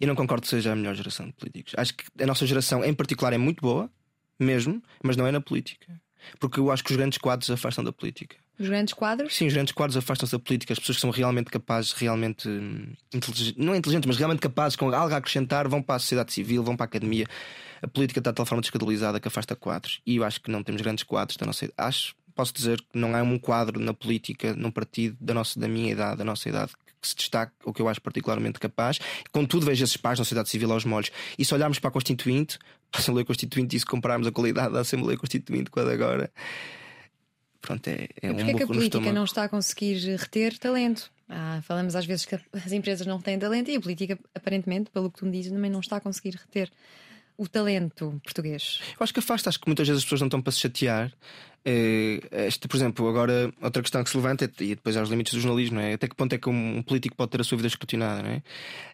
e 0.00 0.06
não 0.06 0.14
concordo 0.14 0.42
que 0.42 0.48
seja 0.48 0.72
a 0.72 0.76
melhor 0.76 0.94
geração 0.94 1.26
de 1.26 1.32
políticos. 1.32 1.74
Acho 1.76 1.94
que 1.94 2.04
a 2.22 2.26
nossa 2.26 2.46
geração, 2.46 2.84
em 2.84 2.94
particular, 2.94 3.32
é 3.32 3.38
muito 3.38 3.60
boa, 3.60 3.90
mesmo, 4.38 4.82
mas 5.02 5.16
não 5.16 5.26
é 5.26 5.32
na 5.32 5.40
política. 5.40 6.00
Porque 6.38 6.58
eu 6.58 6.70
acho 6.70 6.82
que 6.82 6.90
os 6.90 6.96
grandes 6.96 7.18
quadros 7.18 7.50
afastam 7.50 7.84
da 7.84 7.92
política. 7.92 8.36
Os 8.58 8.68
grandes 8.68 8.92
quadros? 8.92 9.34
Sim, 9.34 9.46
os 9.46 9.54
grandes 9.54 9.72
quadros 9.72 9.96
afastam-se 9.96 10.32
da 10.32 10.38
política. 10.38 10.72
As 10.72 10.78
pessoas 10.78 10.96
que 10.96 11.00
são 11.00 11.10
realmente 11.10 11.50
capazes, 11.50 11.92
realmente 11.92 12.48
hum, 12.48 12.92
inteligentes, 13.12 13.56
não 13.56 13.74
é 13.74 13.78
inteligentes, 13.78 14.06
mas 14.06 14.18
realmente 14.18 14.40
capazes, 14.40 14.76
com 14.76 14.92
algo 14.92 15.14
a 15.14 15.16
acrescentar, 15.16 15.66
vão 15.66 15.82
para 15.82 15.96
a 15.96 15.98
sociedade 15.98 16.32
civil, 16.32 16.62
vão 16.62 16.76
para 16.76 16.84
a 16.84 16.88
academia. 16.88 17.26
A 17.80 17.88
política 17.88 18.20
está 18.20 18.30
de 18.30 18.36
tal 18.36 18.44
forma 18.44 18.60
descadalizada 18.60 19.18
que 19.18 19.28
afasta 19.28 19.56
quadros. 19.56 20.02
E 20.06 20.16
eu 20.16 20.24
acho 20.24 20.40
que 20.42 20.50
não 20.50 20.62
temos 20.62 20.82
grandes 20.82 21.04
quadros 21.04 21.38
da 21.38 21.46
nossa 21.46 21.70
Acho, 21.76 22.14
posso 22.40 22.54
dizer 22.54 22.80
que 22.80 22.98
não 22.98 23.14
há 23.14 23.22
um 23.22 23.38
quadro 23.38 23.78
na 23.78 23.92
política, 23.92 24.54
num 24.54 24.70
partido 24.70 25.14
da, 25.20 25.34
nossa, 25.34 25.60
da 25.60 25.68
minha 25.68 25.92
idade, 25.92 26.16
da 26.16 26.24
nossa 26.24 26.48
idade, 26.48 26.72
que 27.00 27.06
se 27.06 27.14
destaque, 27.14 27.52
o 27.64 27.72
que 27.72 27.82
eu 27.82 27.88
acho 27.88 28.00
particularmente 28.00 28.58
capaz. 28.58 28.98
Contudo, 29.30 29.66
vejo 29.66 29.84
esses 29.84 29.96
pais 29.98 30.18
na 30.18 30.24
sociedade 30.24 30.48
civil 30.48 30.72
aos 30.72 30.86
molhos. 30.86 31.10
E 31.38 31.44
se 31.44 31.52
olharmos 31.52 31.78
para 31.78 31.88
a 31.88 31.92
Constituinte, 31.92 32.58
para 32.90 33.00
a 33.00 33.02
Assembleia 33.02 33.26
Constituinte, 33.26 33.76
e 33.76 33.80
se 33.80 33.84
compararmos 33.84 34.26
a 34.26 34.32
qualidade 34.32 34.72
da 34.72 34.80
Assembleia 34.80 35.18
Constituinte 35.18 35.70
com 35.70 35.80
a 35.80 35.84
de 35.84 35.92
agora, 35.92 36.32
pronto, 37.60 37.86
é, 37.88 38.08
é 38.22 38.32
um 38.32 38.38
é 38.38 38.54
que 38.54 38.62
a 38.62 38.66
política 38.66 39.12
não 39.12 39.24
está 39.24 39.44
a 39.44 39.48
conseguir 39.50 39.98
reter 40.16 40.56
talento? 40.58 41.12
Ah, 41.28 41.60
falamos 41.62 41.94
às 41.94 42.06
vezes 42.06 42.24
que 42.24 42.34
as 42.34 42.72
empresas 42.72 43.06
não 43.06 43.20
têm 43.20 43.38
talento 43.38 43.70
e 43.70 43.76
a 43.76 43.80
política, 43.80 44.18
aparentemente, 44.34 44.90
pelo 44.90 45.10
que 45.10 45.18
tu 45.18 45.26
me 45.26 45.32
dizes, 45.32 45.52
também 45.52 45.70
não 45.70 45.80
está 45.80 45.96
a 45.96 46.00
conseguir 46.00 46.36
reter 46.36 46.72
o 47.36 47.48
talento 47.48 48.20
português? 48.24 48.80
Eu 48.98 49.04
acho 49.04 49.12
que 49.12 49.20
afasta, 49.20 49.48
acho 49.48 49.58
que 49.58 49.66
muitas 49.66 49.86
vezes 49.86 50.00
as 50.00 50.04
pessoas 50.04 50.20
não 50.20 50.28
estão 50.28 50.42
para 50.42 50.52
se 50.52 50.60
chatear 50.60 51.10
este, 51.64 52.66
por 52.66 52.76
exemplo, 52.76 53.08
agora 53.08 53.52
outra 53.60 53.82
questão 53.82 54.02
que 54.02 54.08
se 54.08 54.16
levanta 54.16 54.50
e 54.60 54.74
depois 54.74 54.96
aos 54.96 55.10
limites 55.10 55.34
do 55.34 55.40
jornalismo, 55.40 55.78
é? 55.78 55.92
até 55.92 56.08
que 56.08 56.16
ponto 56.16 56.32
é 56.34 56.38
que 56.38 56.48
um 56.48 56.82
político 56.82 57.14
pode 57.14 57.30
ter 57.30 57.40
a 57.40 57.44
sua 57.44 57.56
vida 57.56 57.68
escrutinada, 57.68 58.22
não 58.22 58.30
é? 58.30 58.42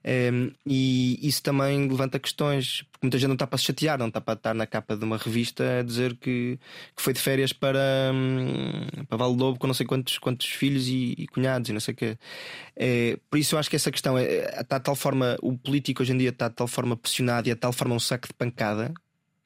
Ehm, 0.05 0.51
e 0.67 1.19
isso 1.27 1.43
também 1.43 1.89
levanta 1.89 2.19
questões, 2.19 2.83
porque 2.91 3.07
muita 3.07 3.19
gente 3.19 3.29
não 3.29 3.35
está 3.35 3.47
para 3.47 3.59
se 3.59 3.65
chatear, 3.65 3.99
não 3.99 4.09
está 4.09 4.21
para 4.21 4.35
estar 4.35 4.55
na 4.55 4.67
capa 4.67 4.97
de 4.97 5.05
uma 5.05 5.17
revista 5.17 5.81
a 5.81 5.83
dizer 5.83 6.17
que, 6.17 6.59
que 6.97 7.03
foi 7.03 7.13
de 7.13 7.21
férias 7.21 7.53
para, 7.53 8.11
hum, 8.13 9.05
para 9.09 9.17
Vale 9.17 9.37
Lobo 9.37 9.59
com 9.59 9.67
não 9.69 9.75
sei 9.75 9.87
quantos, 9.87 10.19
quantos 10.19 10.47
filhos 10.47 10.89
e, 10.89 11.15
e 11.19 11.27
cunhados 11.29 11.69
e 11.71 11.73
não 11.73 11.81
sei 11.81 11.95
o 11.95 11.97
quê. 11.97 12.19
É, 12.75 13.19
por 13.31 13.39
isso 13.39 13.55
eu 13.55 13.59
acho 13.61 13.71
que 13.71 13.77
essa 13.77 13.91
questão 13.93 14.19
é, 14.19 14.61
está 14.61 14.79
de 14.79 14.85
tal 14.85 14.97
forma, 14.97 15.37
o 15.41 15.57
político 15.57 16.03
hoje 16.03 16.13
em 16.13 16.19
dia 16.19 16.31
está 16.31 16.49
de 16.49 16.55
tal 16.57 16.67
forma 16.67 16.97
pressionado 16.97 17.49
e 17.49 17.53
é 17.53 17.55
de 17.55 17.61
tal 17.61 17.73
forma 17.73 17.95
um 17.95 18.01
saco 18.01 18.27
de 18.27 18.35
pancada 18.35 18.93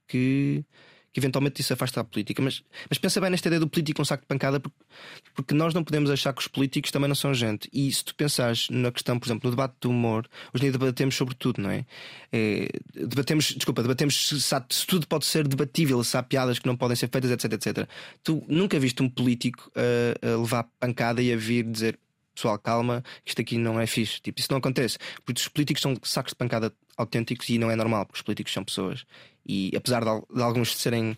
que 0.09 0.65
que 1.13 1.21
eventualmente 1.21 1.61
isso 1.61 1.73
afasta 1.73 2.01
a 2.01 2.05
política. 2.05 2.41
Mas, 2.43 2.63
mas 2.89 2.99
pensa 2.99 3.21
bem 3.21 3.31
nesta 3.31 3.49
ideia 3.49 3.61
do 3.61 3.69
político 3.69 4.01
um 4.01 4.05
saco 4.05 4.23
de 4.23 4.29
pancada, 4.29 4.61
porque, 4.61 4.77
porque 5.35 5.55
nós 5.55 5.75
não 5.75 5.83
podemos 5.83 6.11
achar 6.11 6.33
que 6.33 6.41
os 6.41 6.49
políticos 6.49 6.91
também 6.91 7.09
não 7.09 7.15
são 7.15 7.35
gente. 7.35 7.69
E 7.73 7.93
se 7.93 8.05
tu 8.05 8.15
pensares 8.15 8.69
na 8.71 8.93
questão, 8.93 9.19
por 9.19 9.27
exemplo, 9.27 9.49
no 9.49 9.57
debate 9.57 9.75
do 9.81 9.91
humor, 9.91 10.29
hoje 10.55 10.65
em 10.65 10.71
dia 10.71 10.79
debatemos 10.79 11.15
sobre 11.15 11.35
tudo, 11.35 11.61
não 11.61 11.71
é? 11.71 11.85
é 12.33 12.69
debatemos, 12.95 13.47
desculpa, 13.55 13.83
debatemos 13.83 14.29
se, 14.29 14.41
se, 14.41 14.87
tudo 14.87 15.07
pode 15.07 15.27
ser 15.27 15.47
debatível, 15.47 16.03
se 16.05 16.17
há 16.17 16.23
piadas 16.23 16.59
que 16.59 16.67
não 16.67 16.77
podem 16.77 16.97
ser 16.97 17.09
feitas, 17.09 17.31
etc, 17.31 17.53
etc. 17.53 17.89
Tu 18.23 18.43
nunca 18.49 18.79
viste 18.79 19.03
um 19.03 19.09
político 19.09 19.71
a, 19.75 20.27
a 20.27 20.37
levar 20.37 20.65
pancada 20.79 21.21
e 21.23 21.33
a 21.33 21.37
vir 21.37 21.65
dizer 21.65 21.99
pessoal, 22.35 22.59
calma, 22.59 23.03
isto 23.27 23.41
aqui 23.41 23.59
não 23.59 23.79
é 23.79 23.87
fixe. 23.87 24.21
Tipo, 24.21 24.41
isso 24.41 24.49
não 24.51 24.59
acontece. 24.59 24.99
Porque 25.25 25.41
os 25.41 25.49
políticos 25.49 25.83
são 25.83 25.95
sacos 26.03 26.31
de 26.31 26.37
pancada 26.37 26.73
autênticos 27.01 27.49
e 27.49 27.59
não 27.59 27.71
é 27.71 27.77
normal, 27.77 28.07
porque 28.07 28.19
os 28.19 28.23
políticos 28.23 28.53
são 28.53 28.65
pessoas. 28.65 29.05
E 29.47 29.73
apesar 29.75 30.05
de, 30.05 30.35
de 30.35 30.43
alguns 30.43 30.77
serem 30.77 31.17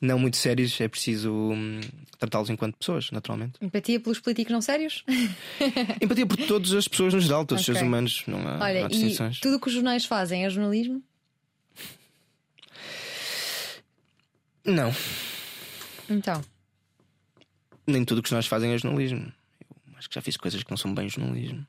não 0.00 0.18
muito 0.18 0.36
sérios, 0.36 0.78
é 0.80 0.88
preciso 0.88 1.32
hum, 1.32 1.80
tratá-los 2.18 2.50
enquanto 2.50 2.76
pessoas, 2.76 3.10
naturalmente. 3.10 3.54
Empatia 3.62 4.00
pelos 4.00 4.18
políticos 4.20 4.52
não 4.52 4.60
sérios? 4.60 5.04
Empatia 6.02 6.26
por 6.26 6.36
todas 6.36 6.72
as 6.72 6.88
pessoas 6.88 7.14
no 7.14 7.20
geral, 7.20 7.46
todos 7.46 7.62
okay. 7.62 7.72
os 7.72 7.78
seres 7.78 7.88
humanos, 7.88 8.22
não 8.26 8.46
há, 8.46 8.58
Olha, 8.58 8.80
não 8.80 8.86
há 8.86 8.88
distinções. 8.88 9.40
Tudo 9.40 9.56
o 9.56 9.60
que 9.60 9.68
os 9.68 9.74
jornais 9.74 10.04
fazem 10.04 10.44
é 10.44 10.50
jornalismo? 10.50 11.02
Não. 14.64 14.92
Então. 16.08 16.42
Nem 17.86 18.04
tudo 18.04 18.18
o 18.18 18.22
que 18.22 18.26
os 18.26 18.30
jornais 18.30 18.46
fazem 18.46 18.72
é 18.72 18.78
jornalismo. 18.78 19.32
Eu 19.88 19.98
acho 19.98 20.08
que 20.08 20.14
já 20.14 20.20
fiz 20.20 20.36
coisas 20.36 20.62
que 20.62 20.70
não 20.70 20.76
são 20.76 20.92
bem 20.92 21.08
jornalismo. 21.08 21.66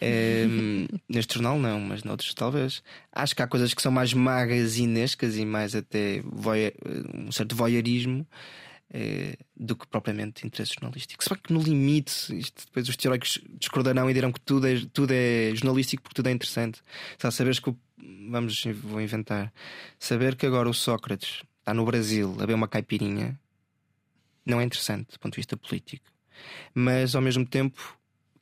É, 0.00 0.46
neste 1.08 1.34
jornal 1.34 1.58
não, 1.58 1.80
mas 1.80 2.04
noutros 2.04 2.32
talvez. 2.34 2.82
Acho 3.12 3.34
que 3.34 3.42
há 3.42 3.46
coisas 3.46 3.74
que 3.74 3.82
são 3.82 3.92
mais 3.92 4.12
magasinescas 4.14 5.36
e 5.36 5.44
mais 5.44 5.74
até 5.74 6.22
voia, 6.24 6.72
um 7.14 7.32
certo 7.32 7.54
voyeurismo. 7.56 8.26
eh, 8.90 9.36
do 9.56 9.76
que 9.76 9.86
propriamente 9.86 10.46
interesse 10.46 10.74
jornalístico. 10.74 11.22
Se 11.22 11.30
que 11.36 11.52
no 11.52 11.60
limite, 11.60 12.36
isto, 12.36 12.64
depois 12.66 12.88
os 12.88 12.96
teóricos 12.96 13.38
discordarão 13.58 14.10
e 14.10 14.14
dirão 14.14 14.32
que 14.32 14.40
tudo 14.40 14.66
é, 14.66 14.80
tudo 14.92 15.12
é 15.12 15.52
jornalístico 15.54 16.02
porque 16.02 16.14
tudo 16.14 16.28
é 16.28 16.32
interessante. 16.32 16.80
Sabe, 17.18 17.34
saberes 17.34 17.58
que 17.58 17.70
o, 17.70 17.76
vamos, 18.30 18.64
vou 18.82 19.00
inventar, 19.00 19.52
saber 19.98 20.36
que 20.36 20.46
agora 20.46 20.68
o 20.68 20.74
Sócrates 20.74 21.42
está 21.58 21.74
no 21.74 21.84
Brasil 21.84 22.34
a 22.40 22.46
ver 22.46 22.54
uma 22.54 22.68
caipirinha 22.68 23.38
não 24.46 24.60
é 24.60 24.64
interessante 24.64 25.12
do 25.12 25.18
ponto 25.18 25.34
de 25.34 25.40
vista 25.40 25.56
político, 25.56 26.06
mas 26.74 27.14
ao 27.14 27.20
mesmo 27.20 27.44
tempo 27.44 27.97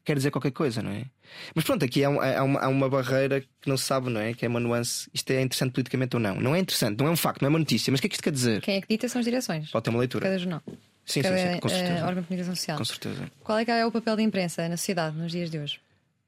quer 0.06 0.16
dizer 0.16 0.30
qualquer 0.30 0.52
coisa, 0.52 0.80
não 0.80 0.92
é? 0.92 1.04
Mas 1.52 1.64
pronto, 1.64 1.84
aqui 1.84 2.04
há, 2.04 2.08
um, 2.08 2.20
há, 2.20 2.42
uma, 2.42 2.60
há, 2.60 2.68
uma, 2.68 2.88
barreira 2.88 3.40
que 3.40 3.68
não 3.68 3.76
se 3.76 3.84
sabe, 3.84 4.08
não 4.08 4.20
é? 4.20 4.32
Que 4.32 4.46
é 4.46 4.48
uma 4.48 4.60
nuance. 4.60 5.10
Isto 5.12 5.32
é 5.32 5.42
interessante 5.42 5.72
politicamente 5.72 6.14
ou 6.14 6.20
não? 6.20 6.36
Não 6.36 6.54
é 6.54 6.60
interessante, 6.60 7.00
não 7.00 7.08
é 7.08 7.10
um 7.10 7.16
facto, 7.16 7.42
não 7.42 7.48
é 7.48 7.50
uma 7.50 7.58
notícia. 7.58 7.90
Mas 7.90 7.98
o 7.98 8.00
que 8.00 8.06
é 8.06 8.08
que 8.08 8.14
isto 8.14 8.22
quer 8.22 8.30
dizer? 8.30 8.62
Quem 8.62 8.76
é 8.76 8.80
que 8.80 8.86
dita 8.88 9.08
são 9.08 9.18
as 9.18 9.24
direções. 9.24 9.70
Pode 9.70 9.82
ter 9.82 9.90
uma 9.90 9.98
leitura. 9.98 10.24
Cada 10.24 10.38
jornal. 10.38 10.62
Sim, 11.04 11.22
Cada, 11.22 11.36
sim, 11.36 11.52
sim, 11.52 11.60
com 11.60 11.68
certeza. 11.68 12.04
Uh, 12.04 12.06
órgão 12.06 12.22
de 12.22 12.28
comunicação 12.28 12.54
social. 12.54 12.78
Com 12.78 12.84
certeza. 12.84 13.30
Qual 13.42 13.58
é 13.58 13.64
que 13.64 13.70
é 13.72 13.84
o 13.84 13.90
papel 13.90 14.16
da 14.16 14.22
imprensa 14.22 14.68
na 14.68 14.76
sociedade 14.76 15.16
nos 15.16 15.32
dias 15.32 15.50
de 15.50 15.58
hoje? 15.58 15.80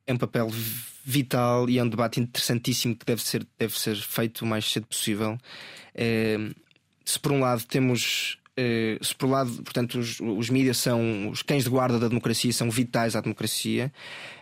É 0.07 0.13
um 0.13 0.19
papel 0.19 0.51
vital 1.05 1.71
e 1.71 1.79
é 1.79 1.83
um 1.83 1.89
debate 1.89 2.19
interessantíssimo 2.19 2.97
que 2.97 3.07
deve 3.07 3.23
ser, 3.23 3.47
deve 3.59 3.79
ser 3.79 3.97
feito 3.97 4.43
o 4.43 4.47
mais 4.47 4.71
cedo 4.71 4.87
possível. 4.87 5.39
É, 5.95 6.37
se 7.05 7.19
por 7.19 7.33
um 7.33 7.41
lado 7.41 7.65
temos 7.65 8.38
Uh, 8.59 9.05
se 9.05 9.15
por 9.15 9.27
um 9.27 9.31
lado, 9.31 9.63
portanto, 9.63 10.01
os, 10.01 10.19
os 10.19 10.51
mídias 10.51 10.79
são 10.79 11.31
os 11.31 11.43
cães 11.43 11.63
de 11.63 11.71
guarda 11.71 11.97
da 11.97 12.09
democracia, 12.09 12.53
são 12.53 12.69
vitais 12.69 13.15
à 13.15 13.21
democracia 13.21 13.93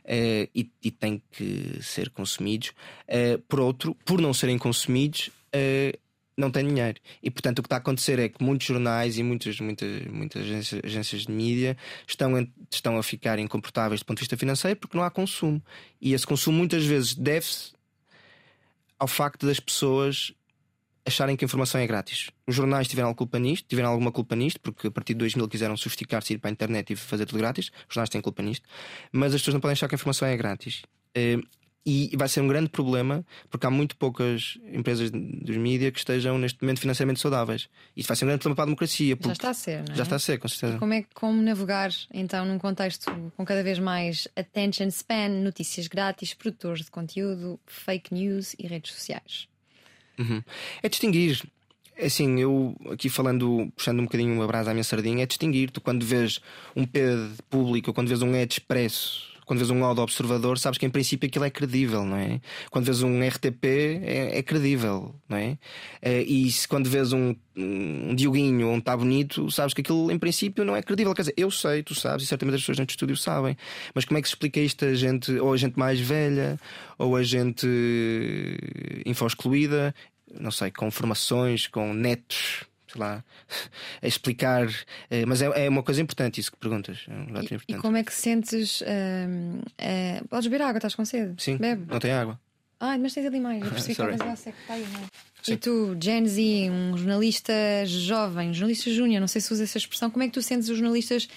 uh, 0.05 0.51
e, 0.55 0.71
e, 0.83 0.91
têm 0.91 1.23
que 1.33 1.79
ser 1.83 2.09
consumidos. 2.09 2.73
Uh, 3.07 3.39
por 3.47 3.61
outro, 3.61 3.95
por 4.07 4.19
não 4.19 4.33
serem 4.33 4.57
consumidos, 4.57 5.31
não 6.35 6.51
têm 6.51 6.67
dinheiro. 6.67 6.99
E 7.23 7.31
portanto, 7.31 7.59
o 7.59 7.63
que 7.63 7.67
está 7.67 7.77
a 7.77 7.79
acontecer 7.79 8.19
é 8.19 8.29
que 8.29 8.43
muitos 8.43 8.67
jornais 8.67 9.19
e 9.19 9.23
muitas, 9.23 9.61
muitas, 9.61 10.07
muitas 10.07 10.43
agências, 10.43 10.81
agências 10.83 11.23
de 11.23 11.33
mídia 11.33 11.77
estão, 12.07 12.39
em, 12.39 12.51
estão 12.71 12.97
a 12.97 13.03
ficar 13.03 13.39
incomportáveis 13.39 14.01
do 14.01 14.07
ponto 14.07 14.19
de 14.19 14.23
vista 14.23 14.37
financeiro 14.37 14.79
porque 14.79 14.97
não 14.97 15.05
há 15.05 15.11
consumo. 15.11 15.63
E 16.01 16.15
esse 16.15 16.27
consumo 16.27 16.57
muitas 16.57 16.85
vezes 16.85 17.15
deve-se 17.15 17.73
ao 18.99 19.09
facto 19.09 19.47
das 19.47 19.61
pessoas 19.61 20.33
acharem 21.07 21.37
que 21.37 21.45
a 21.45 21.47
informação 21.47 21.81
é 21.81 21.87
grátis. 21.87 22.31
Os 22.47 22.55
jornais 22.55 22.89
tiveram 22.89 23.15
culpa 23.15 23.39
nisto, 23.39 23.67
tiveram 23.69 23.91
alguma 23.91 24.11
culpa 24.11 24.35
nisto, 24.35 24.61
porque 24.61 24.89
a 24.89 24.91
partir 24.91 25.15
de 25.15 25.19
2000 25.21 25.49
quiseram 25.49 25.77
sofisticar-se, 25.77 26.35
ir 26.35 26.39
para 26.39 26.51
a 26.51 26.53
internet 26.53 26.93
e 26.93 26.97
fazer 26.97 27.27
tudo 27.27 27.39
grátis. 27.39 27.71
Os 27.89 27.95
jornais 27.95 28.11
têm 28.11 28.21
culpa 28.21 28.43
nisto. 28.43 28.69
Mas 29.13 29.35
as 29.35 29.41
pessoas 29.41 29.55
não 29.55 29.61
podem 29.61 29.73
achar 29.73 29.89
que 29.89 29.95
a 29.95 29.97
informação 29.97 30.27
é 30.27 30.37
grátis. 30.37 30.83
Eh, 31.15 31.39
e 31.87 32.11
vai 32.17 32.29
ser 32.29 32.41
um 32.41 32.49
grande 32.49 32.69
problema, 32.69 33.25
porque 33.49 33.65
há 33.65 33.71
muito 33.71 33.97
poucas 33.97 34.59
empresas 34.73 35.09
dos 35.13 35.57
mídias 35.57 35.93
que 35.93 36.01
estejam 36.01 36.37
neste 36.37 36.61
momento 36.61 36.81
financeiramente 36.81 37.21
saudáveis. 37.21 37.69
Isso 37.97 38.09
vai 38.09 38.17
ser 38.17 38.25
um 38.25 38.29
grande 38.29 38.41
problema 38.41 38.57
para 38.57 38.65
a 38.65 38.67
democracia. 38.67 39.17
Já 39.25 39.33
está 39.33 39.51
a 39.51 39.55
ser, 39.55 39.85
não 39.85 39.93
é? 39.93 39.97
Já 39.97 40.03
está 40.03 40.17
a 40.17 40.19
ser, 40.19 40.39
com 40.39 40.49
certeza. 40.49 40.75
E 40.75 40.79
como 40.81 40.93
é 40.93 41.05
como 41.15 41.41
navegar, 41.41 41.91
então, 42.13 42.45
num 42.45 42.59
contexto 42.59 43.09
com 43.37 43.45
cada 43.45 43.63
vez 43.63 43.79
mais 43.79 44.27
attention 44.35 44.89
span, 44.89 45.29
notícias 45.29 45.87
grátis, 45.87 46.35
produtores 46.35 46.87
de 46.87 46.91
conteúdo, 46.91 47.61
fake 47.67 48.13
news 48.13 48.57
e 48.59 48.67
redes 48.67 48.93
sociais? 48.93 49.47
Uhum. 50.19 50.43
É 50.83 50.89
distinguir. 50.89 51.43
Assim, 51.99 52.39
eu 52.41 52.77
aqui 52.91 53.09
falando, 53.09 53.73
puxando 53.75 54.01
um 54.01 54.05
bocadinho 54.05 54.35
uma 54.35 54.47
brasa 54.47 54.71
à 54.71 54.75
minha 54.75 54.85
sardinha, 54.85 55.23
é 55.23 55.27
distinguir. 55.27 55.71
Tu 55.71 55.81
quando 55.81 56.05
vês 56.05 56.41
um 56.75 56.85
P 56.85 57.01
público 57.49 57.93
quando 57.93 58.09
vês 58.09 58.21
um 58.23 58.35
Ed 58.35 58.53
expresso 58.53 59.36
quando 59.47 59.61
vês 59.61 59.71
um 59.71 59.83
áudio 59.85 60.03
observador, 60.03 60.59
sabes 60.59 60.77
que 60.77 60.85
em 60.85 60.91
princípio 60.91 61.29
aquilo 61.29 61.45
é 61.45 61.51
credível, 61.51 62.05
não 62.05 62.17
é? 62.17 62.41
Quando 62.71 62.85
vês 62.85 63.03
um 63.03 63.27
RTP, 63.27 63.65
é, 64.03 64.39
é 64.39 64.43
credível, 64.43 65.15
não 65.29 65.37
é? 65.37 65.57
Eh, 66.03 66.23
e 66.25 66.51
se 66.51 66.67
quando 66.67 66.91
vês 66.91 67.13
um, 67.13 67.35
um 67.57 68.15
Dioguinho 68.15 68.67
ou 68.67 68.75
um 68.75 68.81
Tá 68.81 68.97
Bonito, 68.97 69.51
sabes 69.51 69.73
que 69.73 69.81
aquilo 69.81 70.11
em 70.11 70.19
princípio 70.19 70.65
não 70.65 70.77
é 70.77 70.83
credível. 70.83 71.15
Quer 71.15 71.23
dizer, 71.23 71.35
eu 71.37 71.51
sei, 71.51 71.83
tu 71.83 71.95
sabes, 71.95 72.25
e 72.25 72.27
certamente 72.27 72.57
as 72.57 72.61
pessoas 72.61 72.79
neste 72.79 72.91
estúdio 72.91 73.17
sabem, 73.17 73.57
mas 73.95 74.05
como 74.05 74.19
é 74.19 74.23
que 74.23 74.29
se 74.29 74.35
explica 74.35 74.61
isto 74.61 74.85
a 74.85 74.95
gente, 74.95 75.33
ou 75.39 75.53
a 75.53 75.57
gente 75.57 75.79
mais 75.79 76.01
velha, 76.01 76.59
ou 76.99 77.17
a 77.17 77.23
gente 77.23 77.67
info-excluída? 79.07 79.95
não 80.41 80.51
sei, 80.51 80.71
com 80.71 80.91
formações, 80.91 81.67
com 81.67 81.95
netos, 81.95 82.65
sei 82.87 83.01
lá, 83.01 83.25
a 84.03 84.07
explicar. 84.07 84.69
Eh, 85.11 85.27
mas 85.27 85.43
é, 85.43 85.67
é 85.67 85.69
uma 85.69 85.83
coisa 85.83 86.01
importante 86.01 86.41
isso 86.41 86.53
que 86.53 86.59
perguntas. 86.59 87.07
É 87.09 87.13
um 87.13 87.27
e, 87.43 87.75
e, 87.75 87.79
como 87.79 87.97
é 87.97 88.05
que 88.05 88.13
sentes. 88.13 88.81
Uh, 88.81 89.61
uh, 89.61 90.29
podes 90.29 90.47
beber 90.49 90.65
água, 90.65 90.79
estás 90.79 90.95
com 90.95 91.05
sede? 91.05 91.43
Sim. 91.43 91.57
Bebe. 91.57 91.85
Não 91.89 91.99
tem 91.99 92.13
água. 92.13 92.41
Ah, 92.79 92.99
mas 92.99 93.15
tens 93.15 93.27
ali 93.27 93.41
mais. 93.41 93.63
Eu 93.63 93.71
percebi 93.71 93.95
que 93.95 94.03
estavas 94.03 94.39
seco. 94.39 94.59
Tá 94.67 94.75
aí, 94.75 94.87
não 94.93 95.01
é? 95.01 95.07
E 95.49 95.57
tu, 95.57 95.97
Gen 96.01 96.27
Z, 96.27 96.71
um 96.71 96.97
jornalista 96.97 97.53
jovem, 97.87 98.53
jornalista 98.53 98.91
júnior, 98.91 99.21
não 99.21 99.29
sei 99.29 99.41
se 99.41 99.53
usa 99.53 99.63
essa 99.63 99.79
expressão, 99.79 100.11
como 100.11 100.25
é 100.25 100.27
que 100.27 100.33
tu 100.33 100.43
sentes 100.43 100.69
os 100.69 100.77
jornalistas 100.77 101.29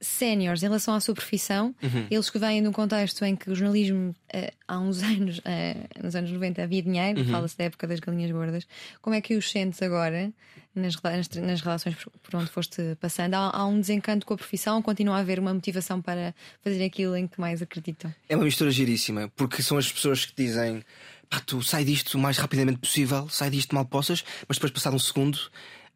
séniores 0.00 0.62
em 0.62 0.66
relação 0.66 0.94
à 0.94 1.00
sua 1.00 1.14
profissão, 1.14 1.74
uhum. 1.82 2.06
eles 2.10 2.30
que 2.30 2.38
vêm 2.38 2.62
de 2.62 2.68
um 2.68 2.72
contexto 2.72 3.24
em 3.24 3.34
que 3.34 3.50
o 3.50 3.54
jornalismo 3.54 4.14
uh, 4.34 4.52
há 4.66 4.78
uns 4.78 5.02
anos, 5.02 5.38
uh, 5.38 6.02
nos 6.02 6.14
anos 6.14 6.30
90, 6.30 6.62
havia 6.62 6.82
dinheiro, 6.82 7.20
uhum. 7.20 7.30
fala-se 7.30 7.56
da 7.56 7.64
época 7.64 7.86
das 7.86 8.00
galinhas 8.00 8.30
gordas. 8.30 8.66
Como 9.02 9.14
é 9.14 9.20
que 9.20 9.34
os 9.34 9.50
sentes 9.50 9.82
agora 9.82 10.32
nas, 10.74 11.00
nas, 11.02 11.28
nas 11.28 11.60
relações 11.60 11.96
por 12.22 12.36
onde 12.36 12.50
foste 12.50 12.96
passando? 13.00 13.34
Há, 13.34 13.50
há, 13.56 13.66
um 13.66 13.80
desencanto 13.80 14.24
com 14.24 14.34
a 14.34 14.36
profissão? 14.36 14.80
Continua 14.80 15.16
a 15.16 15.20
haver 15.20 15.38
uma 15.38 15.52
motivação 15.52 16.00
para 16.00 16.34
fazer 16.62 16.84
aquilo 16.84 17.16
em 17.16 17.26
que 17.26 17.40
mais 17.40 17.60
acreditam? 17.60 18.14
É 18.28 18.36
uma 18.36 18.44
mistura 18.44 18.70
giríssima, 18.70 19.30
porque 19.34 19.62
são 19.62 19.76
as 19.76 19.90
pessoas 19.90 20.24
que 20.24 20.34
dizem. 20.36 20.82
Pá, 21.28 21.40
tu 21.40 21.60
sai 21.62 21.84
disto 21.84 22.14
o 22.14 22.18
mais 22.18 22.38
rapidamente 22.38 22.78
possível, 22.78 23.28
sai 23.28 23.50
disto 23.50 23.74
mal 23.74 23.84
possas, 23.84 24.24
mas 24.48 24.56
depois, 24.56 24.72
passado 24.72 24.96
um 24.96 24.98
segundo, 24.98 25.38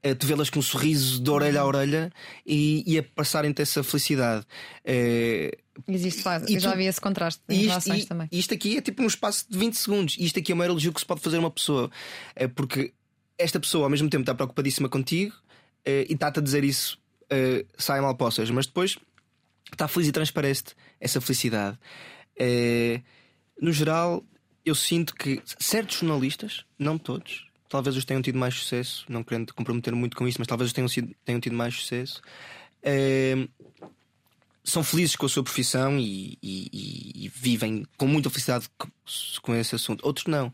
a 0.04 0.14
te 0.14 0.26
vê-las 0.26 0.50
com 0.50 0.58
um 0.58 0.62
sorriso 0.62 1.22
de 1.22 1.30
orelha 1.30 1.60
a 1.60 1.66
orelha 1.66 2.12
e, 2.44 2.82
e 2.86 2.98
a 2.98 3.02
passarem-te 3.02 3.62
essa 3.62 3.82
felicidade. 3.82 4.44
É... 4.84 5.56
Existe, 5.88 6.22
eu 6.48 6.60
já 6.60 6.74
vi 6.74 6.84
esse 6.84 7.00
contraste 7.00 7.40
em 7.48 7.66
isto, 7.66 7.94
e, 7.94 8.04
também. 8.04 8.28
Isto 8.30 8.54
aqui 8.54 8.76
é 8.76 8.80
tipo 8.82 9.00
num 9.00 9.08
espaço 9.08 9.46
de 9.48 9.56
20 9.56 9.74
segundos. 9.74 10.16
Isto 10.18 10.38
aqui 10.38 10.52
é 10.52 10.54
o 10.54 10.58
maior 10.58 10.70
elogio 10.70 10.92
que 10.92 11.00
se 11.00 11.06
pode 11.06 11.20
fazer 11.20 11.36
a 11.36 11.40
uma 11.40 11.50
pessoa. 11.50 11.90
É 12.34 12.46
porque 12.46 12.92
esta 13.38 13.58
pessoa 13.58 13.84
ao 13.84 13.90
mesmo 13.90 14.10
tempo 14.10 14.22
está 14.22 14.34
preocupadíssima 14.34 14.88
contigo 14.88 15.34
é, 15.84 16.06
e 16.08 16.12
está-te 16.12 16.40
a 16.40 16.42
dizer 16.42 16.64
isso, 16.64 16.98
é, 17.30 17.64
sai 17.78 18.00
mal 18.00 18.14
possas, 18.14 18.50
mas 18.50 18.66
depois 18.66 18.98
está 19.72 19.88
feliz 19.88 20.08
e 20.08 20.12
transparece 20.12 20.64
essa 21.00 21.20
felicidade. 21.20 21.78
É, 22.36 23.00
no 23.60 23.72
geral, 23.72 24.24
eu 24.64 24.74
sinto 24.74 25.14
que 25.14 25.42
certos 25.58 25.98
jornalistas, 25.98 26.64
não 26.78 26.98
todos, 26.98 27.46
talvez 27.72 27.96
os 27.96 28.04
tenham 28.04 28.20
tido 28.20 28.38
mais 28.38 28.54
sucesso, 28.54 29.06
não 29.08 29.24
querendo 29.24 29.54
comprometer 29.54 29.94
muito 29.94 30.14
com 30.14 30.28
isso, 30.28 30.38
mas 30.38 30.46
talvez 30.46 30.68
os 30.68 30.74
tenham, 30.74 30.88
sido, 30.88 31.11
tenham 31.24 31.40
tido 31.40 31.56
mais 31.56 31.74
sucesso. 31.74 32.20
É, 32.82 33.48
são 34.62 34.85
felizes 34.85 35.16
com 35.16 35.24
a 35.24 35.28
sua 35.28 35.42
profissão 35.42 35.98
e, 35.98 36.37
e, 36.42 37.24
e, 37.24 37.28
vivem 37.35 37.87
com 37.96 38.06
muita 38.06 38.28
felicidade 38.28 38.68
com 39.40 39.54
esse 39.54 39.74
assunto. 39.74 40.04
Outros 40.06 40.26
não. 40.26 40.52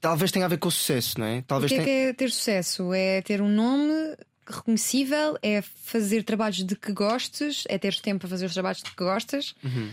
Talvez 0.00 0.32
tenha 0.32 0.46
a 0.46 0.48
ver 0.48 0.56
com 0.56 0.68
o 0.68 0.72
sucesso, 0.72 1.20
não 1.20 1.26
é? 1.26 1.44
Talvez 1.46 1.70
o 1.70 1.74
que 1.74 1.80
é, 1.80 1.84
tenha... 1.84 2.04
que 2.04 2.08
é 2.08 2.12
ter 2.14 2.30
sucesso? 2.30 2.90
É 2.94 3.20
ter 3.20 3.42
um 3.42 3.50
nome 3.50 4.16
reconhecível? 4.48 5.36
É 5.42 5.60
fazer 5.60 6.22
trabalhos 6.22 6.64
de 6.64 6.74
que 6.74 6.90
gostes? 6.90 7.64
É 7.68 7.76
ter 7.76 7.94
tempo 8.00 8.20
para 8.20 8.30
fazer 8.30 8.46
os 8.46 8.54
trabalhos 8.54 8.82
de 8.82 8.90
que 8.90 8.96
gostas? 8.96 9.54
Uhum. 9.62 9.90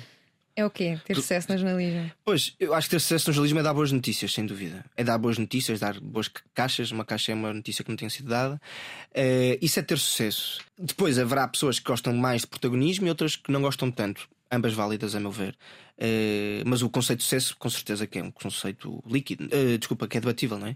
É 0.56 0.63
o 0.63 0.70
quê? 0.70 1.00
Ter 1.04 1.16
sucesso 1.16 1.52
no 1.52 1.58
jornalismo? 1.58 2.12
Pois, 2.24 2.56
eu 2.60 2.76
acho 2.76 2.88
que 2.88 2.92
ter 2.92 3.00
sucesso 3.00 3.30
no 3.30 3.34
jornalismo 3.34 3.60
é 3.60 3.63
dar 3.63 3.74
boas 3.74 3.92
notícias, 3.92 4.32
sem 4.34 4.46
dúvida. 4.46 4.86
É 4.96 5.04
dar 5.04 5.18
boas 5.18 5.38
notícias, 5.39 5.80
dar 5.80 6.00
boas 6.00 6.30
caixas. 6.54 6.92
Uma 6.92 7.04
caixa 7.04 7.32
é 7.32 7.36
uma 7.36 7.52
notícia 7.52 7.84
que 7.84 7.89
não 7.89 7.98
tem 7.98 8.08
sido 8.08 8.30
dada. 8.30 8.62
Uh, 9.10 9.58
isso 9.60 9.80
é 9.80 9.82
ter 9.82 9.98
sucesso. 9.98 10.62
Depois 10.78 11.18
haverá 11.18 11.48
pessoas 11.48 11.80
que 11.80 11.86
gostam 11.86 12.13
mais 12.13 12.42
de 12.42 12.48
protagonismo 12.48 13.08
e 13.08 13.10
outras 13.10 13.36
que 13.36 13.52
não 13.52 13.62
gostam 13.62 13.89
tanto. 13.89 14.30
Ambas 14.52 14.74
válidas, 14.74 15.16
a 15.16 15.20
meu 15.20 15.32
ver. 15.32 15.58
Uh, 15.98 16.62
mas 16.68 16.84
o 16.84 16.89
conceito 16.89 17.20
de 17.20 17.24
sucesso, 17.24 17.58
com 17.58 17.70
certeza, 17.72 18.06
que 18.06 18.20
é 18.20 18.24
um 18.24 18.30
conceito 18.30 19.04
líquido. 19.08 19.46
Uh, 19.46 19.80
desculpa, 19.80 20.08
que 20.08 20.18
é 20.18 20.22
debatível, 20.22 20.60
não 20.60 20.68
é? 20.68 20.76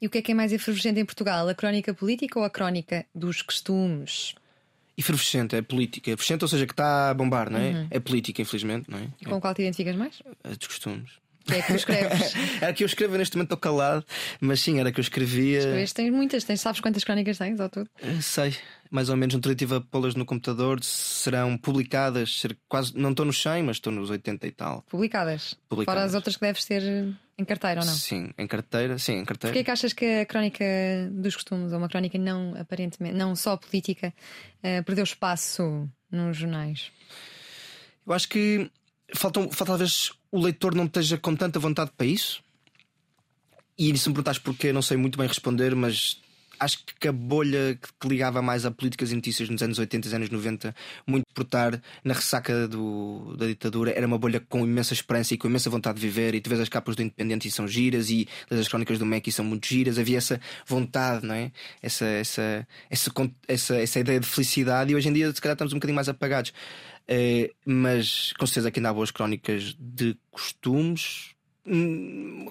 E 0.00 0.06
o 0.06 0.10
que 0.10 0.16
é 0.16 0.22
que 0.22 0.32
é 0.32 0.34
mais 0.34 0.54
efervescente 0.54 1.00
em 1.00 1.04
Portugal? 1.04 1.46
A 1.46 1.54
crónica 1.54 1.92
política 1.92 2.38
ou 2.38 2.46
a 2.46 2.50
crónica 2.50 3.04
dos 3.14 3.42
costumes? 3.42 4.34
Efervescente, 4.98 5.54
é 5.54 5.62
política. 5.62 6.10
Efervescente, 6.10 6.42
ou 6.42 6.48
seja, 6.48 6.66
que 6.66 6.72
está 6.72 7.10
a 7.10 7.14
bombar, 7.14 7.48
não 7.48 7.60
é? 7.60 7.70
Uhum. 7.70 7.86
É 7.90 8.00
política, 8.00 8.42
infelizmente, 8.42 8.90
não 8.90 8.98
é? 8.98 9.08
E 9.20 9.24
com 9.24 9.36
é. 9.36 9.40
qual 9.40 9.54
te 9.54 9.62
identificas 9.62 9.94
mais? 9.94 10.20
A 10.42 10.48
dos 10.48 10.66
costumes. 10.66 11.12
Que 11.48 11.54
é 11.54 11.62
que 11.62 11.68
tu 11.68 11.76
escreves? 11.76 12.34
era 12.60 12.72
que 12.72 12.84
eu 12.84 12.86
escrevo, 12.86 13.16
neste 13.16 13.36
momento 13.36 13.54
estou 13.54 13.58
calado, 13.58 14.04
mas 14.40 14.60
sim, 14.60 14.78
era 14.78 14.92
que 14.92 15.00
eu 15.00 15.02
escrevia. 15.02 15.58
Escreves, 15.58 15.92
tens 15.92 16.12
muitas, 16.12 16.44
tens, 16.44 16.60
sabes 16.60 16.80
quantas 16.80 17.04
crónicas 17.04 17.38
tens 17.38 17.58
ao 17.58 17.68
todo? 17.68 17.88
Uh, 18.02 18.20
sei, 18.20 18.54
mais 18.90 19.08
ou 19.08 19.16
menos. 19.16 19.34
Um 19.34 19.40
estive 19.50 19.76
a 19.76 19.80
pô-las 19.80 20.14
no 20.14 20.26
computador, 20.26 20.82
serão 20.84 21.56
publicadas, 21.56 22.42
quase, 22.68 22.96
não 22.96 23.10
estou 23.10 23.24
nos 23.24 23.40
100, 23.40 23.62
mas 23.62 23.76
estou 23.76 23.92
nos 23.92 24.10
80 24.10 24.46
e 24.46 24.52
tal. 24.52 24.82
Publicadas? 24.82 25.56
Publicadas. 25.68 25.98
Fora 25.98 26.06
as 26.06 26.14
outras 26.14 26.36
que 26.36 26.42
deves 26.42 26.64
ter 26.64 26.82
em 27.38 27.44
carteira 27.44 27.80
ou 27.80 27.86
não? 27.86 27.94
Sim, 27.94 28.30
em 28.36 28.46
carteira, 28.46 28.98
sim, 28.98 29.12
em 29.12 29.24
carteira. 29.24 29.52
Porquê 29.52 29.60
é 29.60 29.64
que 29.64 29.70
achas 29.70 29.92
que 29.92 30.04
a 30.20 30.26
crónica 30.26 30.64
dos 31.10 31.34
costumes, 31.34 31.72
ou 31.72 31.78
uma 31.78 31.88
crónica 31.88 32.18
não 32.18 32.54
aparentemente, 32.60 33.16
não 33.16 33.34
só 33.34 33.56
política, 33.56 34.12
uh, 34.58 34.82
perdeu 34.84 35.04
espaço 35.04 35.88
nos 36.10 36.36
jornais? 36.36 36.90
Eu 38.06 38.12
acho 38.12 38.28
que 38.28 38.70
falta, 39.14 39.40
falta 39.40 39.64
talvez 39.64 40.12
o 40.30 40.40
leitor 40.40 40.74
não 40.74 40.84
esteja 40.84 41.18
com 41.18 41.34
tanta 41.34 41.58
vontade 41.58 41.90
para 41.96 42.06
isso. 42.06 42.42
E 43.78 43.96
se 43.96 44.08
me 44.08 44.14
perguntaste 44.14 44.42
porquê, 44.42 44.72
não 44.72 44.82
sei 44.82 44.96
muito 44.96 45.16
bem 45.16 45.28
responder, 45.28 45.74
mas 45.74 46.20
acho 46.58 46.84
que 46.98 47.08
a 47.08 47.12
bolha 47.12 47.78
que 48.00 48.08
ligava 48.08 48.42
mais 48.42 48.64
a 48.64 48.70
políticas 48.70 49.12
e 49.12 49.14
notícias 49.14 49.48
nos 49.48 49.62
anos 49.62 49.78
80 49.78 50.08
e 50.08 50.14
anos 50.14 50.30
90, 50.30 50.74
muito 51.06 51.24
por 51.34 51.42
estar 51.42 51.80
na 52.04 52.14
ressaca 52.14 52.66
do, 52.68 53.36
da 53.36 53.46
ditadura, 53.46 53.92
era 53.92 54.06
uma 54.06 54.18
bolha 54.18 54.40
com 54.40 54.64
imensa 54.64 54.92
esperança 54.92 55.34
e 55.34 55.38
com 55.38 55.48
imensa 55.48 55.70
vontade 55.70 56.00
de 56.00 56.06
viver. 56.06 56.34
E 56.34 56.40
tu 56.40 56.48
vês 56.48 56.60
as 56.60 56.68
capas 56.68 56.96
do 56.96 57.02
Independente 57.02 57.48
e 57.48 57.50
são 57.50 57.66
giras, 57.66 58.10
e 58.10 58.26
as 58.50 58.68
crónicas 58.68 58.98
do 58.98 59.06
MEC 59.06 59.28
e 59.28 59.32
são 59.32 59.44
muito 59.44 59.66
giras. 59.66 59.98
Havia 59.98 60.18
essa 60.18 60.40
vontade, 60.66 61.26
não 61.26 61.34
é? 61.34 61.52
Essa, 61.82 62.06
essa, 62.06 62.66
essa, 62.90 63.12
essa, 63.46 63.76
essa 63.76 64.00
ideia 64.00 64.20
de 64.20 64.26
felicidade. 64.26 64.92
E 64.92 64.96
hoje 64.96 65.08
em 65.08 65.12
dia, 65.12 65.32
se 65.32 65.40
calhar, 65.40 65.54
estamos 65.54 65.72
um 65.72 65.76
bocadinho 65.76 65.96
mais 65.96 66.08
apagados. 66.08 66.52
Uh, 67.10 67.48
mas 67.64 68.34
com 68.38 68.46
certeza 68.46 68.70
que 68.70 68.80
ainda 68.80 68.90
há 68.90 68.92
boas 68.92 69.10
crónicas 69.10 69.74
de 69.78 70.14
costumes, 70.30 71.34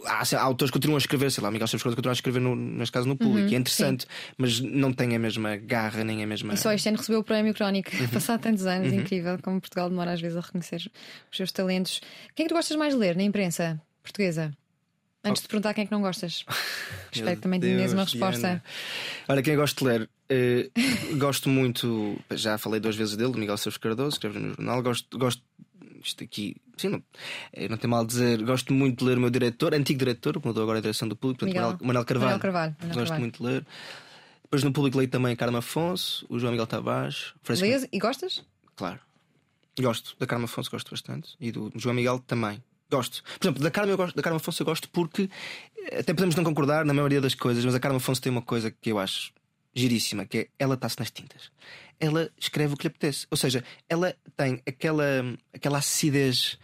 há, 0.06 0.22
há, 0.22 0.42
autores 0.42 0.70
que 0.70 0.78
continuam 0.78 0.98
a 0.98 1.00
escrever, 1.00 1.32
sei 1.32 1.44
lá, 1.44 1.52
Miguel 1.52 1.68
Chaves 1.68 1.84
continua 1.84 2.12
a 2.12 2.14
escrever 2.14 2.40
no, 2.40 2.56
neste 2.56 2.92
caso 2.92 3.08
no 3.08 3.16
público, 3.16 3.48
uhum, 3.50 3.54
é 3.54 3.58
interessante, 3.58 4.04
sim. 4.04 4.08
mas 4.38 4.60
não 4.60 4.94
tem 4.94 5.16
a 5.16 5.20
mesma 5.20 5.56
garra 5.58 6.04
nem 6.04 6.24
a 6.24 6.28
mesma. 6.28 6.54
E 6.54 6.58
só 6.58 6.72
este 6.72 6.90
ano 6.90 6.98
recebeu 6.98 7.20
o 7.20 7.24
prémio 7.24 7.54
Crónico, 7.54 7.96
uhum. 7.96 8.08
passado 8.10 8.42
tantos 8.42 8.66
anos, 8.66 8.92
uhum. 8.92 9.00
incrível, 9.00 9.38
como 9.42 9.60
Portugal 9.60 9.90
demora 9.90 10.14
às 10.14 10.22
vezes 10.22 10.38
a 10.38 10.42
reconhecer 10.42 10.92
os 11.32 11.38
seus 11.38 11.52
talentos. 11.52 12.02
Quem 12.36 12.46
é 12.46 12.48
que 12.48 12.54
tu 12.54 12.58
gostas 12.58 12.78
mais 12.78 12.94
de 12.94 13.00
ler 13.00 13.16
na 13.16 13.24
imprensa 13.24 13.82
portuguesa? 14.04 14.54
Antes 15.24 15.42
oh. 15.42 15.44
de 15.44 15.48
perguntar 15.50 15.74
quem 15.74 15.84
é 15.84 15.88
que 15.88 15.92
não 15.92 16.02
gostas, 16.02 16.46
espero 17.12 17.36
que 17.36 17.42
também 17.42 17.60
tenhas 17.60 17.94
uma 17.94 18.04
resposta. 18.04 18.40
Diana. 18.40 18.64
Olha, 19.28 19.42
quem 19.42 19.54
eu 19.54 19.60
gosto 19.60 19.80
de 19.80 19.92
ler, 19.92 20.10
eh, 20.30 20.70
gosto 21.18 21.50
muito, 21.50 22.18
já 22.32 22.58
falei 22.58 22.80
duas 22.80 22.96
vezes 22.96 23.16
dele, 23.16 23.34
Miguel 23.38 23.58
Chaves 23.58 23.78
Cardoso, 23.78 24.16
escreve 24.16 24.40
no 24.40 24.50
jornal, 24.56 24.82
gosto, 24.82 25.18
gosto 25.18 25.42
isto 26.08 26.24
aqui, 26.24 26.56
sim, 26.78 26.90
não, 26.90 27.04
eh, 27.54 27.68
não 27.68 27.78
tem 27.78 27.90
mal 27.90 28.02
a 28.02 28.06
dizer. 28.06 28.44
Gosto 28.44 28.74
muito 28.74 29.00
de 29.00 29.06
ler 29.06 29.18
o 29.18 29.22
meu 29.22 29.30
diretor, 29.30 29.74
antigo 29.74 30.00
diretor, 30.00 30.40
que 30.40 30.48
mudou 30.48 30.64
agora 30.64 30.80
a 30.80 30.82
direção 30.82 31.08
do 31.08 31.16
público, 31.16 31.40
portanto, 31.40 31.56
Manuel, 31.56 31.78
Manuel 31.82 32.06
Carvalho. 32.06 32.26
Manuel 32.26 32.42
Carvalho 32.42 32.76
Manuel 32.80 32.96
gosto 32.96 33.08
Carvalho. 33.10 33.22
muito 33.22 33.44
de 33.44 33.50
ler. 33.50 33.66
Depois 34.44 34.64
no 34.64 34.72
público 34.72 34.98
leio 34.98 35.10
também 35.10 35.36
Carmo 35.36 35.58
Afonso, 35.58 36.26
o 36.30 36.40
João 36.40 36.52
Miguel 36.52 36.68
Tavares. 36.68 37.34
Lês 37.50 37.88
e 37.92 38.00
gostas? 38.00 38.46
Claro. 38.78 39.00
Gosto. 39.78 40.16
Da 40.18 40.26
Carmo 40.26 40.46
Afonso 40.46 40.72
gosto 40.72 40.90
bastante. 40.90 41.36
E 41.40 41.52
do 41.52 41.72
João 41.76 41.94
Miguel 41.94 42.20
também. 42.20 42.64
Gosto. 42.90 43.22
Por 43.40 43.46
exemplo, 43.46 43.62
da 43.62 43.70
Carmo, 43.70 43.92
eu 43.92 43.98
gosto, 43.98 44.16
da 44.16 44.24
Carmo 44.24 44.38
Afonso 44.38 44.62
eu 44.62 44.66
gosto 44.66 44.90
porque 44.90 45.30
eh, 45.90 46.00
até 46.00 46.14
podemos 46.14 46.36
não 46.36 46.44
concordar 46.46 46.86
na 46.86 46.94
maioria 46.94 47.20
das 47.20 47.36
coisas, 47.36 47.66
mas 47.66 47.76
a 47.76 47.80
Carmo 47.80 47.98
Afonso 47.98 48.22
tem 48.22 48.32
uma 48.32 48.42
coisa 48.42 48.72
que 48.72 48.90
eu 48.90 48.98
acho 48.98 49.34
giríssima, 49.76 50.26
que 50.26 50.38
é 50.38 50.48
ela 50.58 50.76
está-se 50.76 50.98
nas 50.98 51.12
tintas. 51.12 51.52
Ela 52.00 52.30
escreve 52.38 52.74
o 52.74 52.78
que 52.78 52.84
lhe 52.84 52.90
apetece. 52.90 53.26
Ou 53.30 53.38
seja, 53.38 53.64
ela 53.90 54.16
tem 54.36 54.62
aquela, 54.66 55.06
aquela 55.54 55.80
acidez 55.80 56.58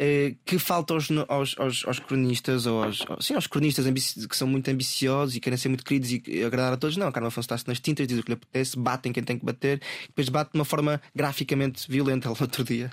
eh, 0.00 0.36
que 0.44 0.60
falta 0.60 0.94
aos, 0.94 1.08
aos, 1.28 1.58
aos, 1.58 1.84
aos 1.84 1.98
cronistas, 1.98 2.66
ou 2.66 2.84
aos, 2.84 3.04
sim, 3.20 3.34
aos 3.34 3.48
cronistas 3.48 3.84
que 4.26 4.36
são 4.36 4.46
muito 4.46 4.70
ambiciosos 4.70 5.34
e 5.34 5.40
querem 5.40 5.56
ser 5.56 5.68
muito 5.68 5.84
queridos 5.84 6.12
e 6.12 6.44
agradar 6.44 6.72
a 6.72 6.76
todos. 6.76 6.96
Não, 6.96 7.08
a 7.08 7.12
Carmen 7.12 7.26
Afonso 7.28 7.46
está-se 7.46 7.66
nas 7.66 7.80
tintas, 7.80 8.06
diz 8.06 8.16
o 8.18 8.22
que 8.22 8.28
lhe 8.28 8.34
apetece, 8.34 8.78
bate 8.78 9.08
em 9.08 9.12
quem 9.12 9.24
tem 9.24 9.36
que 9.36 9.44
bater, 9.44 9.82
depois 10.06 10.28
bate 10.28 10.52
de 10.52 10.58
uma 10.58 10.64
forma 10.64 11.02
graficamente 11.12 11.90
violenta. 11.90 12.28
Ela, 12.28 12.36
outro 12.40 12.62
dia, 12.62 12.90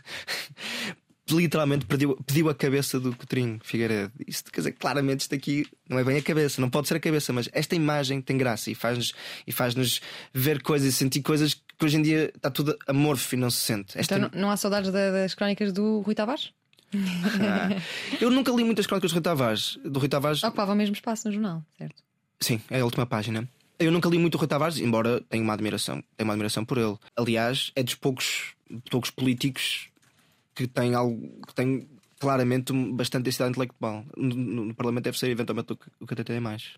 literalmente 1.30 1.86
pediu, 1.86 2.16
pediu 2.26 2.50
a 2.50 2.56
cabeça 2.56 3.00
do 3.00 3.16
Coutinho 3.16 3.60
Figueiredo. 3.64 4.12
Isto, 4.28 4.52
quer 4.52 4.62
dizer, 4.62 4.72
claramente 4.74 5.22
isto 5.22 5.34
aqui 5.34 5.66
não 5.90 5.98
é 5.98 6.04
bem 6.04 6.18
a 6.18 6.22
cabeça, 6.22 6.62
não 6.62 6.70
pode 6.70 6.88
ser 6.88 6.96
a 6.96 7.00
cabeça, 7.00 7.34
mas 7.34 7.50
esta 7.52 7.76
imagem 7.76 8.22
tem 8.22 8.38
graça 8.38 8.70
e 8.70 8.76
faz-nos 8.76 9.14
e 9.48 9.52
faz 9.52 9.74
ver 10.34 10.62
coisas 10.62 10.88
e 10.88 10.92
sentir 10.92 11.22
coisas 11.22 11.54
que 11.54 11.86
hoje 11.86 11.98
em 11.98 12.02
dia 12.02 12.32
está 12.36 12.52
tudo 12.52 12.78
amorfo 12.88 13.34
e 13.34 13.38
não 13.38 13.50
se 13.50 13.60
sente. 13.60 13.98
Esta... 13.98 14.18
Então 14.18 14.40
não 14.40 14.50
há 14.50 14.58
saudades 14.58 14.92
das 14.92 15.34
crónicas 15.34 15.74
do 15.74 16.02
Rui 16.02 16.14
Tavares? 16.14 16.54
Ah, 16.94 17.70
eu 18.22 18.30
nunca 18.30 18.52
li 18.52 18.64
muitas 18.64 18.86
crónicas 18.86 19.12
do 19.12 19.16
Rui 19.16 19.24
Tavares. 19.24 19.80
Do 19.84 20.00
Rui 20.00 20.08
Tavares... 20.08 20.44
Ocupava 20.44 20.74
o 20.74 20.76
mesmo 20.76 20.94
espaço 20.94 21.28
no 21.28 21.34
jornal, 21.34 21.64
certo? 21.78 22.04
Sim, 22.40 22.62
é 22.70 22.82
a 22.82 22.86
última 22.86 23.06
página. 23.06 23.50
Eu 23.80 23.92
nunca 23.92 24.08
li 24.08 24.18
muito 24.18 24.36
o 24.36 24.38
Rui 24.38 24.48
Tavares, 24.48 24.78
embora 24.78 25.22
tenha 25.22 25.44
uma 25.44 25.54
admiração, 25.54 26.04
tenho 26.16 26.28
uma 26.28 26.34
admiração 26.34 26.64
por 26.64 26.78
ele. 26.78 26.96
Aliás, 27.16 27.72
é 27.76 27.84
dos 27.84 27.96
poucos, 27.96 28.54
poucos 28.90 29.10
políticos 29.10 29.90
que 30.56 30.68
tem 30.68 30.96
algo 30.96 31.22
que 31.46 31.54
tem 31.54 31.88
claramente 32.20 32.74
bastante 32.94 33.26
densidade 33.26 33.52
intelectual. 33.52 34.06
No, 34.16 34.36
no, 34.36 34.66
no, 34.66 34.74
Parlamento 34.74 35.04
deve 35.04 35.20
ser 35.20 35.30
eventualmente 35.30 35.74
o 35.74 35.76
que, 35.76 35.86
o 36.00 36.08
que 36.08 36.14
até 36.14 36.24
tem 36.24 36.40
mais. 36.40 36.76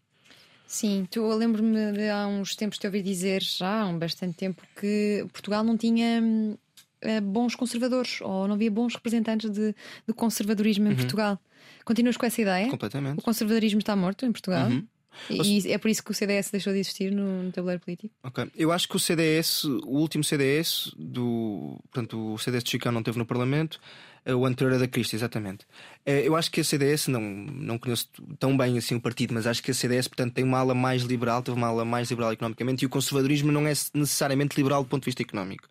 Sim, 0.66 1.08
tu, 1.10 1.20
eu 1.20 1.38
lembro-me 1.38 1.94
de 1.94 2.10
há 2.10 2.28
uns 2.28 2.56
tempos 2.56 2.78
te 2.78 2.88
ouvi 2.88 3.02
dizer, 3.02 3.42
já 3.42 3.84
há 3.84 3.86
um 3.86 3.98
bastante 3.98 4.36
tempo, 4.36 4.62
que 4.76 5.26
Portugal 5.32 5.64
não 5.64 5.78
tinha 5.78 6.22
uh, 6.22 7.22
bons 7.22 7.56
conservadores 7.56 8.20
ou 8.22 8.48
não 8.48 8.56
havia 8.56 8.70
bons 8.70 8.96
representantes 8.96 9.50
de, 9.50 9.74
de 10.06 10.14
conservadorismo 10.14 10.88
em 10.88 10.90
uhum. 10.90 10.96
Portugal. 10.98 11.40
Continuas 11.86 12.18
com 12.18 12.26
essa 12.26 12.42
ideia? 12.42 12.70
Completamente. 12.70 13.20
O 13.20 13.22
conservadorismo 13.22 13.80
está 13.80 13.96
morto 13.96 14.26
em 14.26 14.32
Portugal? 14.32 14.68
Uhum. 14.68 14.86
E 15.30 15.72
é 15.72 15.78
por 15.78 15.90
isso 15.90 16.04
que 16.04 16.12
o 16.12 16.14
CDS 16.14 16.52
deixou 16.52 16.74
de 16.74 16.80
existir 16.80 17.12
no, 17.12 17.44
no 17.44 17.52
tabuleiro 17.52 17.82
político? 17.82 18.14
Ok. 18.24 18.50
Eu 18.56 18.72
acho 18.72 18.88
que 18.88 18.96
o 18.96 19.00
CDS, 19.00 19.64
o 19.64 19.98
último 19.98 20.24
CDS, 20.24 20.92
do, 20.98 21.80
portanto, 21.92 22.34
o 22.34 22.38
CDS 22.38 22.64
de 22.64 22.72
Chicão 22.72 22.92
não 22.92 23.04
teve 23.04 23.18
no 23.18 23.26
Parlamento, 23.26 23.80
eh, 24.26 24.36
o 24.36 24.46
anterior 24.46 24.72
era 24.72 24.80
da 24.80 24.88
Cristo, 24.88 25.16
exatamente. 25.16 25.66
Eh, 26.06 26.28
eu 26.28 26.36
acho 26.36 26.52
que 26.52 26.60
a 26.60 26.64
CDS, 26.64 27.08
não, 27.08 27.22
não 27.22 27.78
conheço 27.78 28.10
tão 28.38 28.58
bem 28.58 28.78
assim 28.78 28.96
o 28.96 29.02
partido, 29.02 29.34
mas 29.34 29.48
acho 29.48 29.64
que 29.64 29.72
a 29.72 29.74
CDS, 29.74 30.08
portanto, 30.08 30.34
tem 30.34 30.44
uma 30.44 30.60
ala 30.60 30.76
mais 30.76 31.04
liberal, 31.04 31.42
teve 31.42 31.58
uma 31.58 31.68
ala 31.68 31.86
mais 31.86 32.10
liberal 32.10 32.34
economicamente, 32.34 32.84
e 32.84 32.86
o 32.86 32.90
conservadorismo 32.90 33.52
não 33.52 33.66
é 33.66 33.74
necessariamente 33.94 34.58
liberal 34.58 34.84
do 34.84 34.90
ponto 34.90 35.04
de 35.04 35.06
vista 35.06 35.22
económico. 35.22 35.68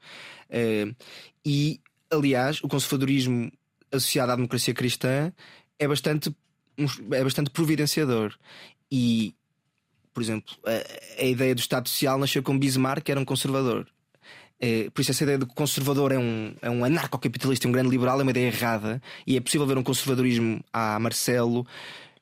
Eh, 0.49 0.87
e, 1.45 1.81
aliás, 2.11 2.63
o 2.63 2.69
conservadorismo 2.69 3.53
associado 3.93 4.33
à 4.33 4.37
democracia 4.37 4.73
cristã 4.75 5.33
é 5.79 5.87
bastante 5.87 6.35
é 7.11 7.25
bastante 7.25 7.51
providenciador 7.51 8.35
e, 8.91 9.35
por 10.13 10.23
exemplo, 10.23 10.55
a, 10.65 11.23
a 11.23 11.25
ideia 11.25 11.55
do 11.55 11.59
Estado 11.59 11.89
Social 11.89 12.19
nasceu 12.19 12.43
com 12.43 12.59
Bismarck, 12.59 13.05
que 13.05 13.11
era 13.11 13.21
um 13.21 13.25
conservador. 13.25 13.87
É, 14.59 14.89
por 14.91 15.03
isso, 15.03 15.11
essa 15.11 15.23
ideia 15.23 15.39
de 15.39 15.47
que 15.47 15.55
conservador 15.55 16.13
é 16.13 16.19
um, 16.19 16.55
é 16.63 16.71
um 16.71 16.85
anarcocapitalista, 16.85 17.69
um 17.69 17.73
grande 17.73 17.91
liberal, 17.91 18.19
é 18.19 18.23
uma 18.23 18.31
ideia 18.31 18.47
errada. 18.47 19.03
E 19.27 19.37
é 19.37 19.41
possível 19.41 19.67
ver 19.67 19.77
um 19.77 19.83
conservadorismo 19.83 20.65
a 20.73 20.99
Marcelo, 20.99 21.67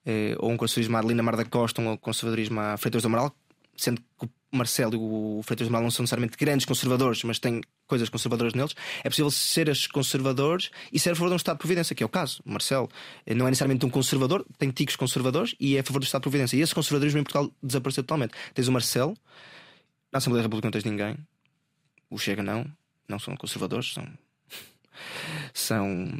é, 0.04 0.34
ou 0.38 0.50
um 0.50 0.56
conservadorismo 0.56 0.96
a 0.96 0.98
Adelina 1.00 1.22
Mar 1.22 1.36
da 1.36 1.44
Costa, 1.44 1.80
ou 1.80 1.92
um 1.92 1.96
conservadorismo 1.96 2.60
a 2.60 2.76
Freitas 2.76 3.02
do 3.02 3.06
Amaral, 3.06 3.32
sendo 3.76 4.00
que 4.00 4.26
o 4.26 4.28
Marcelo 4.56 4.94
e 4.94 4.96
o 4.96 5.42
Freitas 5.42 5.68
Amaral 5.68 5.84
não 5.84 5.90
são 5.90 6.02
necessariamente 6.02 6.36
grandes 6.36 6.64
conservadores, 6.64 7.22
mas 7.24 7.38
têm 7.38 7.60
coisas 7.86 8.08
conservadoras 8.08 8.54
neles, 8.54 8.74
é 9.02 9.08
possível 9.08 9.30
ser 9.30 9.68
estes 9.68 9.86
conservadores 9.86 10.70
e 10.92 10.98
ser 10.98 11.10
a 11.10 11.14
favor 11.14 11.28
de 11.28 11.34
um 11.34 11.36
Estado 11.36 11.56
de 11.56 11.60
Providência, 11.60 11.94
que 11.94 12.02
é 12.02 12.06
o 12.06 12.08
caso. 12.08 12.42
O 12.44 12.50
Marcelo 12.50 12.88
eh, 13.26 13.34
não 13.34 13.46
é 13.46 13.50
necessariamente 13.50 13.84
um 13.84 13.90
conservador, 13.90 14.44
tem 14.58 14.70
ticos 14.70 14.96
conservadores 14.96 15.54
e 15.60 15.76
é 15.76 15.80
a 15.80 15.84
favor 15.84 15.98
do 15.98 16.04
Estado 16.04 16.22
de 16.22 16.24
Providência. 16.24 16.56
E 16.56 16.60
esse 16.60 16.74
conservadorismo 16.74 17.20
em 17.20 17.24
Portugal 17.24 17.52
desapareceu 17.62 18.02
totalmente. 18.02 18.34
Tens 18.54 18.68
o 18.68 18.72
Marcelo, 18.72 19.16
na 20.12 20.18
Assembleia 20.18 20.42
da 20.42 20.46
República 20.46 20.66
não 20.66 20.72
tens 20.72 20.84
ninguém, 20.84 21.16
o 22.08 22.18
Chega 22.18 22.42
não, 22.42 22.64
não 23.08 23.18
são 23.18 23.36
conservadores, 23.36 23.92
são, 23.92 24.06
são 25.52 26.18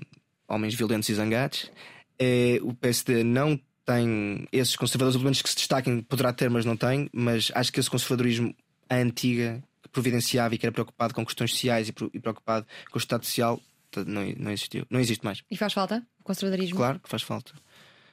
homens 0.49 0.75
violentos 0.75 1.09
e 1.09 1.15
zangados. 1.15 1.71
É, 2.19 2.59
o 2.63 2.75
PSD 2.75 3.25
não 3.25 3.59
tem 3.85 4.49
esses 4.51 4.77
conservadores, 4.77 5.17
pelo 5.17 5.25
menos 5.25 5.43
que 5.43 5.49
se 5.49 5.57
destaquem, 5.57 6.01
poderá 6.03 6.33
ter, 6.33 6.49
mas 6.49 6.65
não 6.65 6.77
tem. 6.77 7.09
Mas 7.13 7.51
acho 7.55 7.73
que 7.73 7.81
esse 7.81 7.91
conservadorismo, 7.91 8.55
a 8.89 8.97
antiga, 8.97 9.63
providenciava 9.93 10.55
e 10.55 10.59
que 10.59 10.67
era 10.67 10.73
preocupado 10.73 11.15
com 11.15 11.25
questões 11.25 11.53
sociais 11.53 11.89
e 11.89 12.21
preocupado 12.21 12.67
com 12.91 12.97
o 12.97 12.99
Estado 12.99 13.25
Social, 13.25 13.61
não, 14.07 14.23
não 14.37 14.51
existiu. 14.51 14.87
Não 14.91 14.99
existe 14.99 15.25
mais. 15.25 15.43
E 15.51 15.57
faz 15.57 15.73
falta 15.73 16.05
o 16.21 16.25
conservadorismo? 16.25 16.77
Claro 16.77 16.99
que 16.99 17.09
faz 17.09 17.23
falta. 17.23 17.53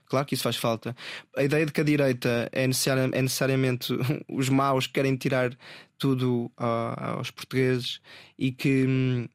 Claro 0.06 0.26
que 0.26 0.34
isso 0.34 0.44
faz 0.44 0.58
falta. 0.58 0.96
A 1.38 1.44
ideia 1.44 1.66
de 1.66 1.72
que 1.72 1.80
a 1.80 1.86
direita 1.86 2.50
é, 2.52 2.68
necessari 2.68 3.10
é 3.14 3.22
necessariamente 3.22 3.94
os 4.30 4.50
maus 4.50 4.86
que 4.86 4.94
querem 4.94 5.16
tirar 5.16 5.58
tudo 5.98 6.52
aos 6.58 7.32
portugueses 7.32 8.02
e 8.38 8.52
que, 8.52 9.30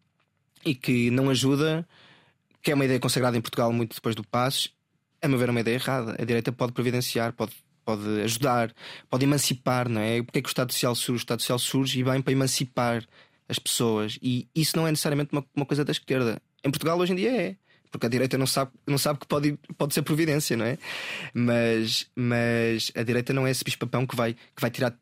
e 0.65 0.75
que 0.75 1.11
não 1.11 1.31
ajuda, 1.31 1.89
que 2.63 2.71
é 2.71 2.75
uma 2.75 2.85
ideia 2.85 3.01
consagrada 3.01 3.39
em 3.39 3.41
Portugal 3.41 3.73
muito 3.73 3.95
depois 3.95 4.15
do 4.15 4.23
Passos, 4.23 4.76
a 5.23 5.29
meu 5.29 5.39
ver, 5.39 5.49
é 5.49 5.51
uma 5.51 5.61
ideia 5.61 5.77
errada. 5.77 6.17
A 6.19 6.25
direita 6.25 6.53
pode 6.53 6.73
providenciar, 6.73 7.33
pode 7.33 7.53
pode 7.87 8.21
ajudar, 8.23 8.75
pode 9.09 9.25
emancipar, 9.25 9.89
não 9.89 10.01
é? 10.01 10.21
Porque 10.21 10.41
é 10.41 10.43
que 10.43 10.49
o 10.49 10.51
Estado 10.51 10.73
Social 10.73 10.95
surge? 10.97 11.21
O 11.21 11.23
Estado 11.23 11.41
Social 11.41 11.59
surge 11.61 12.01
e 12.01 12.03
vem 12.03 12.21
para 12.21 12.33
emancipar 12.33 13.07
as 13.49 13.61
pessoas. 13.61 14.19
E 14.21 14.49
isso 14.55 14.77
não 14.77 14.89
é 14.89 14.91
necessariamente 14.91 15.31
uma, 15.33 15.45
uma 15.55 15.65
coisa 15.65 15.85
da 15.85 15.93
esquerda. 15.93 16.43
Em 16.65 16.71
Portugal 16.71 16.99
hoje 16.99 17.13
em 17.13 17.17
dia 17.17 17.31
é. 17.31 17.57
Porque 17.91 18.07
a 18.07 18.09
direita 18.11 18.37
não 18.37 18.47
sabe, 18.47 18.73
não 18.85 18.99
sabe 18.99 19.21
que 19.21 19.27
pode, 19.27 19.57
pode 19.79 19.95
ser 19.95 20.03
providência, 20.03 20.57
não 20.57 20.67
é? 20.67 20.77
Mas, 21.33 22.11
mas 22.17 22.91
a 22.97 23.05
direita 23.05 23.33
não 23.33 23.47
é 23.47 23.53
esse 23.53 23.63
bicho-papão 23.63 24.05
que 24.05 24.17
vai, 24.17 24.35
que 24.35 24.61
vai 24.61 24.71
tirar 24.71 24.99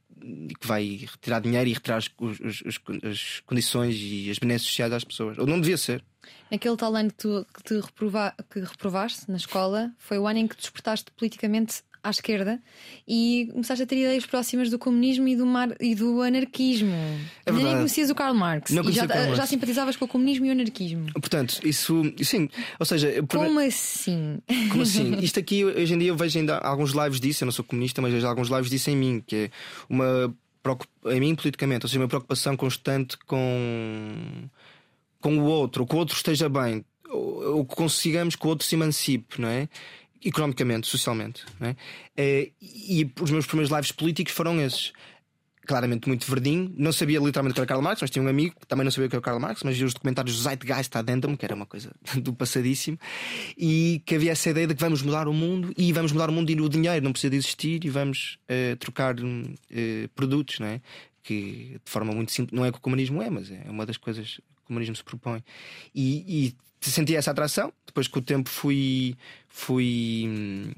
que 0.58 0.66
vai 0.66 1.06
retirar 1.12 1.40
dinheiro 1.40 1.68
e 1.68 1.74
retirar 1.74 1.98
os, 1.98 2.10
os, 2.18 2.62
os, 2.62 2.80
as 3.02 3.40
condições 3.44 3.94
e 3.98 4.30
as 4.30 4.38
benesses 4.38 4.66
sociais 4.66 4.92
às 4.92 5.04
pessoas. 5.04 5.38
Ou 5.38 5.46
não 5.46 5.60
devia 5.60 5.76
ser. 5.76 6.02
Naquele 6.50 6.76
tal 6.76 6.94
ano 6.94 7.10
que, 7.10 7.16
tu, 7.16 7.46
que, 7.54 7.62
te 7.62 7.74
reprova, 7.80 8.34
que 8.50 8.60
reprovaste 8.60 9.30
na 9.30 9.36
escola, 9.36 9.92
foi 9.98 10.18
o 10.18 10.26
ano 10.26 10.40
em 10.40 10.46
que 10.46 10.56
despertaste 10.56 11.10
politicamente 11.12 11.82
à 12.04 12.10
esquerda 12.10 12.60
e 13.08 13.48
começaste 13.50 13.82
a 13.82 13.86
ter 13.86 13.96
ideias 13.96 14.26
próximas 14.26 14.68
do 14.68 14.78
comunismo 14.78 15.26
e 15.26 15.34
do, 15.34 15.46
mar, 15.46 15.74
e 15.80 15.94
do 15.94 16.20
anarquismo. 16.20 16.94
É 17.46 17.50
Nem 17.50 17.76
conhecias 17.76 18.10
o 18.10 18.14
Karl 18.14 18.34
Marx 18.34 18.70
Não 18.70 18.84
e 18.84 18.92
já, 18.92 19.06
Marx. 19.06 19.36
já 19.36 19.46
simpatizavas 19.46 19.96
com 19.96 20.04
o 20.04 20.08
comunismo 20.08 20.44
e 20.44 20.50
o 20.50 20.52
anarquismo. 20.52 21.06
Portanto, 21.14 21.60
isso 21.64 22.02
sim, 22.22 22.50
ou 22.78 22.84
seja, 22.84 23.10
como 23.26 23.58
assim? 23.58 24.38
Como 24.70 24.82
assim? 24.82 25.14
Isto 25.24 25.40
aqui 25.40 25.64
hoje 25.64 25.94
em 25.94 25.98
dia 25.98 26.08
eu 26.08 26.16
vejo 26.16 26.38
ainda 26.38 26.58
alguns 26.58 26.92
lives 26.92 27.18
disso, 27.18 27.42
eu 27.42 27.46
não 27.46 27.52
sou 27.52 27.64
comunista, 27.64 28.02
mas 28.02 28.12
vejo 28.12 28.26
alguns 28.26 28.48
lives 28.50 28.68
disso 28.68 28.90
em 28.90 28.96
mim, 28.96 29.24
que 29.26 29.36
é 29.36 29.50
uma 29.88 30.34
a 31.04 31.14
mim 31.20 31.34
politicamente, 31.34 31.84
ou 31.84 31.88
seja, 31.88 32.00
uma 32.00 32.08
preocupação 32.08 32.56
constante 32.56 33.18
com, 33.26 34.48
com 35.24 35.38
o 35.38 35.44
outro, 35.44 35.86
que 35.86 35.94
o 35.94 35.98
outro 35.98 36.14
esteja 36.14 36.50
bem, 36.50 36.84
ou 37.08 37.64
que 37.64 37.74
consigamos 37.74 38.36
que 38.36 38.44
o 38.44 38.48
outro 38.50 38.66
se 38.66 38.74
emancipe, 38.74 39.40
não 39.40 39.48
é? 39.48 39.70
Economicamente, 40.22 40.86
socialmente, 40.86 41.46
não 41.58 41.68
é? 41.68 41.76
Eh, 42.14 42.50
E 42.60 43.10
os 43.18 43.30
meus 43.30 43.46
primeiros 43.46 43.74
lives 43.74 43.90
políticos 43.90 44.34
foram 44.34 44.60
esses. 44.60 44.92
Claramente 45.66 46.08
muito 46.08 46.30
verdinho, 46.30 46.70
não 46.76 46.92
sabia 46.92 47.18
literalmente 47.18 47.52
o 47.52 47.54
que 47.54 47.60
era 47.60 47.66
Karl 47.66 47.80
Marx, 47.80 48.02
mas 48.02 48.10
tinha 48.10 48.22
um 48.22 48.28
amigo 48.28 48.54
que 48.60 48.66
também 48.66 48.84
não 48.84 48.90
sabia 48.90 49.06
o 49.06 49.08
que 49.08 49.16
era 49.16 49.22
Karl 49.22 49.40
Marx, 49.40 49.62
mas 49.62 49.74
via 49.78 49.86
os 49.86 49.94
documentários 49.94 50.36
do 50.36 50.42
Zeitgeist 50.42 50.94
Addendum, 50.94 51.34
que 51.38 51.44
era 51.46 51.54
uma 51.54 51.64
coisa 51.64 51.90
do 52.20 52.34
passadíssimo, 52.34 52.98
e 53.56 54.02
que 54.04 54.16
havia 54.16 54.32
essa 54.32 54.50
ideia 54.50 54.66
de 54.66 54.74
que 54.74 54.80
vamos 54.82 55.00
mudar 55.00 55.26
o 55.26 55.32
mundo 55.32 55.72
e 55.74 55.90
vamos 55.90 56.12
mudar 56.12 56.28
o 56.28 56.34
mundo 56.34 56.50
e 56.50 56.60
o 56.60 56.68
dinheiro 56.68 57.02
não 57.02 57.12
precisa 57.12 57.30
de 57.30 57.38
existir 57.38 57.82
e 57.82 57.88
vamos 57.88 58.36
eh, 58.46 58.76
trocar 58.76 59.16
eh, 59.70 60.06
produtos, 60.14 60.58
não 60.58 60.66
é? 60.66 60.82
Que 61.22 61.80
de 61.82 61.90
forma 61.90 62.12
muito 62.12 62.30
simples, 62.30 62.54
não 62.54 62.62
é 62.66 62.68
o 62.68 62.72
que 62.72 62.78
o 62.78 62.82
comunismo 62.82 63.22
é, 63.22 63.30
mas 63.30 63.50
é 63.50 63.64
uma 63.70 63.86
das 63.86 63.96
coisas 63.96 64.38
o 64.64 64.66
comunismo 64.66 64.96
se 64.96 65.04
propõe. 65.04 65.44
E, 65.94 66.46
e 66.46 66.56
senti 66.80 67.14
essa 67.14 67.30
atração, 67.30 67.72
depois 67.86 68.08
com 68.08 68.18
o 68.18 68.22
tempo 68.22 68.48
fui, 68.48 69.16
fui 69.48 70.74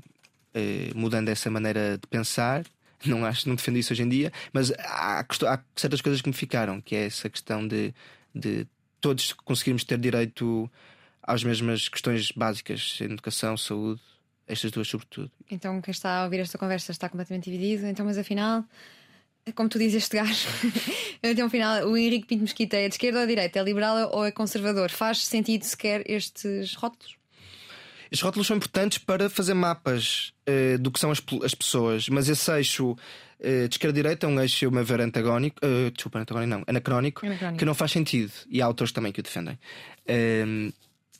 eh, 0.54 0.90
mudando 0.94 1.28
essa 1.28 1.50
maneira 1.50 1.98
de 1.98 2.06
pensar. 2.08 2.64
Não 3.04 3.24
acho, 3.24 3.48
não 3.48 3.56
defendo 3.56 3.78
isso 3.78 3.92
hoje 3.92 4.02
em 4.02 4.08
dia, 4.08 4.32
mas 4.52 4.72
há, 4.72 5.20
há 5.20 5.60
certas 5.76 6.00
coisas 6.00 6.22
que 6.22 6.28
me 6.28 6.34
ficaram, 6.34 6.80
que 6.80 6.96
é 6.96 7.04
essa 7.06 7.28
questão 7.28 7.66
de, 7.66 7.94
de 8.34 8.66
todos 9.00 9.32
conseguirmos 9.32 9.84
ter 9.84 9.98
direito 9.98 10.70
às 11.22 11.44
mesmas 11.44 11.88
questões 11.88 12.30
básicas, 12.32 12.98
educação, 13.00 13.56
saúde, 13.56 14.00
estas 14.48 14.70
duas 14.70 14.88
sobretudo. 14.88 15.30
Então, 15.50 15.80
quem 15.82 15.92
está 15.92 16.20
a 16.20 16.24
ouvir 16.24 16.40
esta 16.40 16.56
conversa 16.56 16.92
está 16.92 17.08
completamente 17.08 17.50
dividido. 17.50 17.86
Então, 17.86 18.06
mas 18.06 18.16
afinal, 18.16 18.64
como 19.54 19.68
tu 19.68 19.78
dizes, 19.78 20.02
este 20.02 20.16
gajo, 20.16 20.48
então, 21.22 21.46
afinal, 21.46 21.86
o 21.88 21.96
Henrique 21.96 22.26
Pinto 22.26 22.42
Mesquita 22.42 22.76
é 22.76 22.88
de 22.88 22.94
esquerda 22.94 23.20
ou 23.20 23.26
de 23.26 23.34
direita? 23.34 23.58
É 23.58 23.62
liberal 23.62 24.10
ou 24.12 24.24
é 24.24 24.30
conservador? 24.32 24.90
Faz 24.90 25.24
sentido 25.24 25.62
sequer 25.62 26.02
estes 26.10 26.74
rótulos? 26.74 27.16
Estes 28.10 28.22
rótulos 28.22 28.46
são 28.46 28.56
importantes 28.56 28.98
para 28.98 29.28
fazer 29.28 29.54
mapas 29.54 30.32
eh, 30.46 30.78
do 30.78 30.90
que 30.90 30.98
são 31.00 31.10
as, 31.10 31.22
as 31.44 31.54
pessoas, 31.54 32.08
mas 32.08 32.28
esse 32.28 32.50
eixo 32.52 32.96
eh, 33.40 33.68
de 33.68 33.74
esquerda-direita 33.74 34.26
é 34.26 34.28
um 34.28 34.40
eixo, 34.40 34.66
a 34.66 34.70
meu 34.70 34.84
ver, 34.84 35.00
antagónico, 35.00 35.58
eh, 35.62 35.90
desculpa, 35.90 36.18
antagónico 36.20 36.50
não, 36.50 36.64
anacrónico, 36.66 37.26
Anacrónico. 37.26 37.58
que 37.58 37.64
não 37.64 37.74
faz 37.74 37.92
sentido. 37.92 38.32
E 38.48 38.62
há 38.62 38.64
autores 38.66 38.92
também 38.92 39.12
que 39.12 39.20
o 39.20 39.22
defendem. 39.22 39.58
Ehm, 40.06 40.70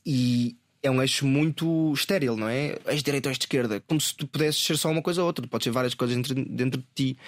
e 0.05 0.57
é 0.83 0.91
um 0.91 1.03
eixo 1.03 1.27
muito 1.27 1.93
estéril, 1.93 2.37
não 2.37 2.49
é? 2.49 2.79
És 2.87 3.03
direita 3.03 3.29
ou 3.29 3.31
és 3.33 3.39
de 3.39 3.45
esquerda, 3.45 3.83
como 3.87 4.01
se 4.01 4.15
tu 4.15 4.27
pudesses 4.27 4.65
ser 4.65 4.77
só 4.77 4.89
uma 4.89 5.03
coisa 5.03 5.21
ou 5.21 5.27
outra, 5.27 5.45
tu 5.45 5.49
podes 5.49 5.65
ser 5.65 5.73
várias 5.73 5.95
coisas 5.95 6.17
dentro, 6.17 6.35
dentro 6.35 6.81
de 6.81 6.87
ti. 6.95 7.19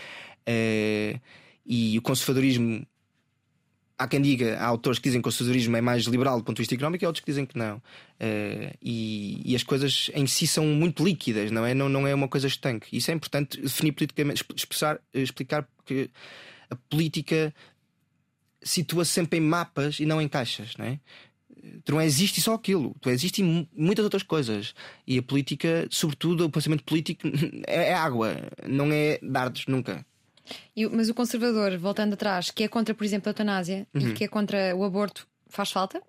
Eh, 0.50 1.20
e 1.66 1.98
o 1.98 2.02
conservadorismo 2.02 2.86
há 3.98 4.06
quem 4.08 4.22
diga, 4.22 4.56
há 4.58 4.64
autores 4.64 4.98
que 4.98 5.08
dizem 5.08 5.20
que 5.20 5.28
o 5.28 5.30
conservadorismo 5.30 5.76
é 5.76 5.80
mais 5.82 6.04
liberal 6.04 6.38
do 6.38 6.44
ponto 6.44 6.56
de 6.56 6.62
vista 6.62 6.74
económico 6.74 7.04
e 7.04 7.06
há 7.06 7.08
outros 7.08 7.22
que 7.22 7.30
dizem 7.30 7.44
que 7.44 7.58
não. 7.58 7.82
Eh, 8.18 8.74
e, 8.80 9.42
e 9.44 9.54
as 9.54 9.62
coisas 9.62 10.10
em 10.14 10.26
si 10.26 10.46
são 10.46 10.64
muito 10.64 11.04
líquidas, 11.04 11.50
não 11.50 11.66
é? 11.66 11.74
Não, 11.74 11.88
não 11.88 12.06
é 12.06 12.14
uma 12.14 12.28
coisa 12.28 12.46
estanque. 12.46 12.96
Isso 12.96 13.10
é 13.10 13.14
importante 13.14 13.60
definir 13.60 13.92
politicamente, 13.92 14.42
exp- 14.42 14.56
expressar, 14.56 14.98
eh, 15.12 15.20
explicar 15.20 15.68
porque 15.76 16.08
a 16.70 16.76
política 16.88 17.52
situa-se 18.62 19.12
sempre 19.12 19.38
em 19.38 19.42
mapas 19.42 20.00
e 20.00 20.06
não 20.06 20.20
em 20.22 20.28
caixas, 20.28 20.74
não 20.78 20.86
é? 20.86 20.98
Tu 21.84 21.92
não 21.92 22.00
és 22.00 22.20
isto 22.20 22.38
e 22.38 22.40
só 22.40 22.54
aquilo, 22.54 22.94
tu 23.00 23.10
e 23.10 23.42
mu- 23.42 23.68
muitas 23.76 24.04
outras 24.04 24.22
coisas. 24.22 24.74
E 25.06 25.18
a 25.18 25.22
política, 25.22 25.86
sobretudo, 25.90 26.44
o 26.46 26.50
pensamento 26.50 26.84
político 26.84 27.28
é, 27.66 27.88
é 27.90 27.94
água, 27.94 28.36
não 28.66 28.90
é 28.92 29.18
dardos, 29.22 29.66
nunca. 29.66 30.06
E 30.76 30.86
mas 30.86 31.08
o 31.08 31.14
conservador, 31.14 31.76
voltando 31.78 32.14
atrás, 32.14 32.50
que 32.50 32.64
é 32.64 32.68
contra, 32.68 32.94
por 32.94 33.04
exemplo, 33.04 33.28
a 33.28 33.30
eutanásia 33.30 33.86
Uhum. 33.94 34.08
e 34.08 34.12
que 34.14 34.24
é 34.24 34.28
contra 34.28 34.74
o 34.76 34.84
aborto, 34.84 35.26
faz 35.48 35.70
falta? 35.70 36.02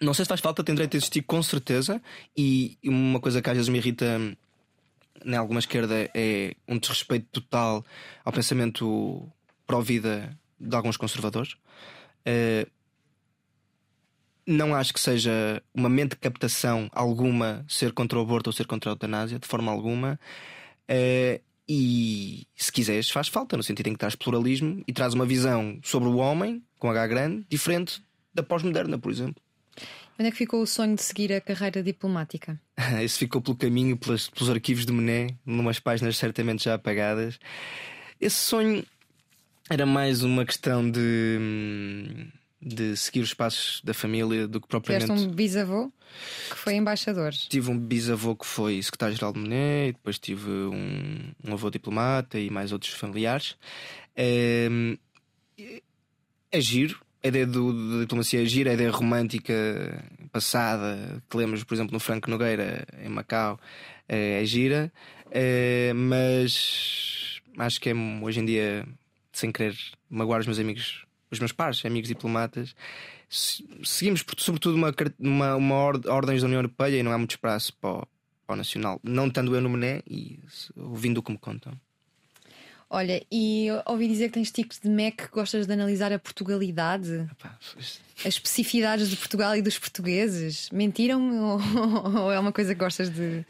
Não 0.00 0.14
sei 0.14 0.24
se 0.24 0.28
faz 0.28 0.40
falta, 0.40 0.62
tem 0.62 0.74
direito 0.74 0.94
a 0.94 0.98
existir 0.98 1.22
com 1.22 1.42
certeza. 1.42 2.00
E 2.36 2.78
uma 2.84 3.18
coisa 3.20 3.42
que 3.42 3.50
às 3.50 3.56
vezes 3.56 3.68
me 3.68 3.78
irrita 3.78 4.18
na 5.24 5.38
alguma 5.40 5.58
esquerda 5.58 6.08
é 6.14 6.54
um 6.68 6.78
desrespeito 6.78 7.26
total 7.40 7.84
ao 8.24 8.32
pensamento 8.32 9.28
pró-vida 9.66 10.36
de 10.60 10.74
alguns 10.76 10.96
conservadores. 10.96 11.56
Eh, 12.24 12.66
não 14.46 14.74
acho 14.74 14.94
que 14.94 15.00
seja 15.00 15.62
uma 15.74 15.88
mente 15.88 16.10
de 16.10 16.16
captação 16.16 16.88
alguma 16.92 17.64
ser 17.68 17.92
contra 17.92 18.18
o 18.18 18.22
aborto 18.22 18.48
ou 18.48 18.52
ser 18.54 18.66
contra 18.66 18.90
a 18.90 18.92
eutanásia, 18.92 19.38
de 19.38 19.46
forma 19.46 19.70
alguma. 19.70 20.18
Eh, 20.86 21.40
e 21.68 22.46
se 22.56 22.72
quiseres, 22.72 23.10
faz 23.10 23.28
falta, 23.28 23.56
no 23.56 23.62
sentido 23.62 23.88
em 23.88 23.92
que 23.92 23.98
traz 23.98 24.14
pluralismo 24.14 24.82
e 24.86 24.92
traz 24.92 25.12
uma 25.14 25.26
visão 25.26 25.78
sobre 25.82 26.08
o 26.08 26.16
homem, 26.16 26.62
com 26.78 26.88
H 26.90 27.06
grande, 27.06 27.46
diferente 27.48 28.02
da 28.32 28.42
pós-moderna, 28.42 28.98
por 28.98 29.10
exemplo. 29.12 29.42
Onde 30.18 30.28
é 30.28 30.30
que 30.32 30.36
ficou 30.38 30.60
o 30.62 30.66
sonho 30.66 30.96
de 30.96 31.02
seguir 31.02 31.32
a 31.32 31.40
carreira 31.40 31.82
diplomática? 31.82 32.60
Isso 33.04 33.18
ficou 33.18 33.40
pelo 33.40 33.56
caminho, 33.56 33.96
pelas- 33.96 34.28
pelos 34.28 34.50
arquivos 34.50 34.84
de 34.86 34.92
Mené, 34.92 35.36
numas 35.46 35.78
páginas 35.78 36.16
certamente 36.16 36.64
já 36.64 36.74
apagadas. 36.74 37.38
Esse 38.20 38.36
sonho 38.36 38.84
era 39.70 39.84
mais 39.86 40.22
uma 40.24 40.44
questão 40.44 40.90
de, 40.90 41.38
hum, 41.40 42.28
de 42.60 42.96
seguir 42.96 43.20
os 43.20 43.32
passos 43.34 43.80
da 43.84 43.94
família 43.94 44.48
do 44.48 44.60
que 44.60 44.66
Tiveste 44.66 45.06
propriamente. 45.06 45.12
um 45.12 45.30
bisavô 45.30 45.92
que 46.50 46.56
foi 46.56 46.74
embaixador. 46.74 47.32
Tive 47.32 47.70
um 47.70 47.78
bisavô 47.78 48.34
que 48.34 48.46
foi 48.46 48.82
secretário-geral 48.82 49.32
de 49.32 49.40
e 49.40 49.92
depois 49.92 50.18
tive 50.18 50.50
um, 50.50 51.32
um 51.44 51.52
avô 51.52 51.70
diplomata 51.70 52.38
e 52.38 52.50
mais 52.50 52.72
outros 52.72 52.92
familiares. 52.92 53.56
Hum, 54.70 54.96
é 56.50 56.60
giro. 56.60 57.00
A 57.22 57.28
ideia 57.28 57.46
do, 57.46 57.94
da 57.94 58.00
diplomacia 58.02 58.42
é 58.42 58.44
gira, 58.46 58.70
a 58.70 58.74
ideia 58.74 58.90
romântica 58.90 59.54
passada 60.32 61.22
que 61.28 61.36
lemos, 61.36 61.64
por 61.64 61.74
exemplo, 61.74 61.92
no 61.92 62.00
Franco 62.00 62.30
Nogueira, 62.30 62.86
em 63.02 63.08
Macau, 63.08 63.58
é, 64.08 64.40
é 64.40 64.44
gira, 64.44 64.92
É, 65.30 65.92
mas 65.94 67.40
acho 67.58 67.80
que 67.80 67.90
é 67.90 67.94
hoje 68.22 68.40
em 68.40 68.44
dia, 68.44 68.86
sem 69.32 69.50
querer 69.52 69.76
magoar 70.08 70.40
os 70.40 70.46
meus 70.46 70.58
amigos, 70.58 71.04
os 71.30 71.38
meus 71.38 71.52
pares, 71.52 71.84
amigos 71.84 72.08
diplomatas, 72.08 72.74
se- 73.28 73.64
seguimos 73.84 74.24
sobretudo 74.38 74.76
uma, 74.76 74.94
uma, 75.18 75.56
uma 75.56 75.74
ord- 75.74 76.06
ordens 76.06 76.40
da 76.42 76.46
União 76.46 76.58
Europeia 76.58 76.98
e 76.98 77.02
não 77.02 77.12
há 77.12 77.18
muito 77.18 77.32
espaço 77.32 77.72
para 77.80 77.90
o, 77.90 78.08
para 78.46 78.54
o 78.54 78.56
nacional. 78.56 79.00
Não 79.02 79.26
estando 79.28 79.54
eu 79.54 79.60
no 79.60 79.68
Mené 79.68 80.02
e 80.06 80.38
ouvindo 80.76 81.18
o 81.18 81.22
que 81.22 81.32
me 81.32 81.38
contam. 81.38 81.72
Olha, 82.90 83.22
e 83.30 83.66
ouvi 83.84 84.08
dizer 84.08 84.28
que 84.28 84.34
tens 84.34 84.50
tipos 84.50 84.78
de 84.78 84.88
MEC 84.88 85.24
que 85.24 85.30
gostas 85.30 85.66
de 85.66 85.72
analisar 85.74 86.10
a 86.10 86.18
Portugalidade, 86.18 87.28
Epá, 87.30 87.58
as 87.76 88.00
especificidades 88.24 89.10
de 89.10 89.16
Portugal 89.16 89.54
e 89.54 89.60
dos 89.60 89.78
portugueses. 89.78 90.70
Mentiram-me 90.72 91.36
ou, 91.36 91.60
ou 92.22 92.32
é 92.32 92.38
uma 92.40 92.50
coisa 92.50 92.74
que 92.74 92.80
gostas 92.80 93.10
de, 93.10 93.44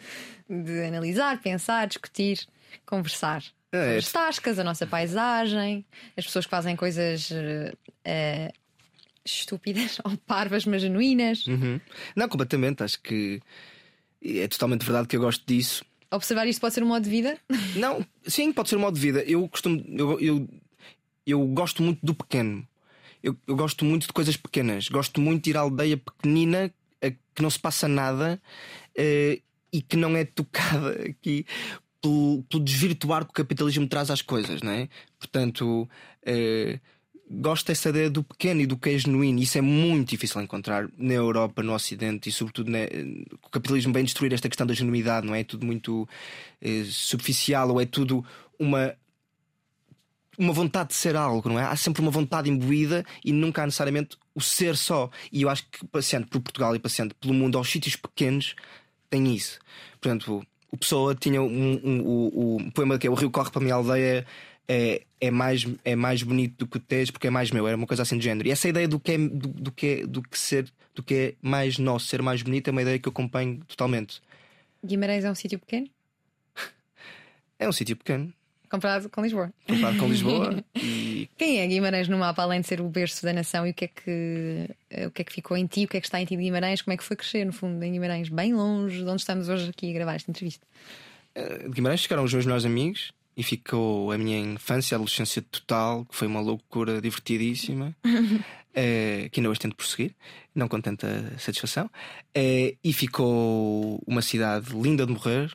de 0.50 0.82
analisar, 0.84 1.40
pensar, 1.40 1.86
discutir, 1.86 2.48
conversar? 2.84 3.44
É, 3.72 3.98
as 3.98 4.10
tascas, 4.10 4.58
a 4.58 4.64
nossa 4.64 4.86
paisagem, 4.86 5.84
as 6.16 6.24
pessoas 6.24 6.46
que 6.46 6.50
fazem 6.50 6.74
coisas 6.74 7.30
eh, 7.30 7.72
eh, 8.04 8.52
estúpidas 9.24 9.98
ou 10.04 10.16
parvas, 10.16 10.64
mas 10.64 10.82
genuínas. 10.82 11.46
Uhum. 11.46 11.80
Não, 12.16 12.28
completamente. 12.28 12.82
Acho 12.82 13.00
que 13.00 13.40
é 14.24 14.48
totalmente 14.48 14.84
verdade 14.84 15.06
que 15.06 15.16
eu 15.16 15.20
gosto 15.20 15.44
disso. 15.46 15.84
Observar 16.10 16.46
isto 16.46 16.60
pode 16.60 16.74
ser 16.74 16.82
um 16.82 16.86
modo 16.86 17.04
de 17.04 17.10
vida? 17.10 17.38
Não, 17.76 18.04
sim, 18.26 18.50
pode 18.52 18.70
ser 18.70 18.76
um 18.76 18.80
modo 18.80 18.94
de 18.94 19.00
vida. 19.00 19.22
Eu 19.24 19.46
costumo. 19.48 19.84
Eu, 19.86 20.18
eu, 20.18 20.48
eu 21.26 21.46
gosto 21.48 21.82
muito 21.82 22.04
do 22.04 22.14
pequeno. 22.14 22.66
Eu, 23.22 23.36
eu 23.46 23.54
gosto 23.54 23.84
muito 23.84 24.06
de 24.06 24.12
coisas 24.14 24.36
pequenas. 24.36 24.88
Gosto 24.88 25.20
muito 25.20 25.44
de 25.44 25.50
ir 25.50 25.56
à 25.58 25.60
aldeia 25.60 25.98
pequenina 25.98 26.72
a 27.02 27.10
que 27.10 27.42
não 27.42 27.50
se 27.50 27.58
passa 27.58 27.86
nada 27.86 28.40
eh, 28.96 29.42
e 29.72 29.82
que 29.82 29.96
não 29.96 30.16
é 30.16 30.24
tocada 30.24 30.92
aqui 31.04 31.44
pelo, 32.00 32.42
pelo 32.48 32.62
desvirtuar 32.64 33.24
que 33.24 33.30
o 33.30 33.34
capitalismo 33.34 33.86
traz 33.88 34.10
às 34.10 34.22
coisas, 34.22 34.62
não 34.62 34.72
é? 34.72 34.88
Portanto. 35.18 35.88
eh, 36.24 36.80
Gosto 37.30 37.66
dessa 37.66 37.90
ideia 37.90 38.08
do 38.08 38.22
pequeno 38.24 38.62
e 38.62 38.66
do 38.66 38.78
que 38.78 38.88
é 38.88 38.98
genuíno. 38.98 39.38
Isso 39.38 39.58
é 39.58 39.60
muito 39.60 40.08
difícil 40.08 40.40
encontrar 40.40 40.88
na 40.96 41.12
Europa, 41.12 41.62
no 41.62 41.74
Ocidente 41.74 42.30
e, 42.30 42.32
sobretudo, 42.32 42.70
né, 42.70 42.86
o 43.42 43.50
capitalismo 43.50 43.92
vem 43.92 44.02
destruir 44.02 44.32
esta 44.32 44.48
questão 44.48 44.66
da 44.66 44.72
genuinidade, 44.72 45.26
não 45.26 45.34
é? 45.34 45.40
É 45.40 45.44
tudo 45.44 45.66
muito 45.66 46.08
eh, 46.58 46.84
superficial 46.86 47.68
ou 47.70 47.80
é 47.82 47.84
tudo 47.84 48.24
uma 48.58 48.94
uma 50.38 50.52
vontade 50.52 50.90
de 50.90 50.94
ser 50.94 51.16
algo, 51.16 51.48
não 51.48 51.58
é? 51.58 51.64
Há 51.64 51.76
sempre 51.76 52.00
uma 52.00 52.10
vontade 52.10 52.48
imbuída 52.48 53.04
e 53.24 53.32
nunca 53.32 53.62
há 53.62 53.66
necessariamente 53.66 54.16
o 54.34 54.40
ser 54.40 54.76
só. 54.76 55.10
E 55.32 55.42
eu 55.42 55.50
acho 55.50 55.66
que 55.68 55.86
passeando 55.88 56.28
por 56.28 56.40
Portugal 56.40 56.74
e 56.76 56.78
passeando 56.78 57.14
pelo 57.16 57.34
mundo 57.34 57.58
aos 57.58 57.68
sítios 57.68 57.96
pequenos 57.96 58.54
tem 59.10 59.34
isso. 59.34 59.58
Portanto, 60.00 60.46
o 60.70 60.76
Pessoa 60.76 61.14
tinha 61.14 61.42
um, 61.42 61.80
um- 61.84 62.00
o, 62.02 62.56
o 62.56 62.72
poema 62.72 62.98
que 62.98 63.06
é 63.06 63.10
O 63.10 63.14
Rio 63.14 63.30
Corre 63.30 63.50
para 63.50 63.60
a 63.60 63.62
minha 63.62 63.74
aldeia. 63.74 64.26
É, 64.70 65.00
é, 65.18 65.30
mais, 65.30 65.66
é 65.82 65.96
mais 65.96 66.22
bonito 66.22 66.58
do 66.58 66.66
que 66.66 66.76
o 66.76 66.80
Tejo 66.80 67.10
porque 67.10 67.26
é 67.28 67.30
mais 67.30 67.50
meu, 67.50 67.66
era 67.66 67.74
uma 67.74 67.86
coisa 67.86 68.02
assim 68.02 68.18
de 68.18 68.24
género. 68.24 68.46
E 68.48 68.50
essa 68.50 68.68
ideia 68.68 68.86
do 68.86 69.00
que 69.00 69.12
é, 69.12 69.16
do, 69.18 69.48
do 69.48 69.72
que 69.72 69.86
é, 69.86 70.06
do 70.06 70.20
que 70.20 70.38
ser, 70.38 70.70
do 70.94 71.02
que 71.02 71.14
é 71.14 71.34
mais 71.40 71.78
nosso, 71.78 72.04
ser 72.06 72.20
mais 72.20 72.42
bonito, 72.42 72.68
é 72.68 72.70
uma 72.70 72.82
ideia 72.82 72.98
que 72.98 73.08
eu 73.08 73.10
acompanho 73.10 73.60
totalmente. 73.66 74.20
Guimarães 74.84 75.24
é 75.24 75.30
um 75.30 75.34
sítio 75.34 75.58
pequeno? 75.58 75.88
É 77.58 77.66
um 77.66 77.72
sítio 77.72 77.96
pequeno. 77.96 78.30
Comparado 78.70 79.08
com 79.08 79.22
Lisboa. 79.22 79.52
comparado 79.66 79.98
com 79.98 80.08
Lisboa. 80.08 80.64
e 80.76 81.28
Quem 81.36 81.60
é 81.60 81.66
Guimarães 81.66 82.08
no 82.08 82.18
mapa, 82.18 82.42
além 82.42 82.60
de 82.60 82.66
ser 82.66 82.80
o 82.80 82.88
berço 82.88 83.24
da 83.24 83.32
nação? 83.32 83.66
E 83.66 83.70
o 83.70 83.74
que 83.74 83.84
é 83.86 83.88
que, 83.88 84.70
eh, 84.90 85.06
o 85.06 85.10
que, 85.10 85.22
é 85.22 85.24
que 85.24 85.32
ficou 85.32 85.56
em 85.56 85.66
ti? 85.66 85.84
O 85.84 85.88
que 85.88 85.96
é 85.96 86.00
que 86.00 86.06
está 86.06 86.20
em 86.20 86.24
ti 86.24 86.36
de 86.36 86.42
Guimarães? 86.42 86.82
Como 86.82 86.92
é 86.92 86.96
que 86.96 87.04
foi 87.04 87.16
crescer, 87.16 87.44
no 87.44 87.52
fundo, 87.52 87.82
em 87.82 87.92
Guimarães? 87.92 88.28
Bem 88.28 88.52
longe 88.54 88.98
de 89.02 89.08
onde 89.08 89.20
estamos 89.22 89.48
hoje 89.48 89.70
aqui 89.70 89.90
a 89.90 89.92
gravar 89.94 90.14
esta 90.14 90.30
entrevista. 90.30 90.66
eh, 91.34 91.58
de 91.64 91.68
Guimarães 91.70 92.02
ficaram 92.02 92.24
os 92.24 92.32
meus 92.32 92.44
melhores 92.44 92.64
amigos 92.64 93.12
e 93.36 93.42
ficou 93.42 94.10
a 94.10 94.18
minha 94.18 94.38
infância, 94.38 94.94
a 94.94 94.96
adolescência 94.96 95.40
total, 95.42 96.04
que 96.04 96.14
foi 96.16 96.26
uma 96.26 96.40
loucura 96.40 97.00
divertidíssima, 97.00 97.94
eh, 98.74 99.28
que 99.30 99.38
ainda 99.40 99.48
hoje 99.50 99.60
tento 99.60 99.76
prosseguir, 99.76 100.14
não 100.54 100.66
com 100.66 100.80
tanta 100.80 101.32
satisfação. 101.38 101.88
Eh, 102.34 102.74
e 102.82 102.92
ficou 102.92 104.02
uma 104.06 104.22
cidade 104.22 104.72
linda 104.74 105.06
de 105.06 105.12
morrer, 105.12 105.52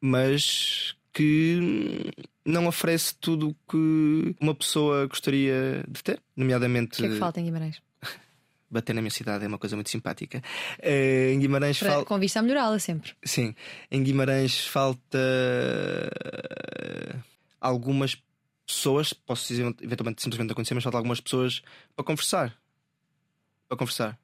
mas 0.00 0.94
que 1.12 1.58
hum, 1.60 2.24
não 2.44 2.66
oferece 2.66 3.14
tudo 3.16 3.50
o 3.50 3.54
que 3.70 4.34
uma 4.40 4.54
pessoa 4.54 5.06
gostaria 5.06 5.84
de 5.88 6.02
ter, 6.02 6.20
nomeadamente 6.36 6.94
O 7.00 7.04
que 7.04 7.10
é 7.10 7.12
que 7.14 7.18
falta 7.18 7.40
em 7.40 7.44
Guimarães? 7.44 7.82
bater 8.70 8.94
na 8.94 9.02
minha 9.02 9.10
cidade 9.10 9.44
é 9.44 9.48
uma 9.48 9.58
coisa 9.58 9.76
muito 9.76 9.90
simpática. 9.90 10.42
Eh, 10.80 11.32
em 11.32 11.38
Guimarães 11.38 11.78
Para, 11.78 11.90
fal- 11.92 12.04
Com 12.06 12.18
vista 12.18 12.38
a 12.38 12.42
melhorá-la 12.42 12.78
sempre. 12.78 13.12
Sim, 13.22 13.54
em 13.90 14.02
Guimarães 14.02 14.66
falta 14.66 15.18
algumas 17.60 18.16
pessoas, 18.66 19.12
posso 19.12 19.48
dizer 19.48 19.74
eventualmente 19.82 20.22
simplesmente 20.22 20.52
acontecer, 20.52 20.74
mas 20.74 20.82
falta 20.82 20.96
algumas 20.98 21.20
pessoas 21.20 21.62
para 21.94 22.04
conversar. 22.04 22.56
Para 23.68 23.76
conversar. 23.78 24.18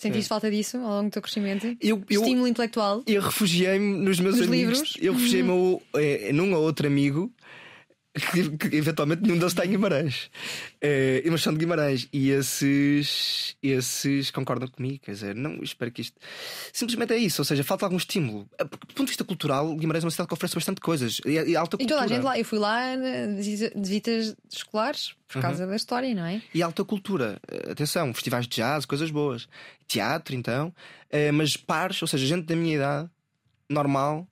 Sentiste 0.00 0.28
falta 0.30 0.50
disso 0.50 0.78
ao 0.78 0.96
longo 0.96 1.10
do 1.10 1.12
teu 1.12 1.20
crescimento? 1.20 1.66
Eu, 1.78 2.02
eu, 2.08 2.20
Estímulo 2.22 2.46
intelectual? 2.48 3.02
eu 3.06 3.20
refugiei-me 3.20 3.98
nos 3.98 4.18
meus 4.18 4.36
Nos 4.38 4.46
amigos. 4.46 4.78
livros? 4.78 4.96
Eu 4.98 5.12
refugiei-me 5.12 5.78
eh, 5.94 6.32
num 6.32 6.54
ou 6.54 6.62
outro 6.62 6.86
amigo 6.86 7.30
que, 8.14 8.56
que 8.70 8.76
eventualmente 8.76 9.22
nenhum 9.22 9.36
deles 9.38 9.52
está 9.52 9.64
em 9.64 9.70
Guimarães. 9.70 10.30
Eh, 10.80 11.22
mas 11.30 11.42
são 11.42 11.52
de 11.52 11.58
Guimarães. 11.58 12.08
E 12.12 12.30
esses, 12.30 13.56
esses 13.62 14.30
concordam 14.30 14.68
comigo. 14.68 14.98
Quer 15.02 15.12
dizer, 15.12 15.34
não, 15.34 15.62
espero 15.62 15.90
que 15.92 16.02
isto. 16.02 16.16
Simplesmente 16.72 17.12
é 17.12 17.16
isso. 17.18 17.40
Ou 17.40 17.44
seja, 17.44 17.62
falta 17.64 17.86
algum 17.86 17.96
estímulo. 17.96 18.48
Eh, 18.58 18.64
porque, 18.64 18.86
Do 18.88 18.94
ponto 18.94 19.06
de 19.06 19.10
vista 19.10 19.24
cultural, 19.24 19.74
Guimarães 19.76 20.04
é 20.04 20.06
uma 20.06 20.10
cidade 20.10 20.28
que 20.28 20.34
oferece 20.34 20.54
bastante 20.54 20.80
coisas. 20.80 21.20
E, 21.24 21.30
e 21.30 21.56
alta 21.56 21.76
E 21.76 21.78
cultura. 21.78 22.00
toda 22.00 22.02
a 22.04 22.06
gente 22.16 22.24
lá, 22.24 22.38
eu 22.38 22.44
fui 22.44 22.58
lá 22.58 22.86
eh, 22.88 23.26
de 23.28 23.34
visita- 23.42 23.74
de 23.74 23.88
visitas 23.88 24.36
escolares 24.50 25.14
por 25.28 25.36
Uhum. 25.36 25.42
causa 25.42 25.66
da 25.66 25.76
história, 25.76 26.12
não 26.14 26.24
é? 26.24 26.42
E 26.52 26.60
alta 26.62 26.84
cultura. 26.84 27.38
Atenção, 27.70 28.12
festivais 28.12 28.46
de 28.48 28.56
jazz, 28.56 28.84
coisas 28.84 29.10
boas. 29.12 29.48
Teatro, 29.86 30.34
então. 30.34 30.74
Eh, 31.08 31.30
mas 31.30 31.56
pares, 31.56 32.02
ou 32.02 32.08
seja, 32.08 32.26
gente 32.26 32.46
da 32.46 32.56
minha 32.56 32.74
idade, 32.76 33.08
normal. 33.68 34.26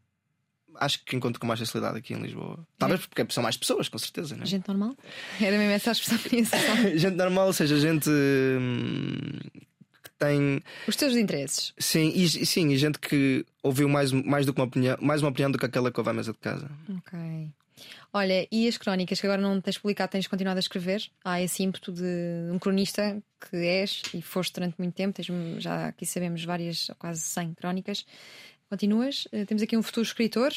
Acho 0.80 1.04
que 1.04 1.16
encontro 1.16 1.40
com 1.40 1.46
mais 1.46 1.58
facilidade 1.58 1.98
aqui 1.98 2.14
em 2.14 2.22
Lisboa. 2.22 2.64
Talvez 2.78 3.04
porque 3.04 3.26
são 3.30 3.42
mais 3.42 3.56
pessoas, 3.56 3.88
com 3.88 3.98
certeza, 3.98 4.36
não 4.36 4.44
é? 4.44 4.46
Gente 4.46 4.68
normal? 4.68 4.96
Era 5.40 5.58
mesmo 5.58 5.72
essa 5.72 5.90
a 5.90 5.92
expressão 5.92 6.18
que 6.18 6.44
gente 6.98 7.16
normal, 7.16 7.48
ou 7.48 7.52
seja, 7.52 7.78
gente 7.78 8.08
hum, 8.08 9.38
que 10.02 10.10
tem. 10.18 10.62
Os 10.86 10.96
teus 10.96 11.16
interesses. 11.16 11.74
Sim, 11.78 12.12
e, 12.14 12.24
e 12.24 12.46
sim, 12.46 12.68
e 12.68 12.78
gente 12.78 12.98
que 12.98 13.44
ouviu 13.62 13.88
mais, 13.88 14.12
mais 14.12 14.46
do 14.46 14.54
que 14.54 14.60
uma 14.60 14.66
opinião, 14.66 14.96
mais 15.00 15.20
uma 15.20 15.30
opinião 15.30 15.50
do 15.50 15.58
que 15.58 15.66
aquela 15.66 15.90
que 15.90 15.98
houve 15.98 16.10
à 16.10 16.12
mesa 16.12 16.32
de 16.32 16.38
casa. 16.38 16.70
Ok. 16.98 17.18
Olha, 18.12 18.48
e 18.50 18.66
as 18.66 18.76
crónicas 18.76 19.20
que 19.20 19.26
agora 19.26 19.40
não 19.40 19.60
tens 19.60 19.78
publicado, 19.78 20.12
tens 20.12 20.26
continuado 20.26 20.58
a 20.58 20.60
escrever? 20.60 21.02
Há 21.24 21.42
esse 21.42 21.62
ímpeto 21.62 21.92
de 21.92 22.50
um 22.50 22.58
cronista 22.58 23.22
que 23.50 23.56
és 23.56 24.02
e 24.14 24.22
foste 24.22 24.54
durante 24.54 24.76
muito 24.78 24.94
tempo, 24.94 25.14
tens, 25.14 25.28
já 25.62 25.88
aqui 25.88 26.06
sabemos 26.06 26.42
várias, 26.44 26.90
quase 26.98 27.20
100 27.20 27.54
crónicas. 27.54 28.06
Continuas? 28.68 29.26
Eh, 29.32 29.44
Temos 29.44 29.62
aqui 29.62 29.76
um 29.76 29.82
futuro 29.82 30.06
escritor. 30.06 30.52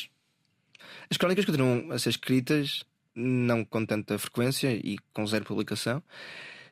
As 1.09 1.17
crónicas 1.17 1.45
continuam 1.45 1.91
a 1.91 1.99
ser 1.99 2.09
escritas, 2.09 2.83
não 3.15 3.63
com 3.63 3.85
tanta 3.85 4.17
frequência 4.17 4.73
e 4.73 4.97
com 5.13 5.25
zero 5.25 5.45
publicação. 5.45 6.01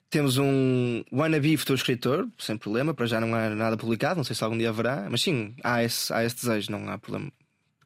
Temos 0.09 0.37
um 0.37 1.03
wannabe 1.11 1.55
futuro 1.55 1.77
escritor, 1.77 2.27
sem 2.37 2.57
problema, 2.57 2.93
para 2.95 3.05
já 3.05 3.21
não 3.21 3.35
há 3.35 3.49
nada 3.49 3.77
publicado, 3.77 4.17
não 4.17 4.23
sei 4.23 4.35
se 4.35 4.43
algum 4.43 4.57
dia 4.57 4.69
haverá, 4.69 5.07
mas 5.09 5.21
sim, 5.21 5.53
há 5.63 5.83
esse, 5.83 6.11
há 6.11 6.23
esse 6.23 6.35
desejo, 6.35 6.71
não 6.71 6.89
há 6.89 6.97
problema. 6.97 7.31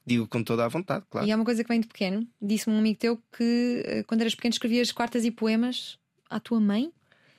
Digo 0.05 0.25
com 0.27 0.41
toda 0.41 0.63
a 0.63 0.67
vontade, 0.69 1.05
claro. 1.09 1.27
E 1.27 1.31
há 1.31 1.35
uma 1.35 1.45
coisa 1.45 1.63
que 1.63 1.69
vem 1.69 1.81
de 1.81 1.87
pequeno. 1.87 2.25
Disse-me 2.41 2.75
um 2.75 2.79
amigo 2.79 2.97
teu 2.97 3.21
que 3.37 3.83
eh, 3.85 4.03
quando 4.03 4.21
eras 4.21 4.35
pequeno 4.35 4.53
escrevias 4.53 4.91
cartas 4.91 5.25
e 5.25 5.31
poemas 5.31 5.97
à 6.29 6.39
tua 6.39 6.59
mãe 6.59 6.91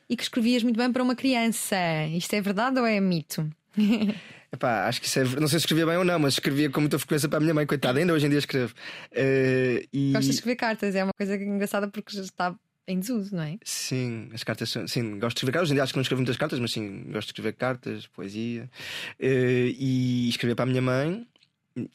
e 0.09 0.17
que 0.17 0.23
escrevias 0.23 0.62
muito 0.62 0.77
bem 0.77 0.93
para 0.93 1.03
uma 1.03 1.15
criança. 1.15 1.77
Isto 2.15 2.35
é 2.35 2.41
verdade 2.41 2.79
ou 2.79 2.87
é 2.87 3.01
mito? 3.01 3.51
Epá, 4.55 4.87
acho 4.87 5.01
que 5.01 5.09
isso 5.09 5.19
é. 5.19 5.25
Não 5.25 5.49
sei 5.49 5.59
se 5.59 5.65
escrevia 5.65 5.85
bem 5.85 5.97
ou 5.97 6.05
não, 6.05 6.17
mas 6.17 6.35
escrevia 6.35 6.71
com 6.71 6.81
muita 6.81 6.97
frequência 6.97 7.29
para 7.29 7.39
a 7.39 7.41
minha 7.41 7.53
mãe, 7.53 7.67
coitada, 7.67 7.99
ainda 7.99 8.13
hoje 8.13 8.27
em 8.27 8.31
dia 8.31 8.39
escrevo. 8.39 8.73
Eh, 9.11 9.85
e... 9.93 10.13
Gostas 10.13 10.27
de 10.27 10.35
escrever 10.35 10.57
cartas, 10.57 10.95
é 10.95 11.03
uma 11.03 11.13
coisa 11.13 11.35
engraçada 11.35 11.89
porque 11.89 12.17
já 12.17 12.23
está 12.23 12.55
em 12.87 13.01
desuso, 13.01 13.35
não 13.35 13.43
é? 13.43 13.59
Sim, 13.65 14.31
as 14.33 14.45
cartas 14.45 14.71
são. 14.71 14.87
Sim, 14.87 15.19
gosto 15.19 15.37
de 15.37 15.39
escrever 15.39 15.53
cartas. 15.53 15.67
Hoje 15.67 15.73
em 15.73 15.75
dia 15.75 15.83
acho 15.83 15.93
que 15.93 15.99
não 15.99 16.03
escrevo 16.03 16.21
muitas 16.21 16.37
cartas, 16.37 16.61
mas 16.61 16.71
sim, 16.71 17.03
gosto 17.07 17.27
de 17.27 17.33
escrever 17.33 17.53
cartas, 17.55 18.07
poesia. 18.07 18.71
Eh, 19.19 19.75
e 19.77 20.29
escrever 20.29 20.55
para 20.55 20.63
a 20.63 20.67
minha 20.67 20.83
mãe. 20.83 21.27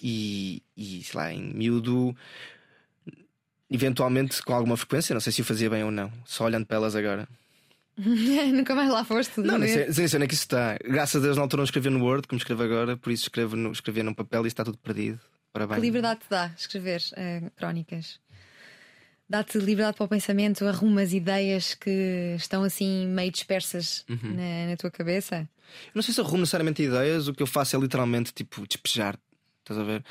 E, 0.04 0.62
e 0.76 1.02
sei 1.02 1.18
lá, 1.18 1.32
em 1.32 1.54
miúdo, 1.54 2.14
eventualmente 3.72 4.44
com 4.44 4.54
alguma 4.54 4.76
frequência, 4.76 5.14
não 5.14 5.22
sei 5.22 5.32
se 5.32 5.42
o 5.42 5.46
fazia 5.46 5.70
bem 5.70 5.86
ou 5.86 5.92
não, 5.92 6.12
só 6.26 6.44
olhando 6.44 6.66
para 6.66 6.76
elas 6.76 6.94
agora. 6.98 7.26
Nunca 8.54 8.76
mais 8.76 8.90
lá 8.90 9.04
foste. 9.04 9.40
Não, 9.42 9.58
nem 9.58 9.68
ver? 9.74 9.94
sei, 9.94 10.02
nem 10.04 10.08
sei 10.08 10.18
onde 10.18 10.26
é 10.26 10.28
que 10.28 10.34
isso 10.34 10.44
está. 10.44 10.78
Graças 10.84 11.22
a 11.22 11.26
Deus, 11.26 11.36
na 11.38 11.44
altura 11.44 11.60
não 11.62 11.66
escrevia 11.66 11.92
no 11.92 12.04
Word, 12.04 12.28
como 12.28 12.38
escrevo 12.38 12.64
agora, 12.64 12.96
por 12.98 13.12
isso 13.12 13.24
escrevo 13.24 13.56
no, 13.56 13.72
escrevia 13.72 14.04
num 14.04 14.14
papel 14.14 14.46
e 14.46 14.48
está 14.48 14.64
tudo 14.64 14.78
perdido. 14.78 15.20
Parabéns. 15.52 15.80
Que 15.80 15.86
liberdade 15.86 16.20
te 16.22 16.30
dá 16.30 16.52
escrever 16.58 17.02
eh, 17.16 17.42
crónicas? 17.58 18.20
Dá-te 19.28 19.58
liberdade 19.60 19.98
para 19.98 20.06
o 20.06 20.08
pensamento, 20.08 20.66
arrumas 20.66 21.14
ideias 21.14 21.76
que 21.76 22.36
estão 22.36 22.64
assim 22.64 23.06
meio 23.08 23.32
dispersas 23.32 24.04
Uhum. 24.10 24.34
na, 24.36 24.70
na 24.72 24.78
tua 24.78 24.90
cabeça? 24.90 25.48
Eu 25.88 25.92
não 25.96 26.02
sei 26.02 26.14
se 26.14 26.20
arrumo 26.20 26.40
necessariamente 26.40 26.82
ideias, 26.82 27.28
o 27.28 27.34
que 27.34 27.44
eu 27.44 27.48
faço 27.48 27.76
é 27.76 27.80
literalmente 27.80 28.34
tipo 28.34 28.66
despejar. 28.68 29.20
Estás 29.60 29.80
a 29.80 29.84
ver? 29.84 30.04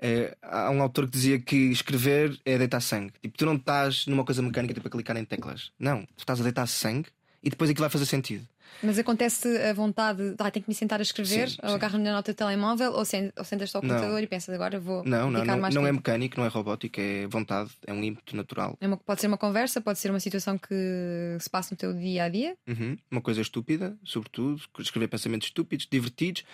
É, 0.00 0.36
há 0.42 0.70
um 0.70 0.82
autor 0.82 1.06
que 1.06 1.12
dizia 1.12 1.38
que 1.40 1.56
escrever 1.70 2.38
é 2.44 2.58
deitar 2.58 2.80
sangue. 2.80 3.12
Tipo, 3.22 3.38
tu 3.38 3.46
não 3.46 3.56
estás 3.56 4.06
numa 4.06 4.24
coisa 4.24 4.42
mecânica 4.42 4.74
tipo 4.74 4.86
a 4.86 4.90
clicar 4.90 5.16
em 5.16 5.24
teclas. 5.24 5.72
Não, 5.78 6.02
tu 6.04 6.18
estás 6.20 6.38
a 6.40 6.42
deitar 6.42 6.66
sangue 6.66 7.08
e 7.42 7.50
depois 7.50 7.70
aquilo 7.70 7.82
vai 7.82 7.90
fazer 7.90 8.06
sentido. 8.06 8.46
Mas 8.82 8.98
acontece 8.98 9.48
a 9.58 9.72
vontade 9.72 10.34
de 10.34 10.36
ah, 10.38 10.50
tenho 10.50 10.62
que 10.64 10.70
me 10.70 10.74
sentar 10.74 11.00
a 11.00 11.02
escrever, 11.02 11.48
Sim, 11.48 11.56
ou 11.62 11.70
sim. 11.70 11.74
agarro 11.74 11.98
na 11.98 12.12
nota 12.12 12.32
do 12.32 12.36
telemóvel, 12.36 12.92
ou, 12.92 13.04
sen- 13.04 13.32
ou 13.36 13.42
sentas-te 13.44 13.74
ao 13.74 13.82
Não. 13.82 13.88
computador 13.90 14.22
e 14.22 14.26
pensas 14.26 14.54
agora 14.54 14.78
vou 14.78 15.02
Não, 15.04 15.30
não, 15.30 15.44
não, 15.44 15.58
mais 15.58 15.74
não 15.74 15.86
é 15.86 15.90
mecânico, 15.90 16.38
não 16.38 16.44
é 16.46 16.48
robótico, 16.48 17.00
é 17.00 17.26
vontade, 17.26 17.70
é 17.86 17.92
um 17.92 18.04
ímpeto 18.04 18.36
natural. 18.36 18.76
É 18.80 18.86
uma- 18.86 18.96
pode 18.96 19.20
ser 19.20 19.26
uma 19.26 19.38
conversa, 19.38 19.80
pode 19.80 19.98
ser 19.98 20.10
uma 20.10 20.20
situação 20.20 20.56
que 20.58 20.74
se 21.40 21.50
passa 21.50 21.74
no 21.74 21.78
teu 21.78 21.92
dia 21.92 22.24
a 22.24 22.28
dia. 22.28 22.56
Uhum. 22.68 22.96
Uma 23.10 23.20
coisa 23.20 23.40
estúpida, 23.40 23.96
sobretudo, 24.04 24.60
escrever 24.78 25.08
pensamentos 25.08 25.48
estúpidos, 25.48 25.88
divertidos. 25.90 26.44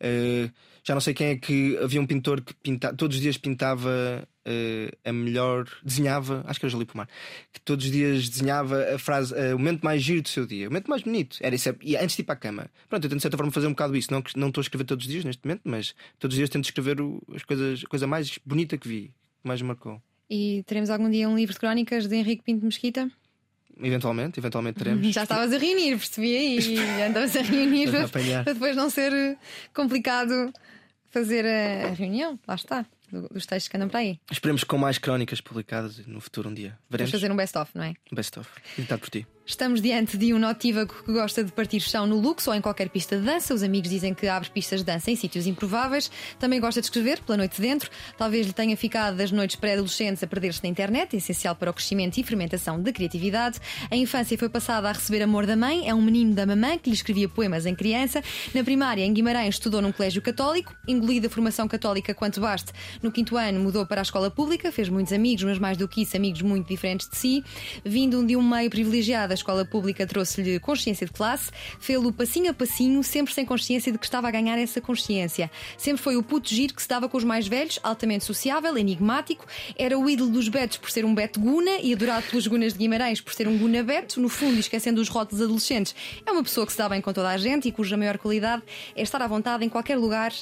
Uh, 0.00 0.50
já 0.84 0.94
não 0.94 1.00
sei 1.00 1.14
quem 1.14 1.28
é 1.28 1.36
que 1.36 1.76
havia 1.78 2.00
um 2.00 2.06
pintor 2.06 2.40
que 2.40 2.52
pinta, 2.54 2.92
todos 2.94 3.16
os 3.16 3.22
dias 3.22 3.38
pintava 3.38 4.26
uh, 4.46 4.98
a 5.08 5.12
melhor, 5.12 5.68
desenhava, 5.84 6.42
acho 6.46 6.58
que 6.58 6.66
era 6.66 6.72
Jalí 6.72 6.84
Pomar, 6.84 7.08
que 7.52 7.60
todos 7.60 7.84
os 7.84 7.92
dias 7.92 8.28
desenhava 8.28 8.94
a 8.94 8.98
frase, 8.98 9.32
uh, 9.32 9.54
o 9.54 9.58
momento 9.58 9.82
mais 9.82 10.02
giro 10.02 10.22
do 10.22 10.28
seu 10.28 10.44
dia, 10.44 10.66
o 10.66 10.70
momento 10.70 10.88
mais 10.88 11.02
bonito. 11.02 11.38
Era 11.40 11.54
isso, 11.54 11.74
e 11.82 11.96
antes 11.96 12.16
de 12.16 12.22
ir 12.22 12.24
para 12.24 12.34
a 12.34 12.38
cama. 12.38 12.70
Pronto, 12.88 13.04
eu 13.04 13.10
tento 13.10 13.18
de 13.18 13.22
certa 13.22 13.36
forma 13.36 13.52
fazer 13.52 13.68
um 13.68 13.70
bocado 13.70 13.96
isso. 13.96 14.12
Não, 14.12 14.22
não 14.36 14.48
estou 14.48 14.60
a 14.60 14.64
escrever 14.64 14.84
todos 14.84 15.06
os 15.06 15.10
dias 15.10 15.24
neste 15.24 15.44
momento, 15.44 15.62
mas 15.64 15.94
todos 16.18 16.34
os 16.34 16.38
dias 16.38 16.50
tento 16.50 16.64
escrever 16.64 17.00
o, 17.00 17.22
as 17.34 17.44
coisas, 17.44 17.82
a 17.84 17.88
coisa 17.88 18.06
mais 18.06 18.38
bonita 18.44 18.76
que 18.76 18.88
vi, 18.88 19.12
que 19.40 19.48
mais 19.48 19.62
marcou. 19.62 20.02
E 20.28 20.62
teremos 20.66 20.90
algum 20.90 21.10
dia 21.10 21.28
um 21.28 21.36
livro 21.36 21.52
de 21.52 21.60
crónicas 21.60 22.08
de 22.08 22.16
Henrique 22.16 22.42
Pinto 22.42 22.64
Mesquita? 22.64 23.10
Eventualmente, 23.82 24.38
eventualmente 24.40 24.78
teremos. 24.82 25.06
Já 25.14 25.22
estavas 25.24 25.52
a 25.52 25.58
reunir, 25.58 25.96
percebi 25.98 26.36
aí. 26.36 27.02
Andavas 27.02 27.34
a 27.36 27.42
reunir 27.42 27.90
para, 27.90 28.08
para 28.08 28.52
depois 28.54 28.76
não 28.76 28.88
ser 28.90 29.12
eh, 29.12 29.36
complicado 29.74 30.52
fazer 31.10 31.44
a, 31.44 31.88
reunião. 31.94 32.38
Lá 32.46 32.54
está, 32.54 32.86
do- 33.10 33.28
dos 33.28 33.44
textos 33.46 33.68
que 33.68 33.76
andam 33.76 33.88
para 33.88 34.00
aí. 34.00 34.18
Esperemos 34.30 34.64
com 34.64 34.78
mais 34.78 34.98
crónicas 34.98 35.40
publicadas 35.40 35.98
no 36.06 36.20
futuro 36.20 36.48
um 36.48 36.54
dia. 36.54 36.70
Vamos 36.70 36.84
Veremos. 36.90 37.10
fazer 37.10 37.30
um 37.32 37.36
best-of, 37.36 37.70
não 37.74 37.84
é? 37.84 37.94
Best 38.12 38.38
of. 38.38 38.48
Editado 38.78 39.00
por 39.00 39.10
ti. 39.10 39.26
Estamos 39.44 39.82
diante 39.82 40.16
de 40.16 40.32
um 40.32 40.38
notívago 40.38 40.94
que 41.04 41.12
gosta 41.12 41.42
de 41.42 41.50
partir 41.50 41.80
chão 41.80 42.06
no 42.06 42.20
luxo 42.20 42.48
ou 42.48 42.56
em 42.56 42.60
qualquer 42.60 42.88
pista 42.88 43.16
de 43.16 43.24
dança. 43.24 43.52
Os 43.52 43.64
amigos 43.64 43.90
dizem 43.90 44.14
que 44.14 44.28
abre 44.28 44.48
pistas 44.48 44.80
de 44.80 44.86
dança 44.86 45.10
em 45.10 45.16
sítios 45.16 45.48
improváveis. 45.48 46.12
Também 46.38 46.60
gosta 46.60 46.80
de 46.80 46.86
escrever 46.86 47.20
pela 47.22 47.38
noite 47.38 47.60
dentro. 47.60 47.90
Talvez 48.16 48.46
lhe 48.46 48.52
tenha 48.52 48.76
ficado 48.76 49.16
das 49.16 49.32
noites 49.32 49.56
pré-adolescentes 49.56 50.22
a 50.22 50.28
perder-se 50.28 50.62
na 50.62 50.68
internet, 50.68 51.16
essencial 51.16 51.56
para 51.56 51.72
o 51.72 51.74
crescimento 51.74 52.18
e 52.18 52.22
fermentação 52.22 52.80
da 52.80 52.92
criatividade. 52.92 53.58
A 53.90 53.96
infância 53.96 54.38
foi 54.38 54.48
passada 54.48 54.88
a 54.88 54.92
receber 54.92 55.22
amor 55.22 55.44
da 55.44 55.56
mãe. 55.56 55.88
É 55.88 55.94
um 55.94 56.00
menino 56.00 56.34
da 56.34 56.46
mamãe 56.46 56.78
que 56.78 56.88
lhe 56.88 56.94
escrevia 56.94 57.28
poemas 57.28 57.66
em 57.66 57.74
criança. 57.74 58.22
Na 58.54 58.62
primária, 58.62 59.04
em 59.04 59.12
Guimarães, 59.12 59.56
estudou 59.56 59.82
num 59.82 59.90
colégio 59.90 60.22
católico. 60.22 60.72
Engolida 60.86 61.26
a 61.26 61.30
formação 61.30 61.66
católica 61.66 62.14
quanto 62.14 62.40
baste. 62.40 62.72
No 63.02 63.10
quinto 63.10 63.36
ano, 63.36 63.58
mudou 63.58 63.84
para 63.84 64.00
a 64.00 64.04
escola 64.04 64.30
pública. 64.30 64.70
Fez 64.70 64.88
muitos 64.88 65.12
amigos, 65.12 65.42
mas 65.42 65.58
mais 65.58 65.76
do 65.76 65.88
que 65.88 66.02
isso, 66.02 66.16
amigos 66.16 66.42
muito 66.42 66.68
diferentes 66.68 67.08
de 67.08 67.16
si. 67.16 67.44
Vindo 67.84 68.24
de 68.24 68.36
um 68.36 68.42
meio 68.42 68.70
privilegiado, 68.70 69.31
da 69.32 69.34
escola 69.34 69.64
pública 69.64 70.06
trouxe-lhe 70.06 70.60
consciência 70.60 71.06
de 71.06 71.12
classe, 71.12 71.50
fê-lo 71.80 72.12
passinho 72.12 72.50
a 72.50 72.54
passinho, 72.54 73.02
sempre 73.02 73.32
sem 73.32 73.44
consciência 73.44 73.90
de 73.90 73.98
que 73.98 74.04
estava 74.04 74.28
a 74.28 74.30
ganhar 74.30 74.58
essa 74.58 74.80
consciência. 74.80 75.50
Sempre 75.78 76.02
foi 76.02 76.16
o 76.16 76.22
puto 76.22 76.50
giro 76.50 76.74
que 76.74 76.82
se 76.82 76.88
dava 76.88 77.08
com 77.08 77.16
os 77.16 77.24
mais 77.24 77.48
velhos, 77.48 77.80
altamente 77.82 78.24
sociável, 78.24 78.76
enigmático, 78.76 79.46
era 79.76 79.98
o 79.98 80.08
ídolo 80.08 80.30
dos 80.30 80.48
betos 80.48 80.76
por 80.76 80.90
ser 80.90 81.04
um 81.04 81.14
beto 81.14 81.40
guna 81.40 81.78
e 81.82 81.92
adorado 81.92 82.26
pelos 82.26 82.46
gunas 82.46 82.74
de 82.74 82.78
Guimarães 82.78 83.20
por 83.20 83.32
ser 83.32 83.48
um 83.48 83.56
guna 83.56 83.82
beto, 83.82 84.20
no 84.20 84.28
fundo, 84.28 84.60
esquecendo 84.60 85.00
os 85.00 85.08
rótulos 85.08 85.42
adolescentes. 85.42 85.94
É 86.26 86.30
uma 86.30 86.42
pessoa 86.42 86.66
que 86.66 86.72
se 86.72 86.78
dá 86.78 86.88
bem 86.88 87.00
com 87.00 87.12
toda 87.12 87.30
a 87.30 87.38
gente 87.38 87.68
e 87.68 87.72
cuja 87.72 87.96
maior 87.96 88.18
qualidade 88.18 88.62
é 88.94 89.02
estar 89.02 89.22
à 89.22 89.26
vontade 89.26 89.64
em 89.64 89.68
qualquer 89.68 89.96
lugar 89.96 90.32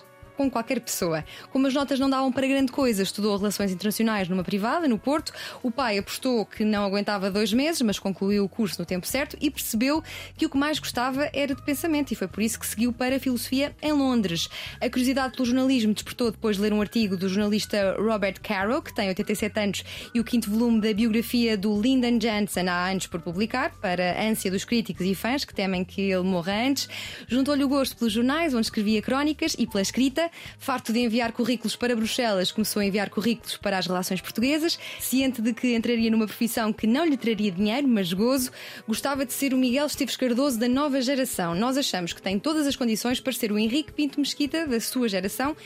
com 0.41 0.51
qualquer 0.51 0.81
pessoa. 0.81 1.23
Como 1.53 1.67
as 1.67 1.75
notas 1.75 2.01
não 2.01 2.09
davam 2.09 2.33
para 2.33 2.47
grande 2.47 2.73
coisa, 2.73 3.03
estudou 3.03 3.37
Relações 3.37 3.73
Internacionais 3.73 4.27
numa 4.27 4.43
privada, 4.43 4.89
no 4.89 4.99
Porto. 4.99 5.35
O 5.63 5.71
pai 5.71 5.99
apostou 5.99 6.47
que 6.47 6.65
não 6.65 6.83
aguentava 6.83 7.31
dois 7.31 7.53
meses, 7.53 7.83
mas 7.83 7.99
concluiu 7.99 8.43
o 8.43 8.49
curso 8.49 8.81
no 8.81 8.87
tempo 8.87 9.07
certo 9.07 9.37
e 9.39 9.51
percebeu 9.51 10.03
que 10.39 10.47
o 10.47 10.49
que 10.49 10.57
mais 10.57 10.79
gostava 10.79 11.29
era 11.35 11.55
de 11.55 11.61
pensamento 11.61 12.13
e 12.13 12.15
foi 12.15 12.27
por 12.27 12.43
isso 12.43 12.59
que 12.59 12.67
seguiu 12.67 12.91
para 12.91 13.17
a 13.17 13.21
filosofia 13.21 13.77
em 13.83 13.93
Londres. 13.93 14.49
A 14.81 14.89
curiosidade 14.89 15.35
pelo 15.35 15.45
jornalismo 15.45 15.93
despertou 15.93 16.31
depois 16.31 16.57
de 16.57 16.63
ler 16.63 16.73
um 16.73 16.81
artigo 16.81 17.19
do 17.19 17.29
jornalista 17.29 17.97
Robert 17.99 18.41
Caro, 18.43 18.81
que 18.81 18.95
tem 18.95 19.09
87 19.09 19.61
anos, 19.61 19.85
e 20.15 20.21
o 20.21 20.25
quinto 20.25 20.51
volume 20.51 20.81
da 20.81 20.95
biografia 20.95 21.55
do 21.55 21.79
Lyndon 21.79 22.17
Johnson 22.17 22.67
há 22.67 22.89
anos 22.89 23.07
por 23.07 23.21
publicar, 23.21 23.73
para 23.79 24.19
a 24.19 24.25
ânsia 24.25 24.51
dos 24.51 24.65
críticos 24.65 25.05
e 25.05 25.15
fãs 25.15 25.45
que 25.45 25.53
temem 25.53 25.85
que 25.85 26.01
ele 26.01 26.23
morra 26.23 26.55
antes. 26.67 26.89
Juntou-lhe 27.29 27.63
o 27.63 27.69
gosto 27.69 27.95
pelos 27.95 28.15
jornais, 28.15 28.55
onde 28.55 28.65
escrevia 28.65 29.03
crónicas, 29.03 29.55
e 29.59 29.67
pela 29.67 29.83
escrita. 29.83 30.30
Farto 30.59 30.93
de 30.93 31.01
enviar 31.01 31.33
currículos 31.33 31.77
para 31.77 31.95
Bruxelas, 31.95 32.53
começou 32.53 32.81
a 32.81 32.85
enviar 32.85 33.11
currículos 33.11 33.57
para 33.57 33.79
as 33.79 33.87
relações 33.87 34.21
portuguesas, 34.21 34.79
ciente 34.99 35.41
de 35.43 35.53
que 35.53 35.75
entraria 35.75 36.11
numa 36.11 36.27
profissão 36.27 36.73
que 36.73 36.87
não 36.87 37.05
lhe 37.05 37.17
traria 37.17 37.51
dinheiro, 37.51 37.87
mas 37.89 38.13
gozo, 38.13 38.51
gostava 38.87 39.25
de 39.25 39.33
ser 39.33 39.55
o 39.55 39.57
Miguel 39.57 39.87
Esteves 39.87 40.17
Cardoso 40.17 40.59
da 40.59 40.69
nova 40.69 41.01
geração. 41.01 41.55
Nós 41.55 41.77
achamos 41.77 42.13
que 42.13 42.23
tem 42.23 42.39
todas 42.39 42.67
as 42.67 42.77
condições 42.77 43.21
para 43.21 43.33
ser 43.33 43.53
o 43.53 43.59
Henrique 43.59 43.93
Pinto 43.93 44.21
Mesquita 44.21 44.67
da 44.67 44.81
sua 44.81 45.09
geração 45.09 45.57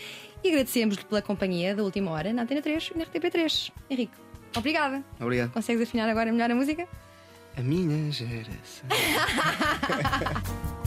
e 0.43 0.49
agradecemos-lhe 0.49 1.05
pela 1.05 1.23
companhia 1.23 1.75
da 1.75 1.83
última 1.83 2.11
hora 2.11 2.33
na 2.33 2.43
Antena 2.43 2.61
3 2.61 2.93
e 2.95 2.99
na 2.99 3.05
RTP3. 3.05 3.73
Henrique, 3.89 4.15
obrigada. 4.57 5.05
Obrigado. 5.21 5.53
Consegues 5.53 5.83
afinar 5.83 6.09
agora 6.09 6.31
melhor 6.31 6.51
a 6.51 6.55
música? 6.55 6.87
A 7.57 7.63
minha 7.63 8.11
geração. 8.11 8.89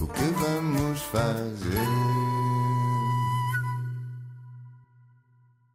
O 0.00 0.06
que 0.06 0.22
vamos 0.22 1.02
fazer? 1.02 2.47